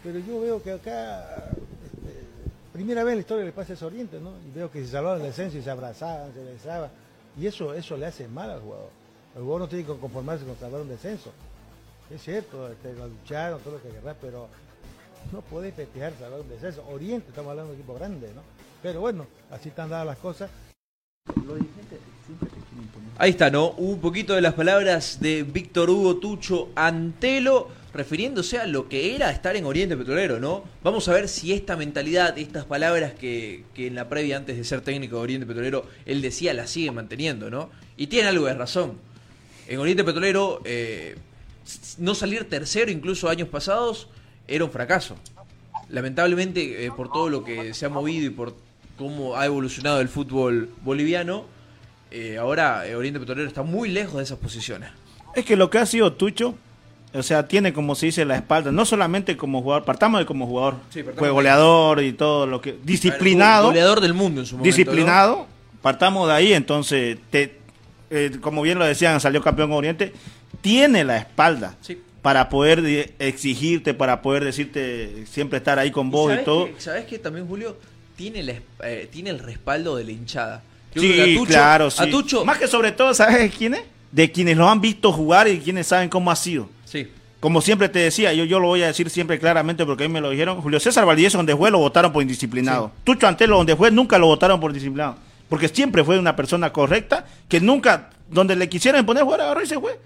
Pero 0.02 0.18
yo 0.18 0.40
veo 0.40 0.62
que 0.62 0.72
acá, 0.72 1.50
este, 1.50 2.24
primera 2.72 3.02
vez 3.02 3.12
en 3.12 3.18
la 3.18 3.20
historia 3.20 3.44
le 3.44 3.52
pasa 3.52 3.72
eso 3.72 3.86
a 3.86 3.88
Oriente, 3.88 4.20
¿no? 4.20 4.32
Y 4.46 4.54
veo 4.54 4.70
que 4.70 4.82
se 4.84 4.88
salvaban 4.88 5.18
del 5.18 5.28
descenso 5.28 5.58
y 5.58 5.62
se 5.62 5.70
abrazaban, 5.70 6.32
se 6.32 6.44
besaban. 6.44 6.90
Y 7.38 7.46
eso, 7.46 7.74
eso 7.74 7.96
le 7.96 8.06
hace 8.06 8.28
mal 8.28 8.50
al 8.50 8.60
jugador. 8.60 8.90
El 9.34 9.42
jugador 9.42 9.62
no 9.62 9.68
tiene 9.68 9.84
que 9.84 9.98
conformarse 9.98 10.44
con 10.44 10.56
salvar 10.56 10.82
un 10.82 10.88
descenso. 10.88 11.32
Es 12.10 12.22
cierto, 12.22 12.70
este, 12.70 12.92
lo 12.92 13.08
lucharon, 13.08 13.60
todo 13.60 13.74
lo 13.74 13.82
que 13.82 13.88
querrás, 13.88 14.16
pero 14.20 14.48
no 15.32 15.40
podés 15.40 15.74
festejar 15.74 16.12
salvar 16.18 16.40
un 16.40 16.48
descenso. 16.48 16.84
Oriente, 16.88 17.30
estamos 17.30 17.50
hablando 17.50 17.72
de 17.72 17.76
un 17.76 17.80
equipo 17.80 17.94
grande, 17.94 18.30
¿no? 18.34 18.42
Pero 18.82 19.00
bueno, 19.00 19.26
así 19.50 19.70
están 19.70 19.88
dadas 19.88 20.06
las 20.06 20.18
cosas. 20.18 20.50
Ahí 23.16 23.30
está, 23.30 23.48
¿no? 23.48 23.70
Un 23.70 24.00
poquito 24.00 24.34
de 24.34 24.40
las 24.40 24.54
palabras 24.54 25.20
de 25.20 25.44
Víctor 25.44 25.88
Hugo 25.88 26.16
Tucho 26.16 26.70
Antelo, 26.74 27.68
refiriéndose 27.92 28.58
a 28.58 28.66
lo 28.66 28.88
que 28.88 29.14
era 29.14 29.30
estar 29.30 29.54
en 29.54 29.66
Oriente 29.66 29.96
Petrolero, 29.96 30.40
¿no? 30.40 30.64
Vamos 30.82 31.06
a 31.06 31.12
ver 31.12 31.28
si 31.28 31.52
esta 31.52 31.76
mentalidad, 31.76 32.36
estas 32.36 32.64
palabras 32.64 33.12
que, 33.12 33.66
que 33.72 33.86
en 33.86 33.94
la 33.94 34.08
previa, 34.08 34.36
antes 34.36 34.56
de 34.56 34.64
ser 34.64 34.80
técnico 34.80 35.14
de 35.16 35.22
Oriente 35.22 35.46
Petrolero, 35.46 35.86
él 36.06 36.22
decía, 36.22 36.52
las 36.54 36.70
sigue 36.70 36.90
manteniendo, 36.90 37.50
¿no? 37.50 37.70
Y 37.96 38.08
tiene 38.08 38.26
algo 38.26 38.46
de 38.46 38.54
razón. 38.54 38.94
En 39.68 39.78
Oriente 39.78 40.02
Petrolero, 40.02 40.60
eh, 40.64 41.14
no 41.98 42.16
salir 42.16 42.48
tercero, 42.48 42.90
incluso 42.90 43.28
años 43.28 43.46
pasados, 43.48 44.08
era 44.48 44.64
un 44.64 44.72
fracaso. 44.72 45.14
Lamentablemente, 45.88 46.84
eh, 46.84 46.90
por 46.90 47.12
todo 47.12 47.28
lo 47.28 47.44
que 47.44 47.74
se 47.74 47.86
ha 47.86 47.90
movido 47.90 48.26
y 48.26 48.30
por 48.30 48.56
cómo 48.98 49.36
ha 49.36 49.46
evolucionado 49.46 50.00
el 50.00 50.08
fútbol 50.08 50.68
boliviano, 50.82 51.53
eh, 52.10 52.36
ahora 52.38 52.86
eh, 52.86 52.94
Oriente 52.96 53.18
Petrolero 53.20 53.48
está 53.48 53.62
muy 53.62 53.88
lejos 53.88 54.16
de 54.18 54.22
esas 54.24 54.38
posiciones. 54.38 54.90
Es 55.34 55.44
que 55.44 55.56
lo 55.56 55.68
que 55.70 55.78
ha 55.78 55.86
sido 55.86 56.12
Tucho, 56.12 56.54
o 57.12 57.22
sea, 57.22 57.46
tiene 57.48 57.72
como 57.72 57.94
se 57.94 58.06
dice 58.06 58.24
la 58.24 58.36
espalda, 58.36 58.70
no 58.72 58.84
solamente 58.84 59.36
como 59.36 59.62
jugador, 59.62 59.84
partamos 59.84 60.20
de 60.20 60.26
como 60.26 60.46
jugador, 60.46 60.76
Sí, 60.90 61.02
fue 61.16 61.30
goleador 61.30 62.02
y 62.02 62.12
todo 62.12 62.46
lo 62.46 62.60
que 62.60 62.76
disciplinado, 62.84 63.66
Goleador 63.68 64.00
del 64.00 64.14
mundo 64.14 64.40
en 64.40 64.46
su 64.46 64.56
momento. 64.56 64.76
disciplinado, 64.76 65.46
partamos 65.82 66.28
de 66.28 66.34
ahí, 66.34 66.52
entonces 66.52 67.18
te, 67.30 67.58
eh, 68.10 68.32
como 68.40 68.62
bien 68.62 68.78
lo 68.78 68.84
decían, 68.84 69.20
salió 69.20 69.42
campeón 69.42 69.72
Oriente, 69.72 70.12
tiene 70.60 71.04
la 71.04 71.18
espalda 71.18 71.76
Sí. 71.80 72.00
para 72.22 72.48
poder 72.48 72.80
de- 72.82 73.14
exigirte, 73.18 73.92
para 73.94 74.22
poder 74.22 74.44
decirte 74.44 75.24
siempre 75.26 75.58
estar 75.58 75.78
ahí 75.78 75.90
con 75.90 76.08
¿Y 76.08 76.10
vos 76.10 76.26
y, 76.26 76.30
sabes 76.30 76.44
todo. 76.44 76.66
que- 76.66 76.80
¿Sabes 76.80 77.04
que 77.06 77.18
también, 77.18 77.46
Julio? 77.46 77.76
Tiene, 78.16 78.62
eh, 78.84 79.08
tiene 79.10 79.30
el 79.30 79.40
respaldo 79.40 79.96
de 79.96 80.04
la 80.04 80.12
hinchada. 80.12 80.62
Sí, 80.94 81.38
claro, 81.46 81.90
sí. 81.90 82.02
A 82.02 82.10
Tucho, 82.10 82.44
Más 82.44 82.58
que 82.58 82.66
sobre 82.68 82.92
todo, 82.92 83.12
¿sabes 83.14 83.54
quién 83.56 83.74
es? 83.74 83.82
De 84.12 84.30
quienes 84.30 84.56
lo 84.56 84.68
han 84.68 84.80
visto 84.80 85.12
jugar 85.12 85.48
y 85.48 85.58
quienes 85.58 85.86
saben 85.86 86.08
cómo 86.08 86.30
ha 86.30 86.36
sido. 86.36 86.68
sí. 86.84 87.08
Como 87.40 87.60
siempre 87.60 87.90
te 87.90 87.98
decía, 87.98 88.32
yo, 88.32 88.44
yo 88.44 88.58
lo 88.58 88.68
voy 88.68 88.82
a 88.82 88.86
decir 88.86 89.10
siempre 89.10 89.38
claramente 89.38 89.84
porque 89.84 90.04
a 90.04 90.08
mí 90.08 90.14
me 90.14 90.22
lo 90.22 90.30
dijeron. 90.30 90.62
Julio 90.62 90.80
César 90.80 91.04
Valdivieso 91.04 91.36
donde 91.36 91.54
fue 91.54 91.70
lo 91.70 91.76
votaron 91.78 92.10
por 92.10 92.22
indisciplinado. 92.22 92.90
Tucho 93.04 93.26
Antelo 93.26 93.58
donde 93.58 93.76
fue 93.76 93.90
nunca 93.90 94.16
lo 94.16 94.28
votaron 94.28 94.58
por 94.58 94.72
disciplinado. 94.72 95.16
Porque 95.50 95.68
siempre 95.68 96.02
fue 96.04 96.18
una 96.18 96.34
persona 96.36 96.72
correcta 96.72 97.26
que 97.46 97.60
nunca, 97.60 98.08
donde 98.30 98.56
le 98.56 98.66
quisieran 98.70 99.04
poner 99.04 99.24
jugar, 99.24 99.42
agarró 99.42 99.62
y 99.62 99.66
se 99.66 99.78
fue. 99.78 100.00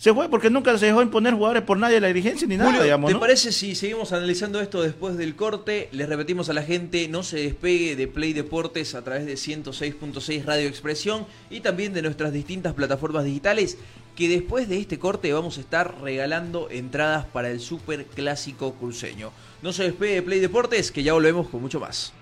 Se 0.00 0.14
fue 0.14 0.30
porque 0.30 0.48
nunca 0.48 0.78
se 0.78 0.86
dejó 0.86 1.02
imponer 1.02 1.34
jugadores 1.34 1.62
por 1.62 1.76
nadie 1.76 1.96
de 1.96 2.00
la 2.00 2.06
dirigencia 2.06 2.48
ni 2.48 2.56
nada, 2.56 2.70
Julio, 2.70 2.84
digamos, 2.84 3.08
¿te 3.08 3.12
¿no? 3.12 3.20
parece 3.20 3.52
si 3.52 3.74
seguimos 3.74 4.14
analizando 4.14 4.58
esto 4.62 4.80
después 4.80 5.18
del 5.18 5.36
corte? 5.36 5.90
Les 5.92 6.08
repetimos 6.08 6.48
a 6.48 6.54
la 6.54 6.62
gente, 6.62 7.06
no 7.08 7.22
se 7.22 7.36
despegue 7.36 7.96
de 7.96 8.08
Play 8.08 8.32
Deportes 8.32 8.94
a 8.94 9.04
través 9.04 9.26
de 9.26 9.34
106.6 9.34 10.44
Radio 10.46 10.68
Expresión 10.68 11.26
y 11.50 11.60
también 11.60 11.92
de 11.92 12.00
nuestras 12.00 12.32
distintas 12.32 12.72
plataformas 12.72 13.24
digitales, 13.24 13.76
que 14.16 14.30
después 14.30 14.70
de 14.70 14.78
este 14.78 14.98
corte 14.98 15.34
vamos 15.34 15.58
a 15.58 15.60
estar 15.60 16.00
regalando 16.00 16.70
entradas 16.70 17.26
para 17.26 17.50
el 17.50 17.60
Super 17.60 18.06
Clásico 18.06 18.72
Cruceño. 18.76 19.32
No 19.60 19.74
se 19.74 19.82
despegue 19.82 20.14
de 20.14 20.22
Play 20.22 20.40
Deportes, 20.40 20.92
que 20.92 21.02
ya 21.02 21.12
volvemos 21.12 21.46
con 21.48 21.60
mucho 21.60 21.78
más. 21.78 22.14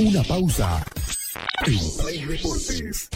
Una 0.00 0.22
pausa 0.22 0.82
en 1.66 1.78
Play 1.98 2.24
Deportes. 2.24 3.10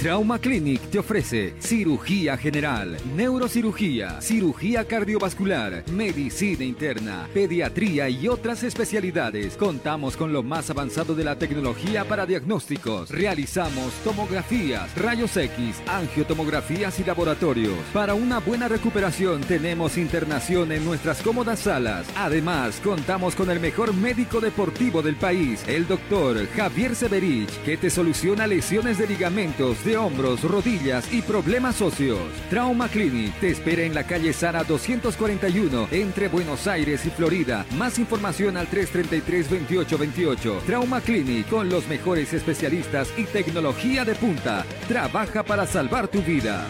Trauma 0.00 0.38
Clinic 0.38 0.80
te 0.88 0.98
ofrece 0.98 1.52
cirugía 1.58 2.38
general, 2.38 2.96
neurocirugía, 3.14 4.18
cirugía 4.22 4.86
cardiovascular, 4.86 5.84
medicina 5.90 6.64
interna, 6.64 7.28
pediatría 7.34 8.08
y 8.08 8.26
otras 8.26 8.62
especialidades. 8.62 9.58
Contamos 9.58 10.16
con 10.16 10.32
lo 10.32 10.42
más 10.42 10.70
avanzado 10.70 11.14
de 11.14 11.24
la 11.24 11.36
tecnología 11.36 12.06
para 12.06 12.24
diagnósticos. 12.24 13.10
Realizamos 13.10 13.92
tomografías, 14.02 14.88
rayos 14.96 15.36
X, 15.36 15.82
angiotomografías 15.86 16.98
y 16.98 17.04
laboratorios. 17.04 17.76
Para 17.92 18.14
una 18.14 18.38
buena 18.38 18.68
recuperación 18.68 19.42
tenemos 19.42 19.98
internación 19.98 20.72
en 20.72 20.82
nuestras 20.82 21.20
cómodas 21.20 21.58
salas. 21.58 22.06
Además, 22.16 22.80
contamos 22.82 23.34
con 23.34 23.50
el 23.50 23.60
mejor 23.60 23.92
médico 23.92 24.40
deportivo 24.40 25.02
del 25.02 25.16
país, 25.16 25.62
el 25.66 25.86
doctor 25.86 26.46
Javier 26.56 26.96
Severich, 26.96 27.50
que 27.66 27.76
te 27.76 27.90
soluciona 27.90 28.46
lesiones 28.46 28.96
de 28.96 29.06
ligamentos, 29.06 29.76
hombros, 29.96 30.42
rodillas 30.42 31.12
y 31.12 31.22
problemas 31.22 31.80
óseos. 31.80 32.20
Trauma 32.48 32.88
Clinic 32.88 33.32
te 33.40 33.50
espera 33.50 33.82
en 33.82 33.94
la 33.94 34.04
calle 34.04 34.32
Sara 34.32 34.64
241 34.64 35.88
entre 35.90 36.28
Buenos 36.28 36.66
Aires 36.66 37.04
y 37.06 37.10
Florida. 37.10 37.64
Más 37.76 37.98
información 37.98 38.56
al 38.56 38.68
333-2828. 38.68 40.60
Trauma 40.62 41.00
Clinic 41.00 41.48
con 41.48 41.68
los 41.68 41.86
mejores 41.88 42.32
especialistas 42.32 43.08
y 43.16 43.24
tecnología 43.24 44.04
de 44.04 44.14
punta. 44.14 44.64
Trabaja 44.88 45.42
para 45.42 45.66
salvar 45.66 46.08
tu 46.08 46.22
vida. 46.22 46.64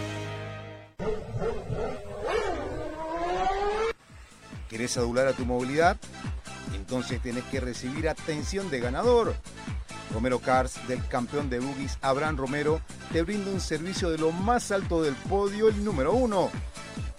¿Querés 4.68 4.96
adular 4.96 5.26
a 5.26 5.32
tu 5.32 5.44
movilidad? 5.44 5.96
Entonces 6.74 7.20
tenés 7.20 7.44
que 7.44 7.60
recibir 7.60 8.08
atención 8.08 8.70
de 8.70 8.80
ganador. 8.80 9.34
Romero 10.12 10.38
Cars, 10.38 10.86
del 10.88 11.06
campeón 11.08 11.50
de 11.50 11.60
boogies 11.60 11.98
Abraham 12.02 12.36
Romero, 12.36 12.80
te 13.12 13.22
brinda 13.22 13.50
un 13.50 13.60
servicio 13.60 14.10
de 14.10 14.18
lo 14.18 14.32
más 14.32 14.70
alto 14.70 15.02
del 15.02 15.14
podio, 15.14 15.68
el 15.68 15.84
número 15.84 16.12
uno. 16.12 16.50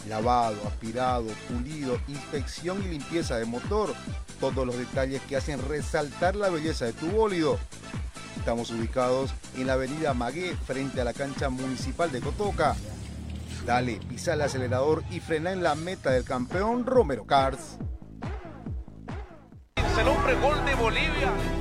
Lavado, 0.07 0.57
aspirado, 0.67 1.27
pulido, 1.49 1.99
inspección 2.07 2.83
y 2.83 2.89
limpieza 2.89 3.37
de 3.37 3.45
motor. 3.45 3.93
Todos 4.39 4.65
los 4.65 4.77
detalles 4.77 5.21
que 5.23 5.37
hacen 5.37 5.61
resaltar 5.67 6.35
la 6.35 6.49
belleza 6.49 6.85
de 6.85 6.93
tu 6.93 7.07
bólido. 7.07 7.59
Estamos 8.37 8.71
ubicados 8.71 9.31
en 9.55 9.67
la 9.67 9.73
avenida 9.73 10.13
Magué, 10.13 10.55
frente 10.65 11.01
a 11.01 11.03
la 11.03 11.13
cancha 11.13 11.49
municipal 11.49 12.11
de 12.11 12.21
Cotoca. 12.21 12.75
Dale, 13.65 13.99
pisa 14.09 14.33
el 14.33 14.41
acelerador 14.41 15.03
y 15.11 15.19
frena 15.19 15.51
en 15.51 15.61
la 15.61 15.75
meta 15.75 16.09
del 16.09 16.23
campeón 16.23 16.85
Romero 16.85 17.25
Cars. 17.25 17.77
Hombre 20.07 20.35
gol 20.35 20.65
de 20.65 20.75
Bolivia. 20.75 21.60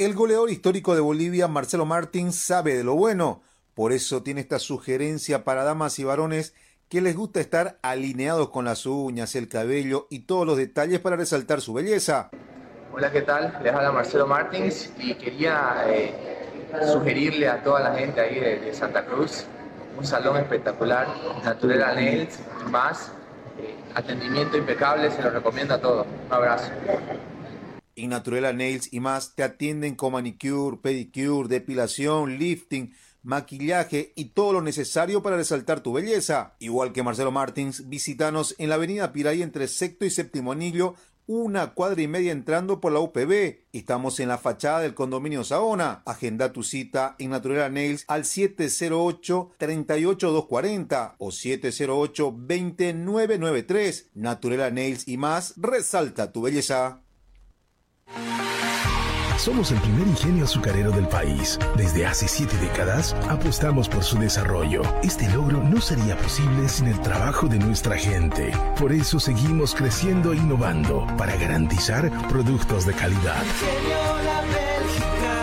El 0.00 0.14
goleador 0.14 0.48
histórico 0.48 0.94
de 0.94 1.02
Bolivia, 1.02 1.46
Marcelo 1.46 1.84
Martins, 1.84 2.34
sabe 2.34 2.74
de 2.74 2.84
lo 2.84 2.94
bueno. 2.94 3.42
Por 3.74 3.92
eso 3.92 4.22
tiene 4.22 4.40
esta 4.40 4.58
sugerencia 4.58 5.44
para 5.44 5.62
damas 5.62 5.98
y 5.98 6.04
varones 6.04 6.54
que 6.88 7.02
les 7.02 7.14
gusta 7.14 7.38
estar 7.38 7.78
alineados 7.82 8.48
con 8.48 8.64
las 8.64 8.86
uñas, 8.86 9.36
el 9.36 9.46
cabello 9.46 10.06
y 10.08 10.20
todos 10.20 10.46
los 10.46 10.56
detalles 10.56 11.00
para 11.00 11.16
resaltar 11.16 11.60
su 11.60 11.74
belleza. 11.74 12.30
Hola, 12.94 13.12
¿qué 13.12 13.20
tal? 13.20 13.58
Les 13.62 13.74
habla 13.74 13.92
Marcelo 13.92 14.26
Martins 14.26 14.90
y 14.98 15.12
quería 15.16 15.84
eh, 15.88 16.14
sugerirle 16.90 17.50
a 17.50 17.62
toda 17.62 17.80
la 17.80 17.94
gente 17.94 18.22
ahí 18.22 18.40
de, 18.40 18.72
Santa 18.72 19.04
Cruz 19.04 19.44
un 19.98 20.06
salón 20.06 20.38
espectacular, 20.38 21.08
Naturela 21.44 21.92
Nails 21.92 22.40
más. 22.70 23.12
Eh, 23.58 23.74
atendimiento 23.94 24.56
impecable, 24.56 25.10
se 25.10 25.20
lo 25.20 25.28
recomiendo 25.28 25.74
a 25.74 25.78
todos. 25.78 26.06
Un 26.06 26.32
abrazo. 26.32 26.70
En 28.02 28.10
Naturela 28.10 28.52
Nails 28.54 28.90
y 28.92 29.00
más 29.00 29.34
te 29.34 29.42
atienden 29.42 29.94
con 29.94 30.14
manicure, 30.14 30.78
pedicure, 30.78 31.48
depilación, 31.48 32.38
lifting, 32.38 32.94
maquillaje 33.22 34.14
y 34.16 34.30
todo 34.30 34.54
lo 34.54 34.62
necesario 34.62 35.22
para 35.22 35.36
resaltar 35.36 35.82
tu 35.82 35.92
belleza. 35.92 36.54
Igual 36.60 36.94
que 36.94 37.02
Marcelo 37.02 37.30
Martins, 37.30 37.90
visítanos 37.90 38.54
en 38.56 38.70
la 38.70 38.76
avenida 38.76 39.12
Piray 39.12 39.42
entre 39.42 39.68
sexto 39.68 40.06
y 40.06 40.10
séptimo 40.10 40.52
anillo, 40.52 40.94
una 41.26 41.74
cuadra 41.74 42.00
y 42.00 42.08
media 42.08 42.32
entrando 42.32 42.80
por 42.80 42.90
la 42.90 43.00
UPB. 43.00 43.66
Estamos 43.74 44.18
en 44.18 44.28
la 44.28 44.38
fachada 44.38 44.80
del 44.80 44.94
condominio 44.94 45.44
Saona. 45.44 46.00
Agenda 46.06 46.54
tu 46.54 46.62
cita 46.62 47.16
en 47.18 47.32
Naturela 47.32 47.68
Nails 47.68 48.06
al 48.08 48.24
708-38240 48.24 51.16
o 51.18 51.28
708-2993. 51.28 54.06
Naturela 54.14 54.70
Nails 54.70 55.06
y 55.06 55.18
más, 55.18 55.52
resalta 55.58 56.32
tu 56.32 56.40
belleza. 56.40 57.02
Somos 59.40 59.72
el 59.72 59.80
primer 59.80 60.06
ingenio 60.06 60.44
azucarero 60.44 60.90
del 60.90 61.08
país. 61.08 61.58
Desde 61.74 62.06
hace 62.06 62.28
siete 62.28 62.58
décadas 62.58 63.16
apostamos 63.30 63.88
por 63.88 64.04
su 64.04 64.18
desarrollo. 64.18 64.82
Este 65.02 65.30
logro 65.30 65.62
no 65.62 65.80
sería 65.80 66.14
posible 66.18 66.68
sin 66.68 66.88
el 66.88 67.00
trabajo 67.00 67.48
de 67.48 67.58
nuestra 67.58 67.96
gente. 67.96 68.52
Por 68.78 68.92
eso 68.92 69.18
seguimos 69.18 69.74
creciendo 69.74 70.34
e 70.34 70.36
innovando 70.36 71.06
para 71.16 71.36
garantizar 71.36 72.10
productos 72.28 72.84
de 72.84 72.92
calidad. 72.92 73.42
Ingenio 73.72 74.06
La 74.06 74.42
Bélgica, 74.50 75.40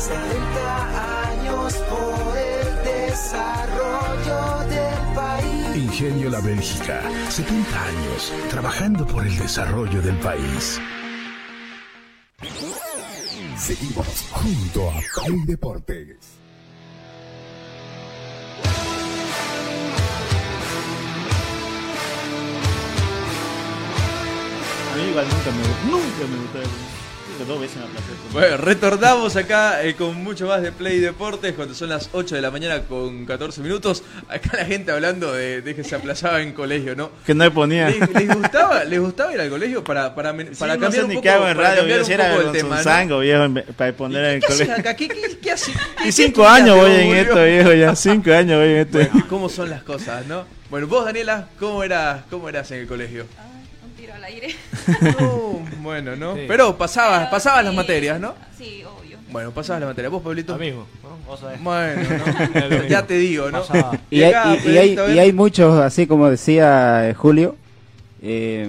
70 0.00 1.28
años 1.28 1.74
por 1.88 2.36
el 2.38 2.74
desarrollo 3.06 4.68
del 4.68 5.14
país. 5.14 5.76
Ingenio 5.76 6.28
La 6.28 6.40
Bélgica, 6.40 7.02
70 7.28 7.84
años 7.84 8.32
trabajando 8.50 9.06
por 9.06 9.24
el 9.24 9.38
desarrollo 9.38 10.02
del 10.02 10.16
país. 10.16 10.80
Seguimos 13.56 14.06
junto 14.32 14.90
a 14.90 15.00
Play 15.14 15.44
Deportes. 15.46 16.16
A 24.92 24.96
nunca 24.96 25.50
me, 25.52 25.90
nunca 25.90 26.26
me 26.26 26.36
gustó. 26.36 27.01
Dos 27.46 27.60
veces. 27.60 27.76
Bueno, 28.32 28.56
retornamos 28.56 29.34
acá 29.36 29.82
eh, 29.82 29.94
con 29.94 30.14
mucho 30.22 30.46
más 30.46 30.62
de 30.62 30.70
Play 30.70 31.00
Deportes 31.00 31.54
cuando 31.54 31.74
son 31.74 31.88
las 31.88 32.08
8 32.12 32.36
de 32.36 32.40
la 32.40 32.50
mañana 32.52 32.82
con 32.82 33.26
14 33.26 33.60
minutos. 33.62 34.04
Acá 34.28 34.56
la 34.58 34.64
gente 34.64 34.92
hablando 34.92 35.32
de, 35.32 35.60
de 35.60 35.74
que 35.74 35.82
se 35.82 35.96
aplazaba 35.96 36.40
en 36.40 36.52
colegio, 36.52 36.94
¿no? 36.94 37.10
Que 37.26 37.34
no 37.34 37.44
me 37.44 37.50
ponía. 37.50 37.88
¿Les, 37.90 38.08
les 38.14 38.36
gustaba, 38.36 38.84
¿Les 38.84 39.00
gustaba 39.00 39.34
ir 39.34 39.40
al 39.40 39.50
colegio 39.50 39.82
para, 39.82 40.14
para, 40.14 40.32
para 40.34 40.46
Sí, 40.54 40.58
cambiar 40.58 40.80
no 40.80 40.90
sé 40.92 41.02
un 41.02 41.08
ni 41.08 41.14
poco, 41.16 41.30
hago 41.30 41.48
en 41.48 41.56
para 41.56 41.68
radio, 41.68 41.78
cambiar 41.80 41.98
yo 41.98 42.02
un 42.02 42.06
si 42.06 42.12
era 42.12 42.28
poco 42.28 42.38
el 42.40 42.44
con 42.46 42.52
tema, 42.56 42.76
¿no? 42.76 42.82
sango, 42.82 43.18
viejo, 43.18 43.44
para 43.76 43.92
poner 43.92 44.24
en 44.24 44.30
el 44.34 44.40
¿Qué 44.40 44.46
haces 44.46 44.56
colegio. 44.60 44.80
acá? 44.80 44.96
¿Qué, 44.96 45.08
qué, 45.08 45.38
qué 45.42 45.50
haces? 45.52 45.74
¿Qué- 46.02 46.08
Y 46.08 46.12
cinco 46.12 46.46
años 46.46 46.76
voy 46.76 46.92
en 46.92 47.16
esto, 47.16 47.42
viejo, 47.44 47.72
ya. 47.72 47.96
Cinco 48.02 48.32
años 48.32 48.58
voy 48.60 48.68
en 48.70 48.76
esto. 48.78 48.98
Bueno, 48.98 49.26
¿cómo 49.28 49.48
son 49.48 49.68
las 49.68 49.82
cosas, 49.82 50.24
no? 50.26 50.44
Bueno, 50.70 50.86
vos, 50.86 51.04
Daniela, 51.04 51.48
¿cómo 51.58 51.82
eras, 51.82 52.22
cómo 52.30 52.48
eras 52.48 52.70
en 52.70 52.78
el 52.80 52.86
colegio? 52.86 53.26
Un 53.84 53.90
tiro 53.96 54.14
al 54.14 54.24
aire. 54.24 54.54
No, 55.20 55.51
bueno, 55.82 56.16
¿no? 56.16 56.34
Sí. 56.34 56.42
Pero 56.48 56.76
pasabas, 56.76 57.28
pasabas 57.28 57.64
las 57.64 57.74
materias, 57.74 58.18
¿no? 58.20 58.34
Sí, 58.56 58.82
obvio. 58.84 59.18
Bueno, 59.30 59.50
pasabas 59.50 59.80
las 59.80 59.88
materias. 59.90 60.12
¿Vos, 60.12 60.22
Pablito? 60.22 60.52
Lo 60.54 60.58
mismo, 60.58 60.86
¿no? 61.02 61.16
Vos 61.26 61.40
sabés. 61.40 61.62
Bueno, 61.62 62.02
¿no? 62.02 62.84
ya 62.88 63.06
te 63.06 63.14
digo, 63.18 63.50
¿no? 63.50 63.62
Y 64.10 64.22
hay, 64.22 64.58
y- 64.64 64.70
y 64.70 64.78
hay- 64.78 64.98
y 65.14 65.18
hay 65.18 65.32
muchos, 65.32 65.78
así 65.80 66.06
como 66.06 66.28
decía 66.30 67.08
eh, 67.08 67.14
Julio, 67.14 67.56
eh, 68.22 68.68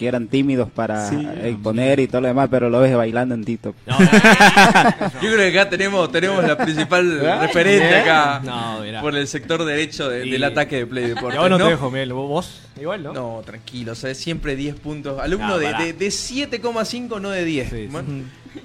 que 0.00 0.06
eran 0.08 0.28
tímidos 0.28 0.70
para 0.70 1.10
Sí. 1.10 1.28
exponer 1.42 2.00
y 2.00 2.08
todo 2.08 2.22
lo 2.22 2.28
demás, 2.28 2.48
pero 2.50 2.70
lo 2.70 2.80
ves 2.80 2.96
bailando 2.96 3.34
en 3.34 3.44
TikTok. 3.44 3.76
No, 3.86 3.98
Yo 3.98 4.06
creo 5.34 5.36
que 5.36 5.58
acá 5.60 5.68
tenemos, 5.68 6.10
tenemos 6.10 6.42
la 6.42 6.56
principal 6.56 7.20
referente 7.40 7.96
acá 7.96 8.40
No, 8.42 8.80
por 9.02 9.14
el 9.14 9.28
sector 9.28 9.62
derecho 9.66 10.08
de- 10.08 10.26
Y- 10.26 10.30
del 10.30 10.44
ataque 10.44 10.76
de 10.76 10.86
Play 10.86 11.08
Deportes. 11.08 11.34
Yo 11.38 11.48
no, 11.50 11.58
¿no? 11.58 11.64
te 11.66 11.70
dejo, 11.72 11.90
Miguel. 11.90 12.14
¿Vos- 12.14 12.28
¿Vos? 12.30 12.60
Igual, 12.80 13.02
¿no? 13.02 13.12
No, 13.12 13.42
tranquilo, 13.44 13.94
¿sabes? 13.94 14.16
Siempre 14.16 14.56
10 14.56 14.74
puntos. 14.76 15.20
Alumno 15.20 15.48
No, 15.48 15.58
de, 15.58 15.66
de, 15.74 15.92
de 15.92 16.10
7,5, 16.10 17.20
no 17.20 17.28
de 17.28 17.44
10. 17.44 17.68
Sí, 17.68 17.76
sí. 17.76 17.86
Bueno, 17.90 18.08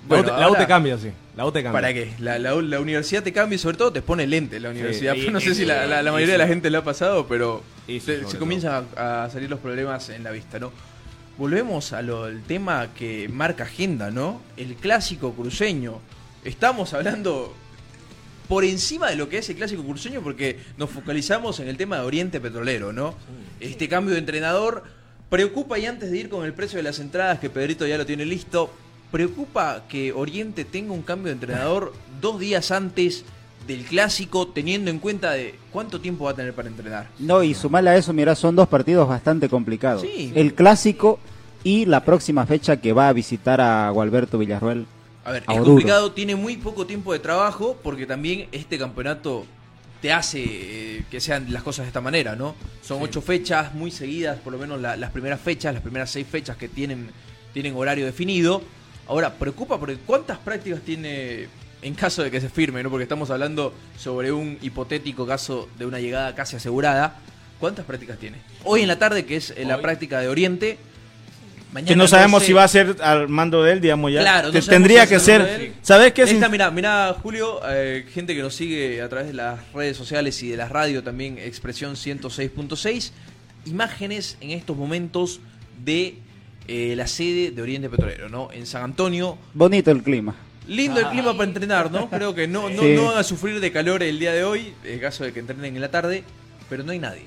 La, 0.07 0.19
U 0.19 0.23
te- 0.23 0.27
la 0.31 0.35
U 0.35 0.39
te 0.39 0.43
ahora- 0.43 0.67
cambia, 0.67 0.97
sí. 0.97 1.09
La 1.35 1.45
U 1.45 1.51
te 1.51 1.61
cambia. 1.63 1.81
¿Para 1.81 1.93
qué? 1.93 2.13
La, 2.19 2.39
la, 2.39 2.53
la 2.55 2.79
universidad 2.79 3.23
te 3.23 3.33
cambia 3.33 3.55
y 3.55 3.59
sobre 3.59 3.75
todo 3.75 3.91
te 3.91 4.01
pone 4.01 4.25
lente 4.25 4.57
la 4.61 4.69
universidad. 4.69 5.15
y- 5.15 5.27
no 5.31 5.41
sé 5.41 5.49
y- 5.49 5.55
si 5.55 5.65
la, 5.65 5.85
la- 5.85 6.01
la 6.01 6.11
y 6.11 6.13
mayoría 6.13 6.35
de 6.35 6.39
la 6.39 6.47
gente 6.47 6.69
le 6.69 6.77
ha 6.77 6.83
pasado, 6.83 7.27
pero 7.27 7.61
Y 7.87 7.99
sí, 7.99 8.05
se, 8.05 8.25
se 8.25 8.37
comienzan 8.37 8.85
a, 8.95 9.25
a 9.25 9.29
salir 9.29 9.49
los 9.49 9.59
problemas 9.59 10.07
en 10.09 10.23
la 10.23 10.31
vista, 10.31 10.59
¿no? 10.59 10.71
Volvemos 11.37 11.93
al 11.93 12.43
tema 12.47 12.93
que 12.93 13.27
marca 13.29 13.63
agenda, 13.63 14.11
¿no? 14.11 14.41
El 14.57 14.75
clásico 14.75 15.33
cruceño. 15.33 15.99
Estamos 16.43 16.93
hablando 16.93 17.53
por 18.47 18.63
encima 18.63 19.09
de 19.09 19.15
lo 19.15 19.27
que 19.27 19.39
es 19.39 19.49
el 19.49 19.55
clásico 19.55 19.83
cruceño 19.83 20.21
porque 20.21 20.59
nos 20.77 20.89
focalizamos 20.89 21.59
en 21.59 21.67
el 21.67 21.77
tema 21.77 21.97
de 21.97 22.03
Oriente 22.03 22.39
Petrolero, 22.39 22.93
¿no? 22.93 23.15
Este 23.59 23.89
cambio 23.89 24.13
de 24.13 24.19
entrenador 24.19 24.83
preocupa 25.29 25.79
y 25.79 25.85
antes 25.85 26.11
de 26.11 26.17
ir 26.17 26.29
con 26.29 26.45
el 26.45 26.53
precio 26.53 26.77
de 26.77 26.83
las 26.83 26.99
entradas 26.99 27.39
que 27.39 27.49
Pedrito 27.49 27.87
ya 27.87 27.97
lo 27.97 28.05
tiene 28.05 28.25
listo, 28.25 28.71
preocupa 29.11 29.85
que 29.89 30.13
Oriente 30.13 30.65
tenga 30.65 30.93
un 30.93 31.01
cambio 31.01 31.27
de 31.27 31.33
entrenador 31.33 31.93
dos 32.21 32.39
días 32.39 32.71
antes 32.71 33.25
del 33.67 33.83
clásico 33.85 34.47
teniendo 34.47 34.91
en 34.91 34.99
cuenta 34.99 35.31
de 35.31 35.55
cuánto 35.71 35.99
tiempo 35.99 36.25
va 36.25 36.31
a 36.31 36.35
tener 36.35 36.53
para 36.53 36.67
entrenar. 36.69 37.07
No, 37.19 37.41
y 37.43 37.53
sumarle 37.53 37.89
a 37.91 37.95
eso, 37.97 38.13
mira, 38.13 38.35
son 38.35 38.55
dos 38.55 38.67
partidos 38.67 39.07
bastante 39.07 39.49
complicados. 39.49 40.01
Sí. 40.01 40.31
El 40.35 40.53
clásico 40.53 41.19
y 41.63 41.85
la 41.85 42.03
próxima 42.05 42.45
fecha 42.45 42.77
que 42.79 42.93
va 42.93 43.07
a 43.09 43.13
visitar 43.13 43.59
a 43.61 43.89
Gualberto 43.89 44.37
Villarruel. 44.37 44.85
A 45.23 45.31
ver, 45.31 45.43
a 45.47 45.53
es 45.53 45.57
Oruro. 45.59 45.71
complicado, 45.73 46.11
tiene 46.11 46.35
muy 46.35 46.57
poco 46.57 46.85
tiempo 46.85 47.11
de 47.11 47.17
trabajo 47.19 47.77
porque 47.81 48.05
también 48.05 48.47
este 48.51 48.77
campeonato 48.77 49.45
te 50.01 50.13
hace 50.13 50.43
eh, 50.43 51.03
que 51.09 51.19
sean 51.19 51.51
las 51.51 51.63
cosas 51.63 51.85
de 51.85 51.87
esta 51.87 52.01
manera, 52.01 52.35
¿no? 52.35 52.53
Son 52.83 53.01
ocho 53.01 53.21
fechas 53.23 53.73
muy 53.73 53.89
seguidas, 53.89 54.37
por 54.37 54.53
lo 54.53 54.59
menos 54.59 54.79
la- 54.79 54.95
las 54.95 55.09
primeras 55.09 55.41
fechas, 55.41 55.73
las 55.73 55.81
primeras 55.81 56.11
seis 56.11 56.27
fechas 56.29 56.57
que 56.57 56.67
tienen, 56.69 57.09
tienen 57.53 57.75
horario 57.75 58.05
definido. 58.05 58.61
Ahora, 59.07 59.33
preocupa 59.33 59.79
porque 59.79 59.97
¿cuántas 59.97 60.37
prácticas 60.37 60.81
tiene 60.81 61.47
en 61.85 61.93
caso 61.93 62.23
de 62.23 62.31
que 62.31 62.41
se 62.41 62.49
firme, 62.49 62.81
¿no? 62.81 62.89
Porque 62.89 63.03
estamos 63.03 63.29
hablando 63.29 63.71
sobre 63.97 64.31
un 64.31 64.57
hipotético 64.61 65.27
caso 65.27 65.69
de 65.77 65.85
una 65.85 65.99
llegada 65.99 66.33
casi 66.33 66.55
asegurada. 66.55 67.19
¿Cuántas 67.59 67.85
prácticas 67.85 68.17
tiene? 68.17 68.37
Hoy 68.63 68.81
en 68.81 68.87
la 68.87 68.97
tarde, 68.97 69.23
que 69.25 69.35
es 69.37 69.51
eh, 69.51 69.65
la 69.65 69.75
Hoy. 69.77 69.81
práctica 69.83 70.19
de 70.19 70.27
Oriente. 70.27 70.77
Mañana 71.71 71.89
que 71.89 71.95
no 71.95 72.07
sabemos 72.07 72.41
sé. 72.41 72.47
si 72.47 72.53
va 72.53 72.63
a 72.63 72.67
ser 72.67 72.95
al 73.03 73.27
mando 73.29 73.61
de 73.61 73.73
él, 73.73 73.81
digamos 73.81 74.11
ya. 74.11 74.21
Claro, 74.21 74.51
no 74.51 74.61
tendría 74.61 75.03
si 75.03 75.09
que 75.09 75.15
es 75.15 75.21
ser. 75.21 75.73
¿Sabes 75.83 76.13
qué? 76.13 76.23
Esta, 76.23 76.39
Sin- 76.41 76.51
mira, 76.51 76.71
mira, 76.71 77.15
Julio, 77.21 77.59
eh, 77.67 78.05
gente 78.13 78.33
que 78.35 78.41
nos 78.41 78.55
sigue 78.55 79.01
a 79.01 79.07
través 79.09 79.27
de 79.27 79.33
las 79.33 79.59
redes 79.73 79.95
sociales 79.95 80.41
y 80.41 80.49
de 80.49 80.57
la 80.57 80.67
radio 80.67 81.03
también, 81.03 81.37
Expresión 81.37 81.95
106.6, 81.95 83.11
imágenes 83.65 84.37
en 84.41 84.51
estos 84.51 84.75
momentos 84.75 85.39
de 85.83 86.15
eh, 86.67 86.93
la 86.95 87.05
sede 87.07 87.51
de 87.51 87.61
Oriente 87.61 87.89
Petrolero, 87.89 88.27
¿no? 88.29 88.49
En 88.51 88.65
San 88.65 88.81
Antonio. 88.83 89.37
Bonito 89.53 89.91
el 89.91 90.01
clima. 90.01 90.33
Lindo 90.67 90.99
el 90.99 91.07
clima 91.09 91.33
para 91.33 91.43
entrenar, 91.43 91.91
¿no? 91.91 92.09
Creo 92.09 92.33
que 92.33 92.47
no, 92.47 92.69
no, 92.69 92.81
Sí. 92.81 92.93
no 92.95 93.05
van 93.05 93.17
a 93.17 93.23
sufrir 93.23 93.59
de 93.59 93.71
calor 93.71 94.01
el 94.03 94.17
día 94.19 94.33
de 94.33 94.43
hoy, 94.43 94.73
en 94.83 94.99
caso 94.99 95.23
de 95.23 95.31
que 95.33 95.39
entrenen 95.39 95.75
en 95.75 95.81
la 95.81 95.91
tarde, 95.91 96.23
pero 96.69 96.83
no 96.83 96.91
hay 96.91 96.99
nadie. 96.99 97.23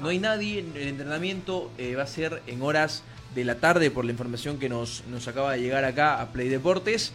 No 0.00 0.08
hay 0.08 0.18
nadie, 0.18 0.60
el 0.60 0.88
entrenamiento 0.88 1.70
eh, 1.78 1.94
va 1.96 2.02
a 2.04 2.06
ser 2.06 2.42
en 2.46 2.62
horas 2.62 3.02
de 3.34 3.44
la 3.44 3.56
tarde 3.56 3.90
por 3.90 4.04
la 4.04 4.12
información 4.12 4.58
que 4.58 4.68
nos, 4.68 5.02
nos 5.10 5.26
acaba 5.26 5.52
de 5.52 5.60
llegar 5.60 5.84
acá 5.84 6.20
a 6.20 6.32
Play 6.32 6.48
Deportes. 6.48 7.12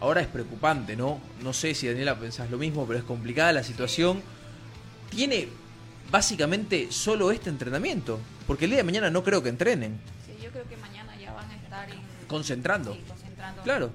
Ahora 0.00 0.20
es 0.20 0.28
preocupante, 0.28 0.94
¿no? 0.96 1.20
No 1.42 1.52
sé 1.52 1.74
si 1.74 1.88
Daniela 1.88 2.16
pensás 2.16 2.48
lo 2.50 2.58
mismo, 2.58 2.86
pero 2.86 2.98
es 3.00 3.04
complicada 3.04 3.52
la 3.52 3.64
situación. 3.64 4.22
Tiene 5.10 5.48
básicamente 6.10 6.88
solo 6.90 7.32
este 7.32 7.50
entrenamiento, 7.50 8.20
porque 8.46 8.64
el 8.66 8.70
día 8.70 8.78
de 8.78 8.84
mañana 8.84 9.10
no 9.10 9.24
creo 9.24 9.42
que 9.42 9.48
entrenen, 9.48 9.98
Sí, 10.24 10.32
yo 10.42 10.50
creo 10.50 10.64
que 10.68 10.76
mañana 10.76 11.16
ya 11.20 11.32
van 11.32 11.50
a 11.50 11.56
estar 11.56 11.90
en- 11.90 11.98
concentrando. 12.28 12.94
sí, 12.94 13.00
concentrando. 13.08 13.62
Claro. 13.62 13.90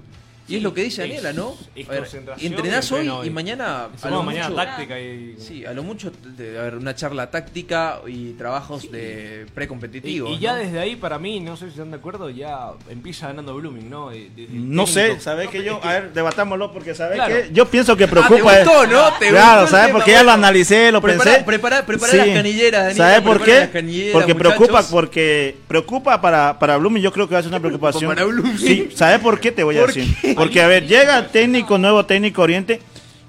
Y 0.46 0.50
Sí, 0.50 0.56
es 0.58 0.62
lo 0.62 0.74
que 0.74 0.82
dice 0.82 1.00
Daniela, 1.00 1.32
¿no? 1.32 1.54
es 1.74 1.88
A 1.88 1.92
ver, 1.92 2.00
concentración 2.00 2.52
entrenás 2.52 2.90
y 2.90 2.94
hoy 2.94 3.26
y 3.26 3.30
mañana. 3.30 3.88
A 4.02 4.10
lo 4.10 4.22
mañana 4.22 4.50
mucho- 4.50 4.62
táctica 4.62 5.00
y- 5.00 5.36
Sí, 5.38 5.64
a 5.64 5.72
lo 5.72 5.82
mucho, 5.82 6.12
de- 6.36 6.58
a 6.58 6.62
ver, 6.64 6.74
una 6.76 6.94
charla 6.94 7.30
táctica 7.30 8.00
y 8.06 8.32
trabajos 8.32 8.90
de 8.92 9.46
Y, 9.48 9.50
precompetitivos. 9.52 10.30
y 10.30 10.38
ya 10.38 10.52
¿no? 10.52 10.58
desde 10.58 10.80
ahí, 10.80 10.96
para 10.96 11.18
mí, 11.18 11.40
no 11.40 11.56
sé 11.56 11.64
si 11.66 11.70
están 11.70 11.90
de 11.92 11.96
acuerdo, 11.96 12.28
ya 12.28 12.72
empieza 12.90 13.28
ganando 13.28 13.54
Blooming, 13.54 13.88
¿no? 13.88 14.10
Desde 14.10 14.44
el 14.44 14.70
No 14.74 14.86
sé, 14.86 15.00
técnico. 15.04 15.22
¿sabes 15.22 15.48
que 15.48 15.64
yo? 15.64 15.80
A 15.82 15.92
ver, 15.94 16.12
debatámoslo 16.12 16.72
porque 16.74 16.94
¿sabes 16.94 17.14
Claro. 17.14 17.34
qué? 17.34 17.48
Yo 17.50 17.64
pienso 17.70 17.96
que 17.96 18.04
Ah, 18.04 18.08
preocupa. 18.10 18.36
te 18.52 18.64
gustó, 18.64 18.86
¿no? 18.86 19.12
Te 19.18 19.28
claro, 19.30 19.62
gustó 19.62 19.76
tema, 19.78 19.92
Porque 19.92 20.10
ya 20.10 20.18
lo 20.18 20.24
bueno. 20.24 20.32
analicé, 20.44 20.92
lo 20.92 21.00
Prepara- 21.00 21.24
pensé. 21.36 21.44
prepara- 21.46 21.86
prepara 21.86 22.14
las 22.16 22.28
canilleras, 22.28 22.82
Daniela, 22.84 23.04
¿Sabes 23.08 23.20
por 23.22 23.42
qué? 23.42 23.70
canilleras, 23.72 24.12
Porque 24.12 24.34
muchachos. 24.34 24.56
preocupa, 24.58 24.82
porque 24.90 25.56
preocupa 25.66 26.20
para, 26.20 26.58
para 26.58 26.76
Blooming, 26.76 27.02
yo 27.02 27.10
creo 27.12 27.26
que 27.26 27.32
va 27.32 27.40
a 27.40 27.42
ser 27.42 27.48
una 27.50 27.60
preocupación. 27.60 28.10
para 28.14 28.24
Blooming? 28.26 28.58
Sí, 28.58 28.90
¿sabes 28.94 29.20
por 29.20 29.40
qué? 29.40 29.50
Te 29.50 29.64
voy 29.64 29.78
a 29.78 29.80
¿Por 29.80 29.94
decir. 29.94 30.33
Porque, 30.42 30.62
a 30.62 30.66
ver, 30.68 30.86
llega 30.86 31.18
el 31.18 31.28
técnico, 31.28 31.78
nuevo 31.78 32.04
técnico 32.06 32.42
Oriente, 32.42 32.80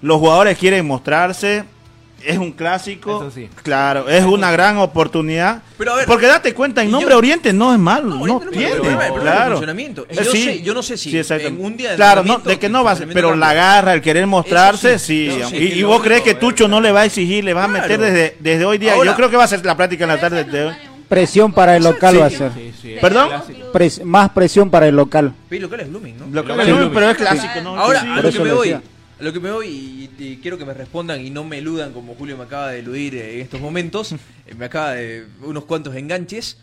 los 0.01 0.18
jugadores 0.20 0.58
quieren 0.58 0.86
mostrarse, 0.86 1.64
es 2.24 2.38
un 2.39 2.51
clásico, 2.53 3.18
Eso 3.18 3.30
sí. 3.30 3.47
claro, 3.62 4.10
es 4.10 4.24
una 4.26 4.49
gran 4.51 4.78
oportunidad. 4.78 5.62
Pero 5.78 5.93
a 5.93 5.95
ver, 5.97 6.06
porque 6.08 6.26
date 6.26 6.56
cuenta, 6.56 6.82
en 6.82 6.89
nombre 6.89 7.12
yo- 7.12 7.18
Oriente 7.20 7.53
no 7.53 7.72
es 7.72 7.78
malo, 7.78 8.16
no, 8.16 8.26
no 8.26 8.39
el 8.51 9.20
claro. 9.22 9.62
Eh, 9.62 10.16
yo 10.16 10.32
sí. 10.32 10.43
sé- 10.43 10.62
yo 10.64 10.74
no 10.74 10.82
sé 10.82 10.97
si 10.97 11.12
Sí, 11.12 11.34
en 11.36 11.64
un 11.64 11.78
día 11.78 11.91
de 11.91 11.95
Claro, 11.97 12.24
no, 12.24 12.39
de 12.39 12.58
que 12.58 12.68
no 12.68 12.84
va 12.84 12.91
a 12.91 12.95
ser, 12.95 13.10
pero 13.14 13.36
la 13.36 13.53
garra, 13.53 13.93
el 13.93 14.01
querer 14.01 14.26
mostrarse, 14.26 14.95
Eso 14.95 15.06
sí, 15.06 15.30
sí. 15.30 15.39
eso 15.39 15.49
sí, 15.49 15.56
y 15.58 15.84
vos 15.84 15.95
único 15.97 16.03
crees 16.06 16.22
que 16.24 16.34
Tucho 16.34 16.68
no 16.68 16.82
le 16.82 16.91
va 16.91 17.01
a 17.01 17.06
exigir, 17.06 17.43
le 17.43 17.53
va 17.53 17.66
a 17.66 17.68
meter 17.68 17.99
desde, 17.99 18.38
desde 18.39 18.66
hoy 18.66 18.78
día. 18.80 18.93
Ahora- 18.93 19.12
yo 19.12 19.16
creo 19.18 19.30
que 19.30 19.38
va 19.38 19.43
a 19.43 19.47
ser 19.47 19.64
la 19.64 19.78
práctica 19.78 20.06
en 20.06 20.10
la 20.10 20.20
tarde 20.20 20.43
de 20.45 20.66
hoy. 20.66 20.74
Presión 21.08 21.53
para 21.53 21.76
el 21.78 21.84
local 21.84 22.14
Sí. 22.14 22.20
va 22.20 22.26
a 22.26 22.30
ser. 22.30 22.51
Sí, 22.53 22.72
sí, 22.82 22.95
¿Perdón? 22.99 23.30
Pres- 23.72 24.03
más 24.03 24.30
presión 24.32 24.70
para 24.70 24.88
el 24.88 24.95
local. 24.95 25.34
Pero 25.49 25.64
local 25.64 25.80
es 25.82 25.89
Blooming, 25.89 26.18
¿no? 26.18 26.28
Lo 26.32 26.43
que 26.45 26.53
Sí. 26.53 26.60
es 26.62 26.66
Blooming, 26.68 26.93
pero 26.93 27.10
es 27.12 27.18
clásico, 27.18 27.62
¿no? 27.64 27.78
Ahora, 27.78 28.01
Sí, 28.01 28.08
a 28.08 28.22
lo 28.22 28.32
que 28.32 28.39
me 28.39 28.53
voy, 28.53 28.72
a 28.72 28.82
lo 29.20 29.34
que 29.34 29.39
me 29.39 29.51
voy 29.51 29.68
y, 29.68 30.10
y 30.24 30.38
quiero 30.38 30.58
que 30.58 30.66
me 30.66 30.74
respondan 30.74 31.22
y 31.26 31.30
no 31.30 31.43
me 31.43 31.60
eludan 31.60 31.93
como 31.93 32.16
Julio 32.16 32.38
me 32.38 32.43
acaba 32.43 32.70
de 32.72 32.80
eludir 32.80 33.16
eh, 33.16 33.36
en 33.36 33.41
estos 33.41 33.62
momentos, 33.62 34.12
eh, 34.47 34.56
me 34.58 34.66
acaba 34.66 34.91
de 34.93 35.26
unos 35.41 35.66
cuantos 35.66 35.95
enganches. 35.95 36.58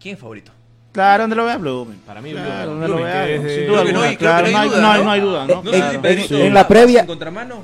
¿Quién 0.00 0.14
es 0.14 0.20
favorito? 0.20 0.52
Claro, 0.92 1.22
donde 1.22 1.36
lo 1.36 1.44
vea 1.44 1.56
Blooming. 1.56 1.98
Para 2.00 2.20
mí, 2.20 2.32
Claro, 2.32 2.72
Blooming. 2.72 2.80
donde 2.80 2.88
lo 2.88 2.96
vea. 3.04 3.26
Sin 3.54 3.66
duda 3.68 3.84
no 3.84 4.02
hay- 4.02 4.16
claro, 4.16 4.48
no 4.50 4.58
hay 4.58 4.68
duda, 4.68 4.80
no 4.80 4.90
hay- 4.90 4.98
¿no? 4.98 5.04
no 5.04 5.10
hay 5.12 5.20
duda, 5.20 5.46
¿no? 5.46 5.62
No 5.62 5.70
sé 5.70 6.22
si 6.26 6.34
En- 6.34 6.40
en 6.46 6.54
la 6.54 6.66
previa-. 6.66 7.06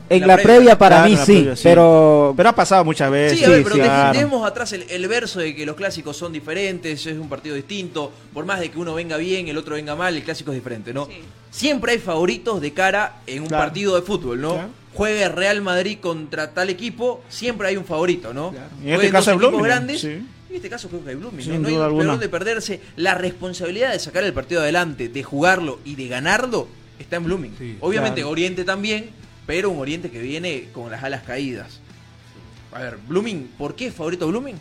En 0.09 0.27
la 0.29 0.37
previa 0.37 0.79
para 0.79 0.97
Claro, 0.99 1.11
mí 1.11 1.17
sí, 1.17 1.33
previa, 1.33 1.57
sí. 1.57 1.63
pero 1.65 2.35
Pero 2.37 2.49
ha 2.51 2.55
pasado 2.55 2.85
muchas 2.85 3.11
veces. 3.11 3.39
Sí, 3.39 3.45
a 3.45 3.49
ver, 3.49 3.59
Sí, 3.59 3.65
pero 3.65 3.85
claro. 3.85 4.13
dejemos 4.13 4.47
atrás 4.47 4.73
el, 4.75 4.85
el 4.89 5.09
verso 5.09 5.41
de 5.41 5.57
que 5.57 5.67
los 5.67 5.75
clásicos 5.75 6.17
son 6.17 6.33
diferentes, 6.33 7.05
es 7.05 7.19
un 7.19 7.29
partido 7.29 7.57
distinto, 7.57 8.13
por 8.33 8.45
más 8.45 8.61
de 8.61 8.71
que 8.71 8.79
uno 8.79 8.95
venga 8.95 9.17
bien, 9.17 9.49
el 9.49 9.59
otro 9.59 9.75
venga 9.75 9.97
mal, 9.97 10.15
el 10.17 10.23
clásico 10.23 10.53
es 10.53 10.57
diferente, 10.59 10.95
¿no? 10.95 11.07
Sí. 11.07 11.15
Siempre 11.51 11.93
hay 11.93 11.99
favoritos 11.99 12.61
de 12.61 12.73
cara 12.75 13.15
en 13.27 13.43
un 13.43 13.49
Claro. 13.49 13.65
partido 13.65 13.97
de 13.97 14.03
fútbol, 14.03 14.41
¿no? 14.41 14.53
Claro. 14.55 14.69
Juegue 14.95 15.29
Real 15.29 15.61
Madrid 15.63 15.99
contra 16.01 16.53
tal 16.55 16.71
equipo, 16.71 17.23
siempre 17.29 17.67
hay 17.69 17.77
un 17.77 17.85
favorito, 17.85 18.33
¿no? 18.33 18.55
En 18.85 18.95
este 18.95 19.11
caso 19.11 19.33
es 19.33 19.37
Blooming, 19.39 19.63
grandes, 19.63 20.07
en 20.51 20.57
este 20.57 20.69
caso 20.71 20.89
creo 20.89 21.03
que 21.05 21.11
hay 21.11 21.17
Blooming, 21.17 21.43
Sin 21.43 21.55
¿no? 21.55 21.69
No 21.69 21.85
hay 21.87 21.95
duda 22.05 22.17
de 22.17 22.29
perderse. 22.29 22.81
La 22.97 23.15
responsabilidad 23.15 23.93
de 23.93 23.99
sacar 23.99 24.25
el 24.25 24.33
partido 24.33 24.61
adelante, 24.61 25.09
de 25.09 25.23
jugarlo 25.23 25.81
y 25.85 25.95
de 25.97 26.09
ganarlo, 26.09 26.69
está 26.99 27.17
en 27.17 27.25
Blooming. 27.25 27.55
Sí, 27.59 27.79
Obviamente 27.81 28.17
claro. 28.21 28.31
Oriente 28.31 28.65
también, 28.65 29.11
pero 29.47 29.71
un 29.71 29.79
Oriente 29.81 30.11
que 30.11 30.21
viene 30.21 30.69
con 30.73 30.91
las 30.91 31.03
alas 31.03 31.23
caídas. 31.23 31.81
A 32.73 32.81
ver, 32.81 32.99
Blooming, 33.09 33.53
¿por 33.59 33.75
qué 33.75 33.87
es 33.87 33.95
favorito 33.95 34.27
Blooming? 34.29 34.57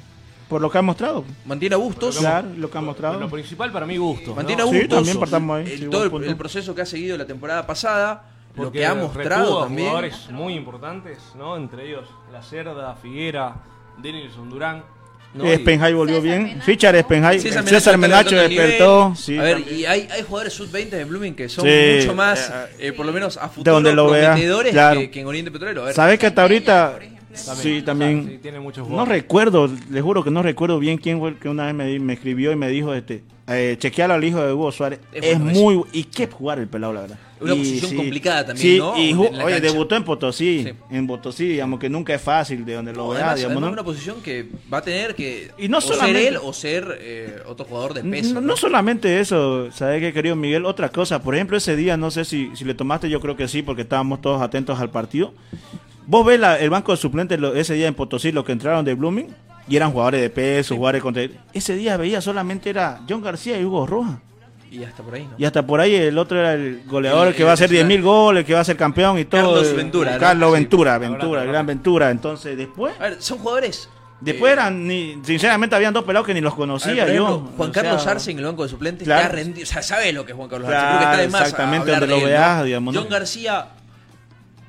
Por 0.50 0.62
lo 0.62 0.70
que 0.70 0.78
ha 0.78 0.82
mostrado. 0.82 1.26
Mantiene 1.46 1.76
a 1.76 1.78
Bustos. 1.80 2.18
Claro, 2.20 2.50
lo 2.56 2.70
que 2.70 2.78
ha 2.78 2.82
Lo 2.82 2.88
mostrado. 2.88 3.30
principal 3.30 3.72
para 3.72 3.86
mí, 3.86 3.98
gusto. 3.98 4.36
Mantiene 4.36 4.62
a 4.62 4.68
Sí, 4.68 4.78
Bustos. 4.78 4.98
también 4.98 5.20
partamos 5.20 5.58
ahí, 5.58 5.72
El, 5.72 5.80
sí, 5.80 5.86
todo 5.90 6.04
el, 6.20 6.36
proceso 6.38 6.76
que 6.76 6.82
ha 6.82 6.86
seguido 6.86 7.18
la 7.18 7.26
temporada 7.26 7.66
pasada, 7.66 8.30
lo 8.56 8.72
que 8.72 8.86
ha 8.86 8.94
mostrado 8.94 9.64
también. 9.64 9.88
jugadores 9.90 10.30
muy 10.32 10.54
importantes, 10.54 11.18
¿no? 11.36 11.58
Entre 11.58 11.88
ellos 11.90 12.08
La 12.32 12.44
Cerda, 12.44 12.96
Figuera, 12.96 13.56
Denilson 14.02 14.50
Durán. 14.50 14.84
¿No? 15.36 15.52
Y- 15.52 15.56
Spenhai 15.58 15.94
volvió 15.94 16.16
César 16.16 16.30
bien. 16.30 16.44
Menacho. 16.44 16.66
Fichar 16.66 17.00
Spenhai. 17.02 17.40
César 17.40 17.68
César, 17.68 17.98
Menacho 17.98 18.36
despertó. 18.36 19.14
Sí, 19.16 19.38
a 19.38 19.44
ver, 19.44 19.54
también. 19.58 19.80
y 19.80 19.86
hay, 19.86 20.08
hay 20.12 20.22
jugadores 20.24 20.54
sub-20 20.54 20.90
de 20.90 21.04
Blooming 21.06 21.36
que 21.36 21.50
son 21.50 21.66
Sí, 21.66 21.98
mucho 22.00 22.16
más, 22.16 22.50
eh, 22.50 22.88
eh, 22.88 22.92
por 22.94 23.06
lo 23.06 23.12
menos 23.14 23.38
a 23.38 23.50
futuro, 23.50 23.74
donde 23.74 23.94
lo 23.94 24.10
vea, 24.10 24.30
prometedores 24.32 24.72
claro. 24.72 25.00
que, 25.02 25.12
que 25.12 25.20
en 25.22 25.28
Oriente 25.28 25.52
Petrolero. 25.52 25.82
A 25.84 25.86
ver, 25.86 25.94
¿Sabes 25.94 26.18
que 26.20 26.28
hasta 26.28 26.42
ahorita... 26.42 27.00
Sí, 27.36 27.82
también. 27.82 28.28
Sí, 28.30 28.38
tiene 28.42 28.60
muchos 28.60 28.88
No 28.90 29.06
recuerdo, 29.06 29.70
le 29.90 30.02
juro 30.02 30.24
que 30.24 30.32
no 30.32 30.42
recuerdo 30.42 30.80
bien 30.80 30.98
quién 30.98 31.20
fue 31.20 31.30
el 31.30 31.36
que 31.38 31.50
una 31.50 31.66
vez 31.66 31.74
me, 31.76 32.00
me 32.00 32.14
escribió 32.14 32.52
y 32.52 32.56
me 32.56 32.70
dijo, 32.70 32.94
este, 32.94 33.24
eh, 33.48 33.76
chequealo 33.80 34.16
al 34.16 34.24
hijo 34.24 34.42
de 34.44 34.54
Hugo 34.54 34.72
Suárez. 34.72 35.00
Es 35.12 35.24
Es, 35.24 35.40
bueno 35.40 35.60
muy... 35.60 35.82
Y 35.94 36.06
qué 36.06 36.28
jugar 36.28 36.60
el 36.60 36.68
pelado, 36.68 36.94
la 36.94 37.02
verdad. 37.02 37.20
Una 37.40 37.54
Y 37.54 37.58
posición 37.58 37.96
complicada 37.98 38.46
también, 38.46 38.74
sí, 38.76 38.78
¿no? 38.80 38.98
Y 38.98 39.10
En 39.10 39.42
oye, 39.42 39.60
debutó 39.60 39.96
en 39.98 40.04
Potosí, 40.06 40.64
Sí. 40.64 40.74
en 40.90 41.06
Potosí, 41.06 41.50
digamos 41.50 41.82
que 41.82 41.90
nunca 41.90 42.16
es 42.16 42.22
fácil 42.22 42.64
de 42.64 42.74
donde 42.76 42.94
lo 42.94 43.04
No, 43.04 43.10
vea, 43.10 43.18
además, 43.20 43.36
digamos, 43.36 43.52
además 43.58 43.68
¿no? 43.70 43.74
una 43.74 43.84
posición 43.84 44.22
que 44.24 44.48
va 44.74 44.78
a 44.78 44.82
tener 44.82 45.16
que 45.16 45.52
Y 45.58 45.68
no 45.68 45.80
o 45.80 45.82
ser 45.82 46.16
él 46.16 46.38
o 46.42 46.54
ser 46.54 46.98
eh, 47.02 47.42
otro 47.46 47.66
jugador 47.66 47.94
de 47.94 48.04
peso. 48.04 48.40
No 48.40 48.56
solamente 48.56 49.20
eso, 49.20 49.70
¿sabes 49.74 50.00
qué, 50.00 50.14
querido 50.14 50.38
Miguel? 50.38 50.66
Otra 50.66 50.88
cosa, 50.90 51.22
por 51.22 51.36
ejemplo, 51.36 51.58
ese 51.58 51.76
día, 51.76 51.98
no 51.98 52.10
sé 52.10 52.24
si, 52.24 52.52
si 52.56 52.64
le 52.64 52.74
tomaste, 52.74 53.10
yo 53.10 53.20
creo 53.20 53.36
que 53.36 53.50
sí, 53.50 53.62
porque 53.62 53.82
estábamos 53.82 54.22
todos 54.22 54.42
atentos 54.42 54.80
al 54.80 54.90
partido. 54.90 55.34
Vos 56.08 56.26
ves 56.26 56.40
la- 56.40 56.60
el 56.60 56.70
banco 56.70 56.92
de 56.92 56.98
suplentes 56.98 57.40
lo- 57.40 57.56
ese 57.56 57.74
día 57.74 57.88
en 57.88 57.94
Potosí, 57.96 58.32
los 58.32 58.44
que 58.46 58.52
entraron 58.52 58.86
de 58.86 58.94
Blooming, 58.94 59.28
y 59.68 59.76
eran 59.76 59.92
jugadores 59.92 60.22
de 60.22 60.30
peso, 60.30 60.76
jugadores 60.76 61.02
contra... 61.02 61.24
Ese 61.54 61.76
día 61.76 61.98
veía 61.98 62.22
solamente 62.22 62.70
era 62.70 63.00
John 63.10 63.22
García 63.24 63.60
y 63.60 63.66
Hugo 63.66 63.86
Rojas. 63.88 64.18
Y 64.72 64.84
hasta 64.84 65.02
por 65.04 65.16
ahí, 65.16 65.24
¿no? 65.24 65.36
Y 65.38 65.46
hasta 65.46 65.66
por 65.66 65.80
ahí 65.80 65.96
el 65.96 66.18
otro 66.18 66.38
era 66.40 66.54
el 66.54 66.82
goleador, 66.86 67.28
El- 67.28 67.34
el, 67.34 67.36
que 67.38 67.44
va 67.44 67.52
a 67.52 67.54
hacer 67.54 67.74
el- 67.74 67.88
10.000 67.88 68.02
goles, 68.04 68.46
que 68.46 68.54
va 68.54 68.60
a 68.60 68.64
ser 68.66 68.76
campeón 68.76 69.18
y 69.18 69.26
todo. 69.26 69.54
Carlos 69.54 69.68
Eh, 69.68 69.74
Ventura. 69.74 70.18
Carlos 70.18 70.50
Sí. 70.50 70.54
Ventura, 70.60 70.98
Ventura, 70.98 71.44
gran 71.46 71.66
Ventura. 71.66 72.10
Entonces, 72.12 72.58
después... 72.58 72.94
A 73.00 73.04
ver, 73.04 73.18
son 73.22 73.38
jugadores 73.40 73.90
Después 74.22 74.54
eran, 74.54 74.88
ni, 74.88 75.20
sinceramente, 75.24 75.76
habían 75.76 75.94
dos 75.94 76.06
pelados 76.06 76.26
que 76.26 76.34
ni 76.34 76.40
los 76.42 76.56
conocía 76.56 77.04
ver, 77.06 77.16
yo. 77.16 77.28
ejemplo, 77.28 77.52
Juan 77.58 77.70
O 77.70 77.74
Carlos 77.74 78.08
Arce 78.08 78.32
en 78.32 78.40
el 78.40 78.46
banco 78.46 78.64
de 78.64 78.70
suplentes 78.70 79.06
Claro. 79.06 79.24
ya 79.24 79.28
rendido, 79.30 79.64
o 79.64 79.66
sea, 79.68 79.84
sabe 79.84 80.14
lo 80.14 80.26
que 80.26 80.32
es 80.32 80.38
Juan 80.38 80.48
Carlos 80.50 80.70
Claro, 80.70 80.88
Arce, 80.88 80.98
creo 80.98 81.00
que 81.00 81.12
está 81.14 81.22
de 81.22 81.30
más 81.30 81.42
exactamente, 81.42 81.92
donde 81.92 82.08
de 82.08 82.20
lo 82.22 82.26
veas, 82.26 82.58
¿no? 82.60 82.64
digamos. 82.64 82.96
John 82.96 83.10
García 83.10 83.68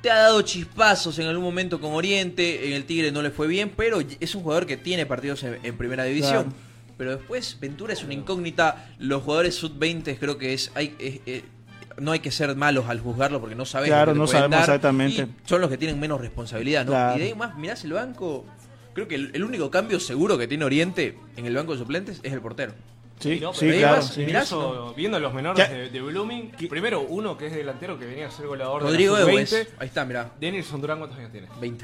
te 0.07 0.11
ha 0.11 0.19
dado 0.19 0.41
chispazos 0.41 1.19
en 1.19 1.27
algún 1.27 1.43
momento 1.43 1.81
con 1.81 1.91
Oriente, 1.93 2.67
en 2.67 2.73
el 2.73 2.85
Tigre 2.85 3.11
no 3.11 3.21
le 3.21 3.29
fue 3.29 3.45
bien, 3.47 3.73
pero 3.75 3.99
es 4.21 4.35
un 4.35 4.41
jugador 4.41 4.65
que 4.65 4.77
tiene 4.77 5.05
partidos 5.05 5.43
en, 5.43 5.59
en 5.63 5.75
primera 5.77 6.05
división. 6.05 6.43
Claro. 6.45 6.57
Pero 6.97 7.17
después 7.17 7.57
Ventura 7.59 7.91
es 7.91 8.03
una 8.05 8.13
incógnita, 8.13 8.89
los 8.99 9.21
jugadores 9.23 9.55
sub-20 9.55 10.17
creo 10.17 10.37
que 10.37 10.53
es, 10.53 10.71
hay, 10.75 10.95
es- 10.97 11.19
eh, 11.25 11.43
no 11.99 12.13
hay 12.13 12.19
que 12.19 12.31
ser 12.31 12.55
malos 12.55 12.85
al 12.87 13.01
juzgarlo 13.01 13.41
porque 13.41 13.55
no 13.55 13.65
sabes 13.65 13.89
Claro, 13.89 14.13
no 14.13 14.23
pueden 14.25 14.31
sabemos 14.43 14.51
dar, 14.51 14.61
exactamente. 14.61 15.21
y 15.23 15.47
son 15.47 15.59
los 15.59 15.69
que 15.69 15.77
tienen 15.77 15.99
menos 15.99 16.21
responsabilidad, 16.21 16.85
¿no? 16.85 16.91
Claro. 16.91 17.17
Y 17.17 17.19
de 17.19 17.25
ahí 17.27 17.33
más, 17.35 17.57
mirás 17.57 17.83
el 17.83 17.91
banco, 17.91 18.45
creo 18.93 19.07
que 19.09 19.15
el, 19.15 19.31
el 19.33 19.43
único 19.43 19.69
cambio 19.69 19.99
seguro 19.99 20.37
que 20.37 20.47
tiene 20.47 20.63
Oriente 20.63 21.17
en 21.35 21.45
el 21.45 21.53
banco 21.55 21.73
de 21.73 21.79
suplentes 21.79 22.21
es 22.23 22.31
el 22.31 22.39
portero. 22.39 22.71
Sí, 23.19 23.39
No, 23.41 23.51
sí, 23.53 23.65
claro. 23.67 23.87
además, 23.97 24.47
sí. 24.47 24.55
¿no? 24.55 24.93
viendo 24.93 25.19
los 25.19 25.33
menores 25.33 25.67
Ya. 25.67 25.73
de, 25.73 25.89
de 25.89 26.01
Blooming, 26.01 26.51
primero 26.69 27.01
uno 27.01 27.35
que 27.37 27.47
es 27.47 27.53
delantero 27.55 27.97
que 27.97 28.05
venía 28.05 28.27
a 28.27 28.31
ser 28.31 28.45
goleador 28.47 28.83
Rodrigo 28.83 29.15
de 29.15 29.23
sub-20. 29.47 29.67
ahí 29.79 29.87
está, 29.87 30.05
mirá, 30.05 30.31
Denilson 30.39 30.79
Durán, 30.81 30.99
¿cuántos 30.99 31.17
años 31.17 31.31
tiene? 31.31 31.47
20. 31.59 31.83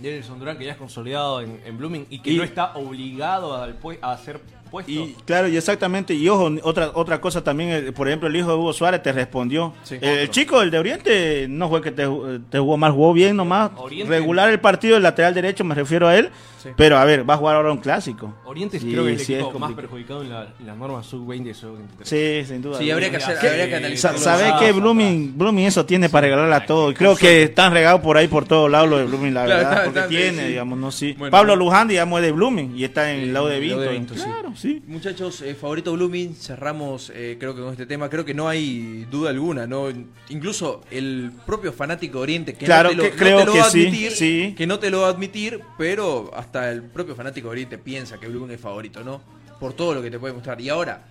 Denilson 0.00 0.38
Durán 0.38 0.56
que 0.56 0.64
ya 0.64 0.72
es 0.72 0.78
consolidado 0.78 1.40
en, 1.42 1.60
en 1.66 1.76
Blooming 1.76 2.06
y 2.08 2.20
que 2.20 2.30
Y- 2.30 2.36
no 2.36 2.44
está 2.44 2.76
obligado 2.76 3.54
al 3.60 3.78
pue- 3.80 3.98
a 4.00 4.16
ser 4.16 4.40
puesto. 4.70 4.90
Y 4.92 5.16
claro, 5.24 5.48
y 5.48 5.56
exactamente, 5.56 6.14
y 6.14 6.28
ojo, 6.28 6.50
otra 6.62 6.90
otra 6.94 7.20
cosa 7.20 7.42
también, 7.42 7.70
eh, 7.70 7.92
por 7.92 8.08
ejemplo, 8.08 8.28
el 8.28 8.36
hijo 8.36 8.48
de 8.50 8.56
Hugo 8.56 8.72
Suárez 8.72 9.02
te 9.02 9.12
respondió. 9.12 9.72
Sí. 9.82 9.96
Eh, 10.00 10.22
el 10.22 10.30
chico, 10.30 10.62
el 10.62 10.70
de 10.70 10.78
Oriente, 10.78 11.46
no 11.48 11.68
fue 11.68 11.80
que 11.82 11.90
te, 11.90 12.06
te 12.50 12.58
jugó 12.58 12.76
mal, 12.76 12.92
jugó 12.92 13.12
bien 13.12 13.36
nomás. 13.36 13.70
Oriente- 13.76 14.08
Regular 14.10 14.48
el 14.50 14.60
partido, 14.60 14.96
el 14.96 15.02
lateral 15.02 15.34
derecho, 15.34 15.64
me 15.64 15.74
refiero 15.74 16.08
a 16.08 16.16
él. 16.16 16.30
Sí. 16.62 16.70
Pero 16.76 16.98
a 16.98 17.04
ver, 17.04 17.28
va 17.28 17.34
a 17.34 17.36
jugar 17.36 17.54
ahora 17.54 17.70
un 17.70 17.78
clásico. 17.78 18.34
Oriente 18.44 18.80
Sí, 18.80 18.90
creo 18.90 19.04
que 19.04 19.12
es 19.12 19.20
el 19.20 19.26
sí, 19.26 19.34
es 19.34 19.42
equipo 19.44 19.60
más 19.60 19.72
perjudicado 19.74 20.22
en, 20.22 20.30
la- 20.30 20.48
en 20.58 20.66
las 20.66 20.76
normas 20.76 21.06
sub-20 21.06 21.50
y 21.50 21.54
sub-23. 21.54 22.02
Sí, 22.02 22.44
sin 22.48 22.60
duda. 22.62 22.78
Sí, 22.78 22.90
habría 22.90 23.10
que 23.10 23.16
hacer, 23.18 23.38
¿Qué? 23.38 23.46
habría 23.48 23.66
que 23.66 23.70
Sa- 23.70 23.76
analizarlo. 23.78 24.18
¿Sabes 24.18 24.46
Ah, 24.52 24.58
que 24.58 24.66
fatal. 24.66 24.80
Blooming, 24.80 25.38
Blooming 25.38 25.66
eso 25.66 25.86
tiene 25.86 26.08
para 26.08 26.26
regalarle 26.26 26.54
a 26.56 26.66
todo? 26.66 26.92
Creo 26.94 27.14
que 27.14 27.44
están 27.44 27.72
regados 27.72 28.00
por 28.00 28.16
ahí 28.16 28.26
por 28.26 28.44
todos 28.44 28.68
lados 28.68 28.90
lo 28.90 28.98
de 28.98 29.04
Blooming, 29.04 29.34
la 29.34 29.44
Claro, 29.44 29.56
verdad. 29.58 29.72
está- 29.72 29.84
porque 29.84 29.98
está- 30.00 30.08
tiene, 30.08 30.42
sí. 30.42 30.48
digamos, 30.48 30.78
no 30.80 30.90
sí. 30.90 31.14
Bueno, 31.16 31.30
Pablo. 31.30 31.54
Luján, 31.54 31.86
digamos, 31.86 32.18
es 32.20 32.26
de 32.26 32.32
Blooming 32.32 32.76
y 32.76 32.82
está 32.82 33.12
en 33.12 33.20
el 33.20 33.32
lado 33.32 33.46
de 33.46 33.60
Vinto. 33.60 34.14
claro, 34.14 34.52
sí. 34.58 34.82
Muchachos, 34.86 35.42
eh, 35.42 35.54
favorito 35.54 35.92
Blooming, 35.92 36.34
cerramos 36.34 37.12
eh, 37.14 37.36
creo 37.38 37.54
que 37.54 37.62
con 37.62 37.70
este 37.70 37.86
tema, 37.86 38.10
creo 38.10 38.24
que 38.24 38.34
no 38.34 38.48
hay 38.48 39.06
duda 39.10 39.30
alguna, 39.30 39.66
¿no? 39.66 39.88
Incluso 40.28 40.82
el 40.90 41.32
propio 41.46 41.72
fanático 41.72 42.18
de 42.18 42.22
Oriente, 42.22 42.54
que 42.54 42.66
Claro 42.66 42.90
no 42.90 42.96
te 42.96 42.96
lo, 42.96 43.02
que 43.04 43.10
no 43.10 43.16
creo 43.16 43.38
te 43.38 43.44
lo 43.46 43.52
que 43.52 43.58
va 43.60 43.66
a 43.66 43.70
sí, 43.70 43.80
admitir, 43.86 44.12
sí. 44.12 44.54
que 44.56 44.66
no 44.66 44.78
te 44.78 44.90
lo 44.90 45.00
va 45.02 45.06
a 45.06 45.10
admitir, 45.10 45.60
pero 45.76 46.30
hasta 46.34 46.70
el 46.70 46.82
propio 46.82 47.14
fanático 47.14 47.48
de 47.48 47.52
Oriente 47.52 47.78
piensa 47.78 48.18
que 48.18 48.28
Blooming 48.28 48.50
es 48.50 48.60
favorito, 48.60 49.02
¿no? 49.04 49.22
Por 49.60 49.72
todo 49.72 49.94
lo 49.94 50.02
que 50.02 50.10
te 50.10 50.18
puede 50.18 50.34
mostrar. 50.34 50.60
Y 50.60 50.68
ahora, 50.68 51.06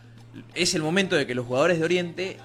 es 0.54 0.76
el 0.76 0.82
momento 0.82 1.16
de 1.16 1.26
que 1.26 1.36
los 1.36 1.46
jugadores 1.46 1.80
de 1.80 1.86
Oriente 1.86 2.38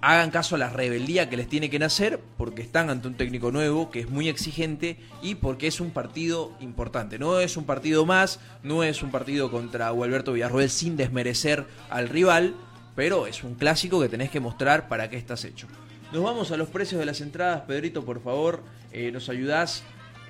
hagan 0.00 0.30
caso 0.30 0.54
a 0.54 0.58
la 0.58 0.70
rebeldía 0.70 1.28
que 1.28 1.36
les 1.36 1.48
tiene 1.48 1.70
que 1.70 1.78
nacer 1.78 2.20
porque 2.36 2.62
están 2.62 2.90
ante 2.90 3.08
un 3.08 3.16
técnico 3.16 3.50
nuevo 3.50 3.90
que 3.90 4.00
es 4.00 4.08
muy 4.08 4.28
exigente 4.28 4.96
y 5.22 5.36
porque 5.36 5.66
es 5.66 5.80
un 5.80 5.90
partido 5.90 6.52
importante. 6.60 7.18
No 7.18 7.40
es 7.40 7.56
un 7.56 7.64
partido 7.64 8.06
más, 8.06 8.40
no 8.62 8.84
es 8.84 9.02
un 9.02 9.10
partido 9.10 9.50
contra 9.50 9.90
Gualberto 9.90 10.32
Villarroel 10.32 10.70
sin 10.70 10.96
desmerecer 10.96 11.66
al 11.90 12.08
rival, 12.08 12.54
pero 12.94 13.26
es 13.26 13.44
un 13.44 13.54
clásico 13.54 14.00
que 14.00 14.08
tenés 14.08 14.30
que 14.30 14.40
mostrar 14.40 14.88
para 14.88 15.10
qué 15.10 15.16
estás 15.16 15.44
hecho. 15.44 15.66
Nos 16.12 16.22
vamos 16.22 16.52
a 16.52 16.56
los 16.56 16.68
precios 16.68 16.98
de 16.98 17.06
las 17.06 17.20
entradas. 17.20 17.62
Pedrito, 17.62 18.04
por 18.04 18.22
favor, 18.22 18.62
eh, 18.92 19.10
nos 19.12 19.28
ayudás 19.28 19.82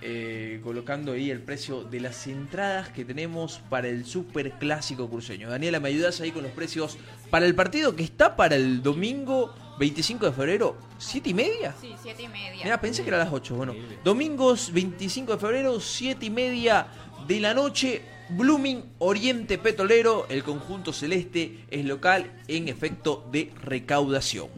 eh, 0.03 0.61
colocando 0.62 1.12
ahí 1.12 1.30
el 1.30 1.40
precio 1.40 1.84
de 1.84 2.01
las 2.01 2.26
entradas 2.26 2.88
que 2.90 3.05
tenemos 3.05 3.61
para 3.68 3.88
el 3.88 4.05
super 4.05 4.53
clásico 4.53 5.09
cruceño. 5.09 5.51
Daniela, 5.51 5.80
¿me 5.80 5.88
ayudas 5.88 6.20
ahí 6.20 6.30
con 6.30 6.42
los 6.42 6.53
precios 6.53 6.99
para 7.30 7.46
el 7.46 7.55
partido 7.55 7.96
que 7.96 8.05
está 8.05 8.36
para 8.36 8.57
el 8.57 8.82
domingo 8.82 9.55
25 9.78 10.26
de 10.26 10.32
febrero? 10.32 10.76
¿Siete 10.99 11.30
y 11.30 11.34
media? 11.34 11.74
Sí, 11.80 11.94
siete 12.03 12.22
y 12.22 12.28
media. 12.28 12.64
Mira, 12.64 12.80
pensé 12.80 13.03
que 13.03 13.09
era 13.09 13.20
a 13.20 13.24
las 13.24 13.32
8. 13.32 13.55
Bueno, 13.55 13.74
domingos 14.05 14.72
25 14.72 15.32
de 15.32 15.38
febrero, 15.38 15.80
7 15.80 16.26
y 16.26 16.30
media 16.30 16.86
de 17.26 17.40
la 17.40 17.55
noche. 17.55 18.03
Blooming 18.30 18.84
Oriente 18.99 19.57
Petrolero, 19.57 20.26
el 20.28 20.44
conjunto 20.44 20.92
celeste 20.92 21.64
es 21.70 21.84
local 21.86 22.30
en 22.46 22.68
efecto 22.68 23.26
de 23.32 23.53
recaudación. 23.62 24.49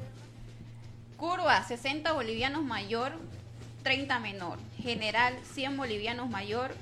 Curva, 1.17 1.63
60 1.63 2.13
bolivianos 2.13 2.65
mayor, 2.65 3.13
30 3.85 4.19
menor. 4.19 4.59
General, 4.83 5.35
100 5.55 5.77
bolivianos 5.77 6.29
mayor, 6.31 6.75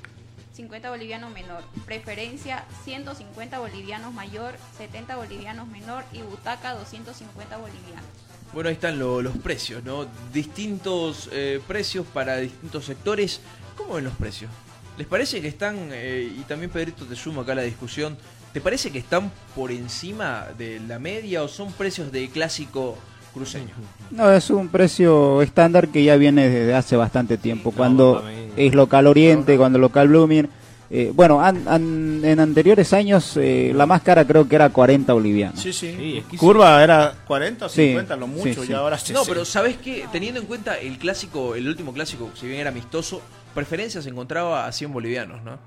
50 0.55 0.91
bolivianos 0.91 1.31
menor. 1.33 1.63
Preferencia, 1.87 2.65
150 2.85 3.59
bolivianos 3.59 4.13
mayor, 4.13 4.57
70 4.77 5.17
bolivianos 5.17 5.69
menor. 5.69 6.05
Y 6.13 6.23
butaca, 6.23 6.75
250 6.75 7.57
bolivianos. 7.57 8.05
Bueno, 8.53 8.69
ahí 8.69 8.75
están 8.75 8.99
lo- 8.99 9.21
los 9.23 9.37
precios, 9.39 9.85
¿no? 9.85 10.07
Distintos 10.33 11.29
eh, 11.33 11.61
precios 11.67 12.07
para 12.07 12.39
distintos 12.39 12.85
sectores. 12.87 13.41
¿Cómo 13.77 13.95
ven 13.95 14.05
los 14.05 14.15
precios? 14.15 14.51
¿Les 14.97 15.07
parece 15.07 15.41
que 15.41 15.49
están, 15.49 15.91
eh, 15.93 16.33
y 16.37 16.41
también 16.43 16.71
Pedrito 16.71 17.05
te 17.05 17.15
sumo 17.15 17.43
acá 17.43 17.53
a 17.53 17.57
la 17.57 17.63
discusión, 17.63 18.19
¿te 18.53 18.61
parece 18.61 18.91
que 18.91 18.99
están 18.99 19.31
por 19.55 19.71
encima 19.71 20.47
de 20.57 20.81
la 20.81 20.99
media 20.99 21.43
o 21.45 21.49
son 21.49 21.73
precios 21.73 22.11
de 22.11 22.29
clásico 22.31 22.99
cruceño? 23.33 23.75
No, 24.11 24.31
es 24.33 24.51
un 24.51 24.69
precio 24.69 25.43
estándar 25.43 25.89
que 25.89 26.03
ya 26.05 26.17
viene 26.17 26.49
desde 26.49 26.75
hace 26.75 26.97
bastante 26.97 27.37
tiempo. 27.39 27.71
cuando 27.73 28.23
es 28.57 28.75
local 28.75 29.07
Oriente, 29.07 29.57
cuando 29.57 29.79
local 29.79 30.09
Blooming. 30.09 30.49
eh, 30.91 31.13
bueno, 31.15 31.41
an- 31.43 31.69
an- 31.69 32.25
en 32.25 32.41
anteriores 32.41 32.95
años 32.95 33.37
eh, 33.37 33.73
la 33.75 33.85
más 33.85 34.01
cara 34.01 34.27
creo 34.27 34.49
que 34.49 34.55
era 34.57 34.71
40 34.71 35.13
bolivianos. 35.13 35.61
Sí, 35.61 35.71
sí. 35.73 35.95
Sí, 35.99 36.17
es 36.19 36.25
que 36.25 36.39
Curva 36.39 36.83
era 36.83 37.13
40 37.27 37.67
o 37.67 37.69
Sí, 37.69 37.89
50, 37.89 38.17
lo 38.17 38.27
sí, 38.27 38.33
mucho, 38.33 38.65
sí. 38.65 38.73
y 38.73 38.75
ahora 38.75 38.97
No, 38.97 39.01
60. 39.01 39.21
pero 39.29 39.45
¿sabes 39.45 39.77
qué? 39.77 40.07
Teniendo 40.11 40.41
en 40.41 40.47
cuenta 40.47 40.79
el 40.79 40.97
clásico, 40.99 41.55
el 41.55 41.69
último 41.69 41.93
clásico, 41.93 42.31
si 42.35 42.47
bien 42.47 42.61
era 42.61 42.71
amistoso, 42.71 43.21
preferencia 43.55 44.01
se 44.01 44.09
encontraba 44.09 44.67
a 44.67 44.73
100 44.73 44.91
bolivianos, 44.93 45.43
¿no? 45.43 45.59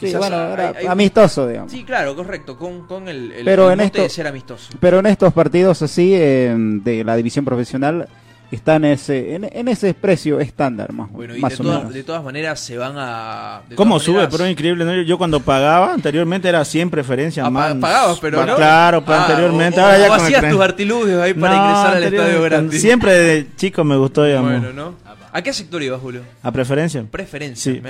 Sí, 0.00 0.16
bueno, 0.16 0.36
hay- 0.36 0.52
era 0.52 0.72
hay- 0.78 0.86
amistoso, 0.86 1.46
digamos. 1.46 1.72
Sí, 1.72 1.84
claro, 1.84 2.14
correcto, 2.16 2.56
con, 2.56 2.86
con 2.86 3.08
el, 3.08 3.32
el, 3.32 3.44
Pero 3.44 3.68
el 3.70 3.80
en 3.80 3.86
esto- 3.86 4.02
de 4.02 4.08
ser 4.08 4.26
amistoso. 4.26 4.72
Pero 4.80 4.98
en 5.00 5.06
estos 5.06 5.32
partidos 5.32 5.82
así 5.82 6.12
eh, 6.14 6.54
de 6.56 7.04
la 7.04 7.16
división 7.16 7.44
profesional 7.44 8.08
están 8.50 8.84
ese, 8.84 9.36
en, 9.36 9.44
en 9.52 9.68
ese 9.68 9.94
precio 9.94 10.40
estándar 10.40 10.92
más, 10.92 11.08
Bueno, 11.12 11.36
y 11.36 11.40
más 11.40 11.52
de 11.52 11.54
o 11.54 11.62
todas, 11.62 11.78
menos. 11.78 11.94
de 11.94 12.02
todas 12.02 12.24
maneras 12.24 12.58
se 12.58 12.76
van 12.76 12.94
a... 12.96 13.60
¿Cómo 13.76 14.00
sube? 14.00 14.14
maneras- 14.16 14.32
Pero 14.32 14.44
es 14.46 14.50
increíble. 14.50 14.84
¿no? 14.84 14.92
Yo, 14.96 15.02
yo 15.02 15.18
cuando 15.18 15.38
pagaba, 15.38 15.92
anteriormente 15.94 16.48
era 16.48 16.64
100 16.64 16.90
preferencias 16.90 17.46
Ah, 17.46 17.50
más. 17.50 17.74
pa- 17.74 17.80
pagabas, 17.80 18.18
pero 18.18 18.44
no. 18.44 18.56
Claro, 18.56 19.04
pero 19.04 19.18
Ah, 19.18 19.26
anteriormente. 19.26 19.78
o- 19.78 19.84
ahora 19.84 19.96
o 19.96 20.00
ya 20.00 20.08
con 20.08 20.18
el 20.18 20.24
hacías 20.34 20.50
tus 20.52 20.60
artilugios 20.60 21.22
ahí 21.22 21.34
para 21.34 21.54
No, 21.56 21.62
ingresar 21.62 21.96
al 21.96 22.02
estadio 22.02 22.42
gratis. 22.42 22.80
Siempre 22.80 23.12
de 23.12 23.46
chico 23.56 23.84
me 23.84 23.96
gustó, 23.96 24.24
digamos. 24.24 24.50
Bueno, 24.50 24.72
¿no? 24.72 24.94
¿A 25.32 25.42
qué 25.42 25.52
sector 25.52 25.82
ibas, 25.82 26.00
Julio? 26.00 26.22
¿A 26.42 26.50
preferencia? 26.50 27.04
Preferencia. 27.10 27.74
Sí. 27.74 27.80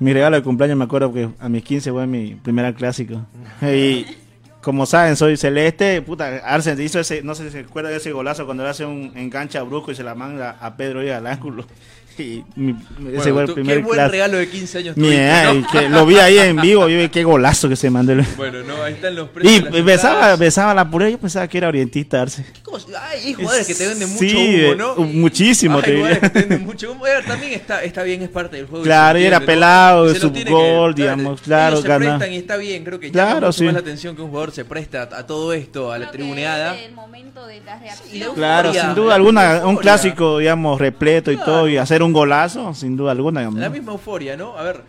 Mi 0.00 0.12
regalo 0.12 0.36
de 0.36 0.42
cumpleaños 0.42 0.76
me 0.76 0.84
acuerdo 0.84 1.12
que 1.12 1.28
a 1.38 1.48
mis 1.48 1.62
15 1.64 1.90
fue 1.92 2.06
mi 2.06 2.34
primer 2.34 2.74
clásico. 2.74 3.24
Y 3.62 4.06
como 4.60 4.86
saben, 4.86 5.14
soy 5.14 5.36
celeste. 5.36 6.00
Puta, 6.00 6.38
Arsen 6.44 6.80
hizo 6.80 6.98
ese, 6.98 7.22
no 7.22 7.34
sé 7.34 7.44
si 7.44 7.50
se 7.50 7.58
acuerdan 7.60 7.92
de 7.92 7.98
ese 7.98 8.12
golazo 8.12 8.46
cuando 8.46 8.62
le 8.62 8.70
hace 8.70 8.86
un 8.86 9.12
enganche 9.14 9.58
a 9.58 9.62
Brusco 9.62 9.92
y 9.92 9.94
se 9.94 10.02
la 10.02 10.14
manda 10.14 10.56
a 10.60 10.76
Pedro 10.76 11.04
y 11.04 11.10
al 11.10 11.26
ángulo. 11.26 11.66
Y 12.16 12.44
mi- 12.56 12.70
ese 12.72 13.32
Bueno, 13.32 13.32
fue 13.32 13.40
el 13.42 13.46
tú- 13.48 13.54
primer 13.54 13.76
qué 13.78 13.82
buen 13.82 14.10
regalo 14.10 14.36
de 14.38 14.48
15 14.48 14.78
años 14.78 14.96
Mi- 14.96 15.04
tuviste, 15.04 15.30
ay, 15.30 15.58
¿no? 15.60 15.68
que 15.80 15.88
lo 15.88 16.06
vi 16.06 16.16
ahí 16.18 16.38
en 16.38 16.56
vivo, 16.60 16.88
yo 16.88 16.98
vi 16.98 17.08
qué 17.08 17.24
golazo 17.24 17.68
que 17.68 17.76
se 17.76 17.90
mandó. 17.90 18.12
el- 18.12 18.22
Bueno, 18.36 18.62
no, 18.62 18.82
ahí 18.82 18.94
están 18.94 19.14
los 19.16 19.28
precios. 19.30 19.74
Y 19.74 19.80
besaba, 19.82 20.36
besaba 20.36 20.74
la 20.74 20.88
puré, 20.88 21.10
yo 21.10 21.18
pensaba 21.18 21.48
que 21.48 21.58
era 21.58 21.68
orientista 21.68 22.22
Arce. 22.22 22.44
Ay, 23.00 23.20
hay 23.26 23.34
jugadores 23.34 23.66
que 23.66 23.74
te 23.74 23.86
venden 23.88 24.08
mucho 24.08 24.18
Sí, 24.20 24.34
humo, 24.36 24.72
eh, 24.72 24.76
¿no? 24.76 24.94
muchísimo, 24.96 25.76
Hay 25.78 25.82
te 25.84 25.90
diría. 25.92 26.20
que 26.20 26.30
te 26.30 26.38
venden 26.40 26.64
mucho 26.64 26.92
humo. 26.92 27.06
Eh, 27.06 27.10
También 27.26 27.52
está, 27.52 27.82
está 27.82 28.02
bien, 28.02 28.22
es 28.22 28.28
parte 28.28 28.56
del 28.56 28.66
juego. 28.66 28.84
Claro, 28.84 29.18
y 29.18 29.22
era 29.24 29.36
entiende, 29.36 29.46
¿no? 29.54 29.60
pelado, 29.60 30.06
de 30.06 30.20
su 30.20 30.30
gol, 30.50 30.94
que- 30.94 31.02
digamos, 31.02 31.40
claro, 31.40 31.76
se 31.80 31.88
prestan 31.88 32.32
y 32.32 32.36
está 32.36 32.56
bien, 32.56 32.84
creo 32.84 33.00
que 33.00 33.10
Claro, 33.10 33.50
llama 33.50 33.52
sí. 33.52 33.64
la 33.72 33.78
atención 33.78 34.14
que 34.16 34.22
un 34.22 34.28
jugador 34.28 34.52
se 34.52 34.64
presta 34.64 35.08
a, 35.10 35.18
a 35.18 35.26
todo 35.26 35.52
esto, 35.52 35.90
a 35.92 35.98
la 35.98 36.10
tribuneada. 36.10 36.76
El 36.78 36.92
momento 36.92 37.46
de 37.46 37.60
la 37.60 37.76
Y 37.76 37.80
reacción. 37.80 38.28
la 38.28 38.34
Claro, 38.34 38.72
sin 38.74 38.94
duda 38.94 39.14
alguna, 39.14 39.62
un 39.66 39.76
clásico, 39.76 40.38
digamos, 40.38 40.78
repleto 40.80 41.30
y 41.32 41.36
todo, 41.36 41.68
y 41.68 41.76
hacer 41.76 42.02
un 42.04 42.12
golazo, 42.12 42.74
sin 42.74 42.96
duda 42.96 43.12
alguna. 43.12 43.40
digamos, 43.40 43.60
La 43.60 43.70
misma 43.70 43.92
euforia, 43.92 44.36
¿no? 44.36 44.56
A 44.56 44.62
ver, 44.62 44.82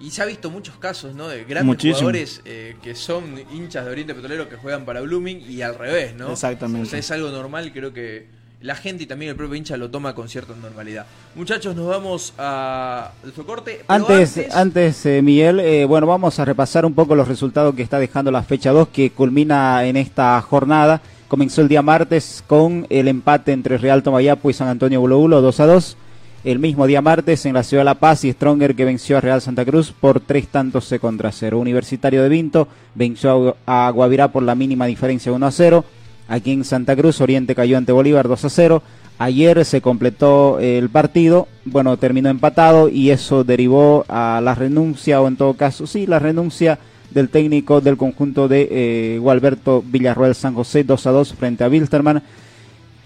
y 0.00 0.10
se 0.10 0.22
ha 0.22 0.24
visto 0.24 0.50
muchos 0.50 0.76
casos, 0.76 1.14
¿no? 1.14 1.28
De 1.28 1.44
grandes 1.44 1.66
Muchísimo. 1.66 1.98
jugadores 1.98 2.40
eh, 2.44 2.76
que 2.82 2.94
son 2.94 3.24
hinchas 3.52 3.84
de 3.84 3.90
Oriente 3.90 4.14
Petrolero 4.14 4.48
que 4.48 4.56
juegan 4.56 4.84
para 4.84 5.00
Blooming 5.02 5.42
y 5.48 5.62
al 5.62 5.74
revés, 5.76 6.14
¿no? 6.14 6.32
Exactamente. 6.32 6.86
O 6.86 6.90
sea, 6.90 6.98
es 6.98 7.10
algo 7.10 7.30
normal 7.30 7.70
creo 7.72 7.92
que 7.92 8.26
la 8.62 8.74
gente 8.74 9.04
y 9.04 9.06
también 9.06 9.30
el 9.30 9.36
propio 9.36 9.54
hincha 9.56 9.76
lo 9.76 9.90
toma 9.90 10.14
con 10.14 10.28
cierta 10.28 10.54
normalidad. 10.54 11.06
Muchachos, 11.34 11.74
nos 11.74 11.86
vamos 11.86 12.34
a 12.38 13.10
nuestro 13.22 13.46
corte. 13.46 13.82
pero 13.86 14.06
Antes, 14.06 14.54
antes 14.54 15.06
eh, 15.06 15.22
Miguel, 15.22 15.60
eh, 15.60 15.84
bueno, 15.86 16.06
vamos 16.06 16.38
a 16.38 16.44
repasar 16.44 16.84
un 16.84 16.94
poco 16.94 17.14
los 17.14 17.26
resultados 17.28 17.74
que 17.74 17.82
está 17.82 17.98
dejando 17.98 18.30
la 18.30 18.42
fecha 18.42 18.70
2 18.72 18.88
que 18.88 19.10
culmina 19.10 19.84
en 19.86 19.96
esta 19.96 20.40
jornada. 20.42 21.00
Comenzó 21.28 21.62
el 21.62 21.68
día 21.68 21.80
martes 21.80 22.42
con 22.46 22.86
el 22.90 23.08
empate 23.08 23.52
entre 23.52 23.78
Real 23.78 24.02
Tomayapo 24.02 24.50
y 24.50 24.52
San 24.52 24.68
Antonio 24.68 25.00
Bulo 25.00 25.18
Bulo 25.18 25.40
2 25.40 25.60
a 25.60 25.66
2. 25.66 25.96
El 26.42 26.58
mismo 26.58 26.86
día 26.86 27.02
martes 27.02 27.44
en 27.44 27.54
la 27.54 27.62
ciudad 27.62 27.82
de 27.82 27.86
La 27.86 27.94
Paz 27.96 28.24
y 28.24 28.32
Stronger 28.32 28.74
que 28.74 28.84
venció 28.84 29.18
a 29.18 29.20
Real 29.20 29.42
Santa 29.42 29.64
Cruz 29.64 29.92
por 29.92 30.20
tres 30.20 30.48
tantos 30.48 30.92
contra 31.00 31.32
cero. 31.32 31.58
Universitario 31.58 32.22
de 32.22 32.28
Vinto 32.28 32.68
venció 32.94 33.56
a 33.66 33.90
Guavirá 33.90 34.28
por 34.28 34.42
la 34.42 34.54
mínima 34.54 34.86
diferencia 34.86 35.32
1 35.32 35.46
a 35.46 35.50
0. 35.50 35.84
Aquí 36.28 36.52
en 36.52 36.64
Santa 36.64 36.96
Cruz 36.96 37.20
Oriente 37.20 37.54
cayó 37.54 37.76
ante 37.76 37.92
Bolívar 37.92 38.26
2 38.26 38.44
a 38.44 38.48
0. 38.48 38.82
Ayer 39.18 39.64
se 39.66 39.82
completó 39.82 40.58
el 40.60 40.88
partido, 40.88 41.46
bueno, 41.66 41.98
terminó 41.98 42.30
empatado 42.30 42.88
y 42.88 43.10
eso 43.10 43.44
derivó 43.44 44.06
a 44.08 44.40
la 44.42 44.54
renuncia 44.54 45.20
o 45.20 45.28
en 45.28 45.36
todo 45.36 45.54
caso, 45.54 45.86
sí, 45.86 46.06
la 46.06 46.18
renuncia 46.18 46.78
del 47.10 47.28
técnico 47.28 47.82
del 47.82 47.98
conjunto 47.98 48.48
de 48.48 48.68
eh, 48.70 49.18
Gualberto 49.18 49.84
Villarroel 49.86 50.34
San 50.34 50.54
José 50.54 50.84
2 50.84 51.06
a 51.06 51.10
2 51.10 51.34
frente 51.34 51.64
a 51.64 51.68
Wilstermann. 51.68 52.22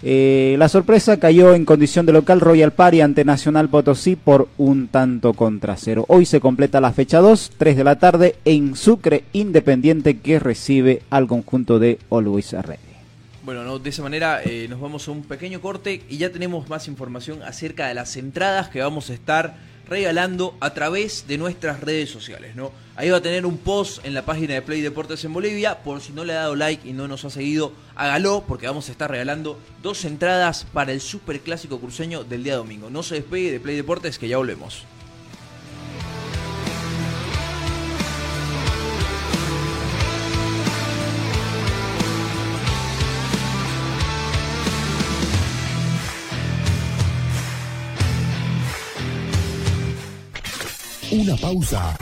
Eh, 0.07 0.55
la 0.59 0.69
sorpresa 0.69 1.19
cayó 1.19 1.55
en 1.55 1.65
condición 1.65 2.05
de 2.05 2.13
local 2.13 2.39
Royal 2.39 2.71
Party 2.71 3.01
ante 3.01 3.25
Nacional 3.25 3.69
Potosí 3.69 4.15
por 4.15 4.47
un 4.59 4.87
tanto 4.87 5.33
contra 5.33 5.77
cero. 5.77 6.05
Hoy 6.09 6.27
se 6.27 6.39
completa 6.39 6.79
la 6.79 6.93
fecha 6.93 7.21
2, 7.21 7.53
3 7.57 7.75
de 7.75 7.83
la 7.83 7.97
tarde 7.97 8.35
en 8.45 8.75
Sucre 8.75 9.23
Independiente 9.33 10.19
que 10.19 10.37
recibe 10.37 11.01
al 11.09 11.25
conjunto 11.25 11.79
de 11.79 11.97
Always 12.11 12.51
Ready. 12.51 12.77
Bueno, 13.43 13.63
no, 13.63 13.79
de 13.79 13.89
esa 13.89 14.03
manera 14.03 14.43
eh, 14.43 14.67
nos 14.69 14.79
vamos 14.79 15.07
a 15.07 15.11
un 15.11 15.23
pequeño 15.23 15.59
corte 15.59 16.03
y 16.07 16.17
ya 16.17 16.31
tenemos 16.31 16.69
más 16.69 16.87
información 16.87 17.41
acerca 17.41 17.87
de 17.87 17.95
las 17.95 18.15
entradas 18.15 18.69
que 18.69 18.81
vamos 18.81 19.09
a 19.09 19.15
estar 19.15 19.55
regalando 19.87 20.55
a 20.59 20.73
través 20.73 21.27
de 21.27 21.37
nuestras 21.37 21.81
redes 21.81 22.09
sociales, 22.09 22.55
¿no? 22.55 22.71
Ahí 22.95 23.09
va 23.09 23.17
a 23.17 23.21
tener 23.21 23.45
un 23.45 23.57
post 23.57 24.05
en 24.05 24.13
la 24.13 24.25
página 24.25 24.53
de 24.53 24.61
Play 24.61 24.81
Deportes 24.81 25.23
en 25.25 25.33
Bolivia, 25.33 25.83
por 25.83 26.01
si 26.01 26.13
no 26.13 26.23
le 26.23 26.33
ha 26.33 26.41
dado 26.41 26.55
like 26.55 26.87
y 26.87 26.93
no 26.93 27.07
nos 27.07 27.25
ha 27.25 27.29
seguido, 27.29 27.73
hágalo 27.95 28.43
porque 28.47 28.67
vamos 28.67 28.89
a 28.89 28.91
estar 28.91 29.11
regalando 29.11 29.59
dos 29.83 30.05
entradas 30.05 30.65
para 30.71 30.91
el 30.91 31.01
Super 31.01 31.39
Clásico 31.41 31.79
Cruceño 31.79 32.23
del 32.23 32.43
día 32.43 32.55
domingo. 32.55 32.89
No 32.89 33.03
se 33.03 33.15
despegue 33.15 33.51
de 33.51 33.59
Play 33.59 33.75
Deportes 33.75 34.17
que 34.17 34.27
ya 34.27 34.37
volvemos. 34.37 34.85
Una 51.15 51.37
pausa. 51.37 51.95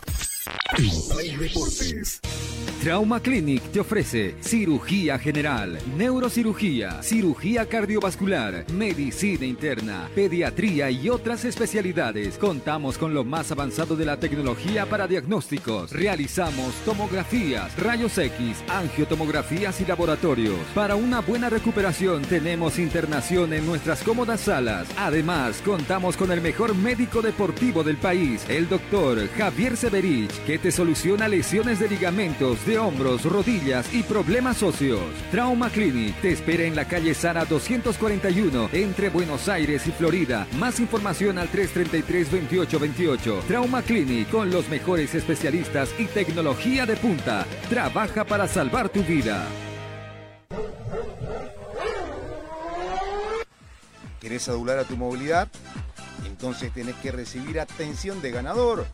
Trauma 2.84 3.22
Clinic 3.22 3.64
te 3.72 3.80
ofrece 3.80 4.36
cirugía 4.42 5.18
general, 5.18 5.80
neurocirugía, 5.96 7.02
cirugía 7.02 7.66
cardiovascular, 7.66 8.66
medicina 8.74 9.46
interna, 9.46 10.10
pediatría 10.14 10.92
y 10.92 11.10
otras 11.10 11.46
especialidades. 11.46 12.38
Contamos 12.38 12.98
con 12.98 13.14
lo 13.14 13.24
más 13.24 13.54
avanzado 13.54 13.96
de 13.96 14.04
la 14.04 14.18
tecnología 14.18 14.86
para 14.86 15.08
diagnósticos. 15.08 15.94
Realizamos 15.94 16.74
tomografías, 16.84 17.74
rayos 17.80 18.18
X, 18.18 18.62
angiotomografías 18.68 19.80
y 19.80 19.86
laboratorios. 19.86 20.60
Para 20.76 20.96
una 20.98 21.22
buena 21.22 21.50
recuperación 21.50 22.22
tenemos 22.24 22.80
internación 22.80 23.54
en 23.54 23.66
nuestras 23.66 24.04
cómodas 24.04 24.42
salas. 24.42 24.90
Además, 24.98 25.62
contamos 25.64 26.18
con 26.18 26.34
el 26.34 26.42
mejor 26.42 26.76
médico 26.76 27.22
deportivo 27.22 27.82
del 27.82 27.96
país, 27.96 28.44
el 28.50 28.68
doctor 28.68 29.26
Javier 29.38 29.78
Severich, 29.78 30.33
que 30.46 30.58
te 30.58 30.72
soluciona 30.72 31.28
lesiones 31.28 31.80
de 31.80 31.90
ligamentos, 31.90 32.66
de 32.66 32.78
hombros, 32.80 33.24
rodillas 33.26 33.94
y 33.94 34.04
problemas 34.04 34.64
óseos. 34.64 35.02
Trauma 35.32 35.70
Clinic 35.70 36.16
te 36.22 36.32
espera 36.32 36.64
en 36.64 36.76
la 36.76 36.86
calle 36.86 37.14
Sara 37.14 37.46
241 37.46 38.70
entre 38.74 39.10
Buenos 39.10 39.50
Aires 39.50 39.88
y 39.88 39.92
Florida. 39.92 40.48
Más 40.58 40.80
información 40.80 41.38
al 41.38 41.50
333-2828. 41.52 43.42
Trauma 43.44 43.82
Clinic 43.82 44.30
con 44.30 44.52
los 44.52 44.70
mejores 44.70 45.16
especialistas 45.16 45.90
y 45.98 46.06
tecnología 46.06 46.86
de 46.86 46.96
punta. 46.98 47.46
Trabaja 47.70 48.24
para 48.26 48.48
salvar 48.48 48.90
tu 48.90 49.04
vida. 49.04 49.46
¿Querés 54.20 54.48
adular 54.48 54.80
a 54.80 54.86
tu 54.86 54.96
movilidad? 54.96 55.50
Entonces 56.26 56.72
tenés 56.74 56.96
que 56.96 57.12
recibir 57.12 57.60
atención 57.60 58.22
de 58.22 58.32
ganador. 58.32 58.86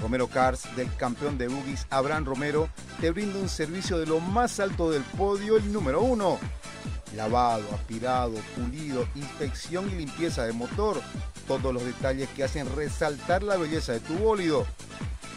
Romero 0.00 0.28
Cars, 0.28 0.64
del 0.76 0.94
campeón 0.96 1.38
de 1.38 1.48
boogies 1.48 1.86
Abraham 1.90 2.24
Romero, 2.24 2.68
te 3.00 3.10
brinda 3.10 3.38
un 3.38 3.48
servicio 3.48 3.98
de 3.98 4.06
lo 4.06 4.20
más 4.20 4.60
alto 4.60 4.90
del 4.90 5.02
podio, 5.02 5.56
el 5.56 5.72
número 5.72 6.02
uno. 6.02 6.38
Lavado, 7.16 7.64
aspirado, 7.74 8.34
pulido, 8.56 9.06
inspección 9.14 9.90
y 9.90 9.96
limpieza 9.96 10.44
de 10.44 10.52
motor. 10.52 11.00
Todos 11.46 11.74
los 11.74 11.84
detalles 11.84 12.28
que 12.30 12.44
hacen 12.44 12.74
resaltar 12.74 13.42
la 13.42 13.56
belleza 13.56 13.92
de 13.92 14.00
tu 14.00 14.14
bólido. 14.14 14.66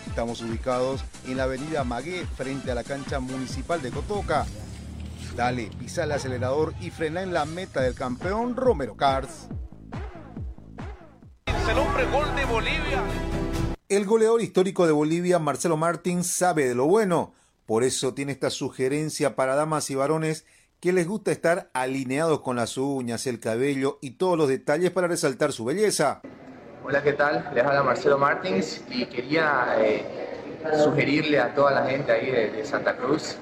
Estamos 0.08 0.42
ubicados 0.42 1.04
en 1.26 1.38
la 1.38 1.44
avenida 1.44 1.84
Magué, 1.84 2.26
frente 2.38 2.72
a 2.72 2.76
la 2.76 2.84
cancha 2.84 3.20
municipal 3.20 3.82
de 3.82 3.90
Cotoca. 3.92 4.46
Dale, 5.36 5.72
pisa 5.80 6.04
el 6.04 6.12
acelerador 6.12 6.76
y 6.80 6.92
frena 6.92 7.24
en 7.24 7.34
la 7.34 7.46
meta 7.46 7.82
del 7.82 7.96
campeón 7.96 8.56
Romero 8.56 8.96
Cars. 8.96 9.48
El 11.46 11.80
hombre 11.80 12.06
gol 12.12 12.36
de 12.36 12.46
Bolivia. 12.46 13.04
El 13.90 14.06
goleador 14.06 14.42
histórico 14.42 14.88
de 14.88 14.94
Bolivia, 14.94 15.40
Marcelo 15.40 15.76
Martins, 15.76 16.28
sabe 16.28 16.68
de 16.68 16.74
lo 16.74 16.86
bueno. 16.86 17.34
Por 17.66 17.84
eso 17.84 18.14
tiene 18.14 18.32
esta 18.32 18.50
sugerencia 18.50 19.36
para 19.36 19.56
damas 19.56 19.90
y 19.90 19.96
varones 19.96 20.46
que 20.80 20.94
les 20.94 21.06
gusta 21.06 21.32
estar 21.32 21.70
alineados 21.74 22.40
con 22.40 22.56
las 22.56 22.78
uñas, 22.78 23.28
el 23.28 23.42
cabello 23.42 24.00
y 24.02 24.12
todos 24.12 24.38
los 24.38 24.48
detalles 24.48 24.92
para 24.92 25.08
resaltar 25.08 25.52
su 25.52 25.66
belleza. 25.66 26.22
Hola, 26.86 27.04
¿qué 27.04 27.14
tal? 27.14 27.52
Les 27.54 27.64
habla 27.64 27.84
Marcelo 27.84 28.18
Martins 28.18 28.82
y 28.90 29.06
quería 29.06 29.76
eh, 29.80 30.06
sugerirle 30.82 31.40
a 31.40 31.54
toda 31.54 31.72
la 31.72 31.86
gente 31.86 32.12
ahí 32.14 32.32
de, 32.32 32.66
Santa 32.66 32.96
Cruz 32.96 33.38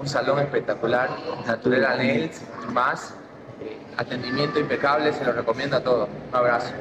un 0.00 0.08
salón 0.08 0.40
espectacular, 0.40 1.08
Naturela 1.46 1.96
Nails 1.96 2.42
y 2.68 2.72
más. 2.72 3.14
Eh, 3.60 3.78
atendimiento 3.96 4.58
impecable, 4.58 5.12
se 5.12 5.24
lo 5.24 5.32
recomiendo 5.32 5.76
a 5.76 5.80
todos. 5.80 6.08
Un 6.30 6.36
abrazo. 6.36 6.72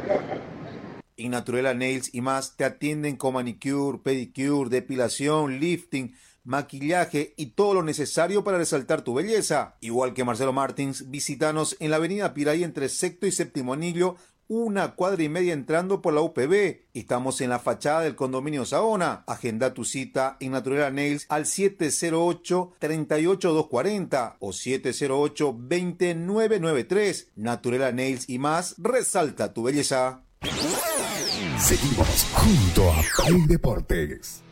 En 1.18 1.32
Naturela 1.32 1.74
Nails 1.74 2.14
y 2.14 2.22
más 2.22 2.58
te 2.58 2.66
atienden 2.66 3.18
con 3.18 3.36
manicure, 3.36 4.00
pedicure, 4.00 4.70
depilación, 4.70 5.60
lifting, 5.60 6.16
maquillaje 6.44 7.34
y 7.38 7.48
todo 7.48 7.76
lo 7.76 7.84
necesario 7.84 8.44
para 8.44 8.58
resaltar 8.58 9.02
tu 9.02 9.14
belleza. 9.14 9.76
Igual 9.82 10.14
que 10.14 10.24
Marcelo 10.24 10.54
Martins, 10.54 11.10
visítanos 11.10 11.76
en 11.80 11.92
la 11.92 11.98
avenida 11.98 12.34
Piray 12.34 12.64
entre 12.64 12.90
sexto 12.90 13.28
y 13.28 13.32
séptimo 13.32 13.74
anillo, 13.74 14.16
una 14.48 14.96
cuadra 14.96 15.22
y 15.24 15.30
media 15.30 15.54
entrando 15.54 16.02
por 16.02 16.14
la 16.14 16.22
UPB. 16.22 16.82
Estamos 16.94 17.42
en 17.42 17.50
la 17.50 17.60
fachada 17.60 18.02
del 18.02 18.16
condominio 18.16 18.66
Saona. 18.66 19.24
Agenda 19.26 19.74
tu 19.74 19.86
cita 19.86 20.38
en 20.40 20.52
Naturela 20.52 20.92
Nails 20.92 21.26
al 21.30 21.46
708-38240 21.46 24.36
o 24.40 24.50
708-2993. 24.50 27.30
Naturela 27.36 27.92
Nails 27.92 28.30
y 28.30 28.38
más, 28.38 28.76
resalta 28.78 29.52
tu 29.54 29.64
belleza. 29.64 30.22
Seguimos 31.58 32.26
junto 32.34 32.92
a 32.92 33.02
Play 33.18 33.48
Deportes. 33.48 34.44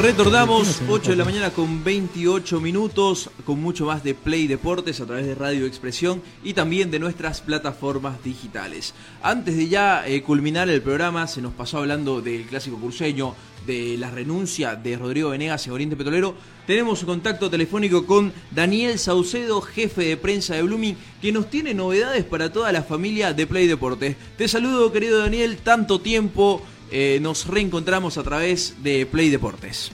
Retornamos 0.00 0.80
8 0.88 1.10
de 1.10 1.16
la 1.16 1.24
mañana 1.24 1.50
con 1.50 1.84
28 1.84 2.60
minutos, 2.60 3.30
con 3.44 3.60
mucho 3.60 3.86
más 3.86 4.02
de 4.02 4.14
Play 4.14 4.46
Deportes 4.46 5.00
a 5.00 5.06
través 5.06 5.26
de 5.26 5.34
Radio 5.34 5.66
Expresión 5.66 6.22
y 6.42 6.54
también 6.54 6.90
de 6.90 6.98
nuestras 6.98 7.40
plataformas 7.40 8.22
digitales. 8.24 8.94
Antes 9.22 9.56
de 9.56 9.68
ya 9.68 10.06
eh, 10.06 10.22
culminar 10.22 10.68
el 10.70 10.82
programa, 10.82 11.26
se 11.26 11.42
nos 11.42 11.52
pasó 11.52 11.78
hablando 11.78 12.20
del 12.22 12.46
clásico 12.46 12.78
cruceño, 12.78 13.34
de 13.66 13.96
la 13.96 14.10
renuncia 14.10 14.74
de 14.74 14.96
Rodrigo 14.96 15.30
Venegas 15.30 15.66
en 15.66 15.72
Oriente 15.72 15.96
Petrolero. 15.96 16.34
Tenemos 16.66 17.00
un 17.02 17.06
contacto 17.06 17.50
telefónico 17.50 18.06
con 18.06 18.32
Daniel 18.50 18.98
Saucedo, 18.98 19.60
jefe 19.60 20.04
de 20.04 20.16
prensa 20.16 20.54
de 20.54 20.62
Blooming, 20.62 20.96
que 21.20 21.32
nos 21.32 21.50
tiene 21.50 21.74
novedades 21.74 22.24
para 22.24 22.52
toda 22.52 22.72
la 22.72 22.82
familia 22.82 23.32
de 23.32 23.46
Play 23.46 23.66
Deportes. 23.66 24.16
Te 24.36 24.48
saludo, 24.48 24.90
querido 24.92 25.18
Daniel, 25.18 25.58
tanto 25.58 26.00
tiempo. 26.00 26.62
Eh, 26.94 27.20
nos 27.22 27.46
reencontramos 27.46 28.18
a 28.18 28.22
través 28.22 28.82
de 28.82 29.06
Play 29.06 29.30
Deportes. 29.30 29.90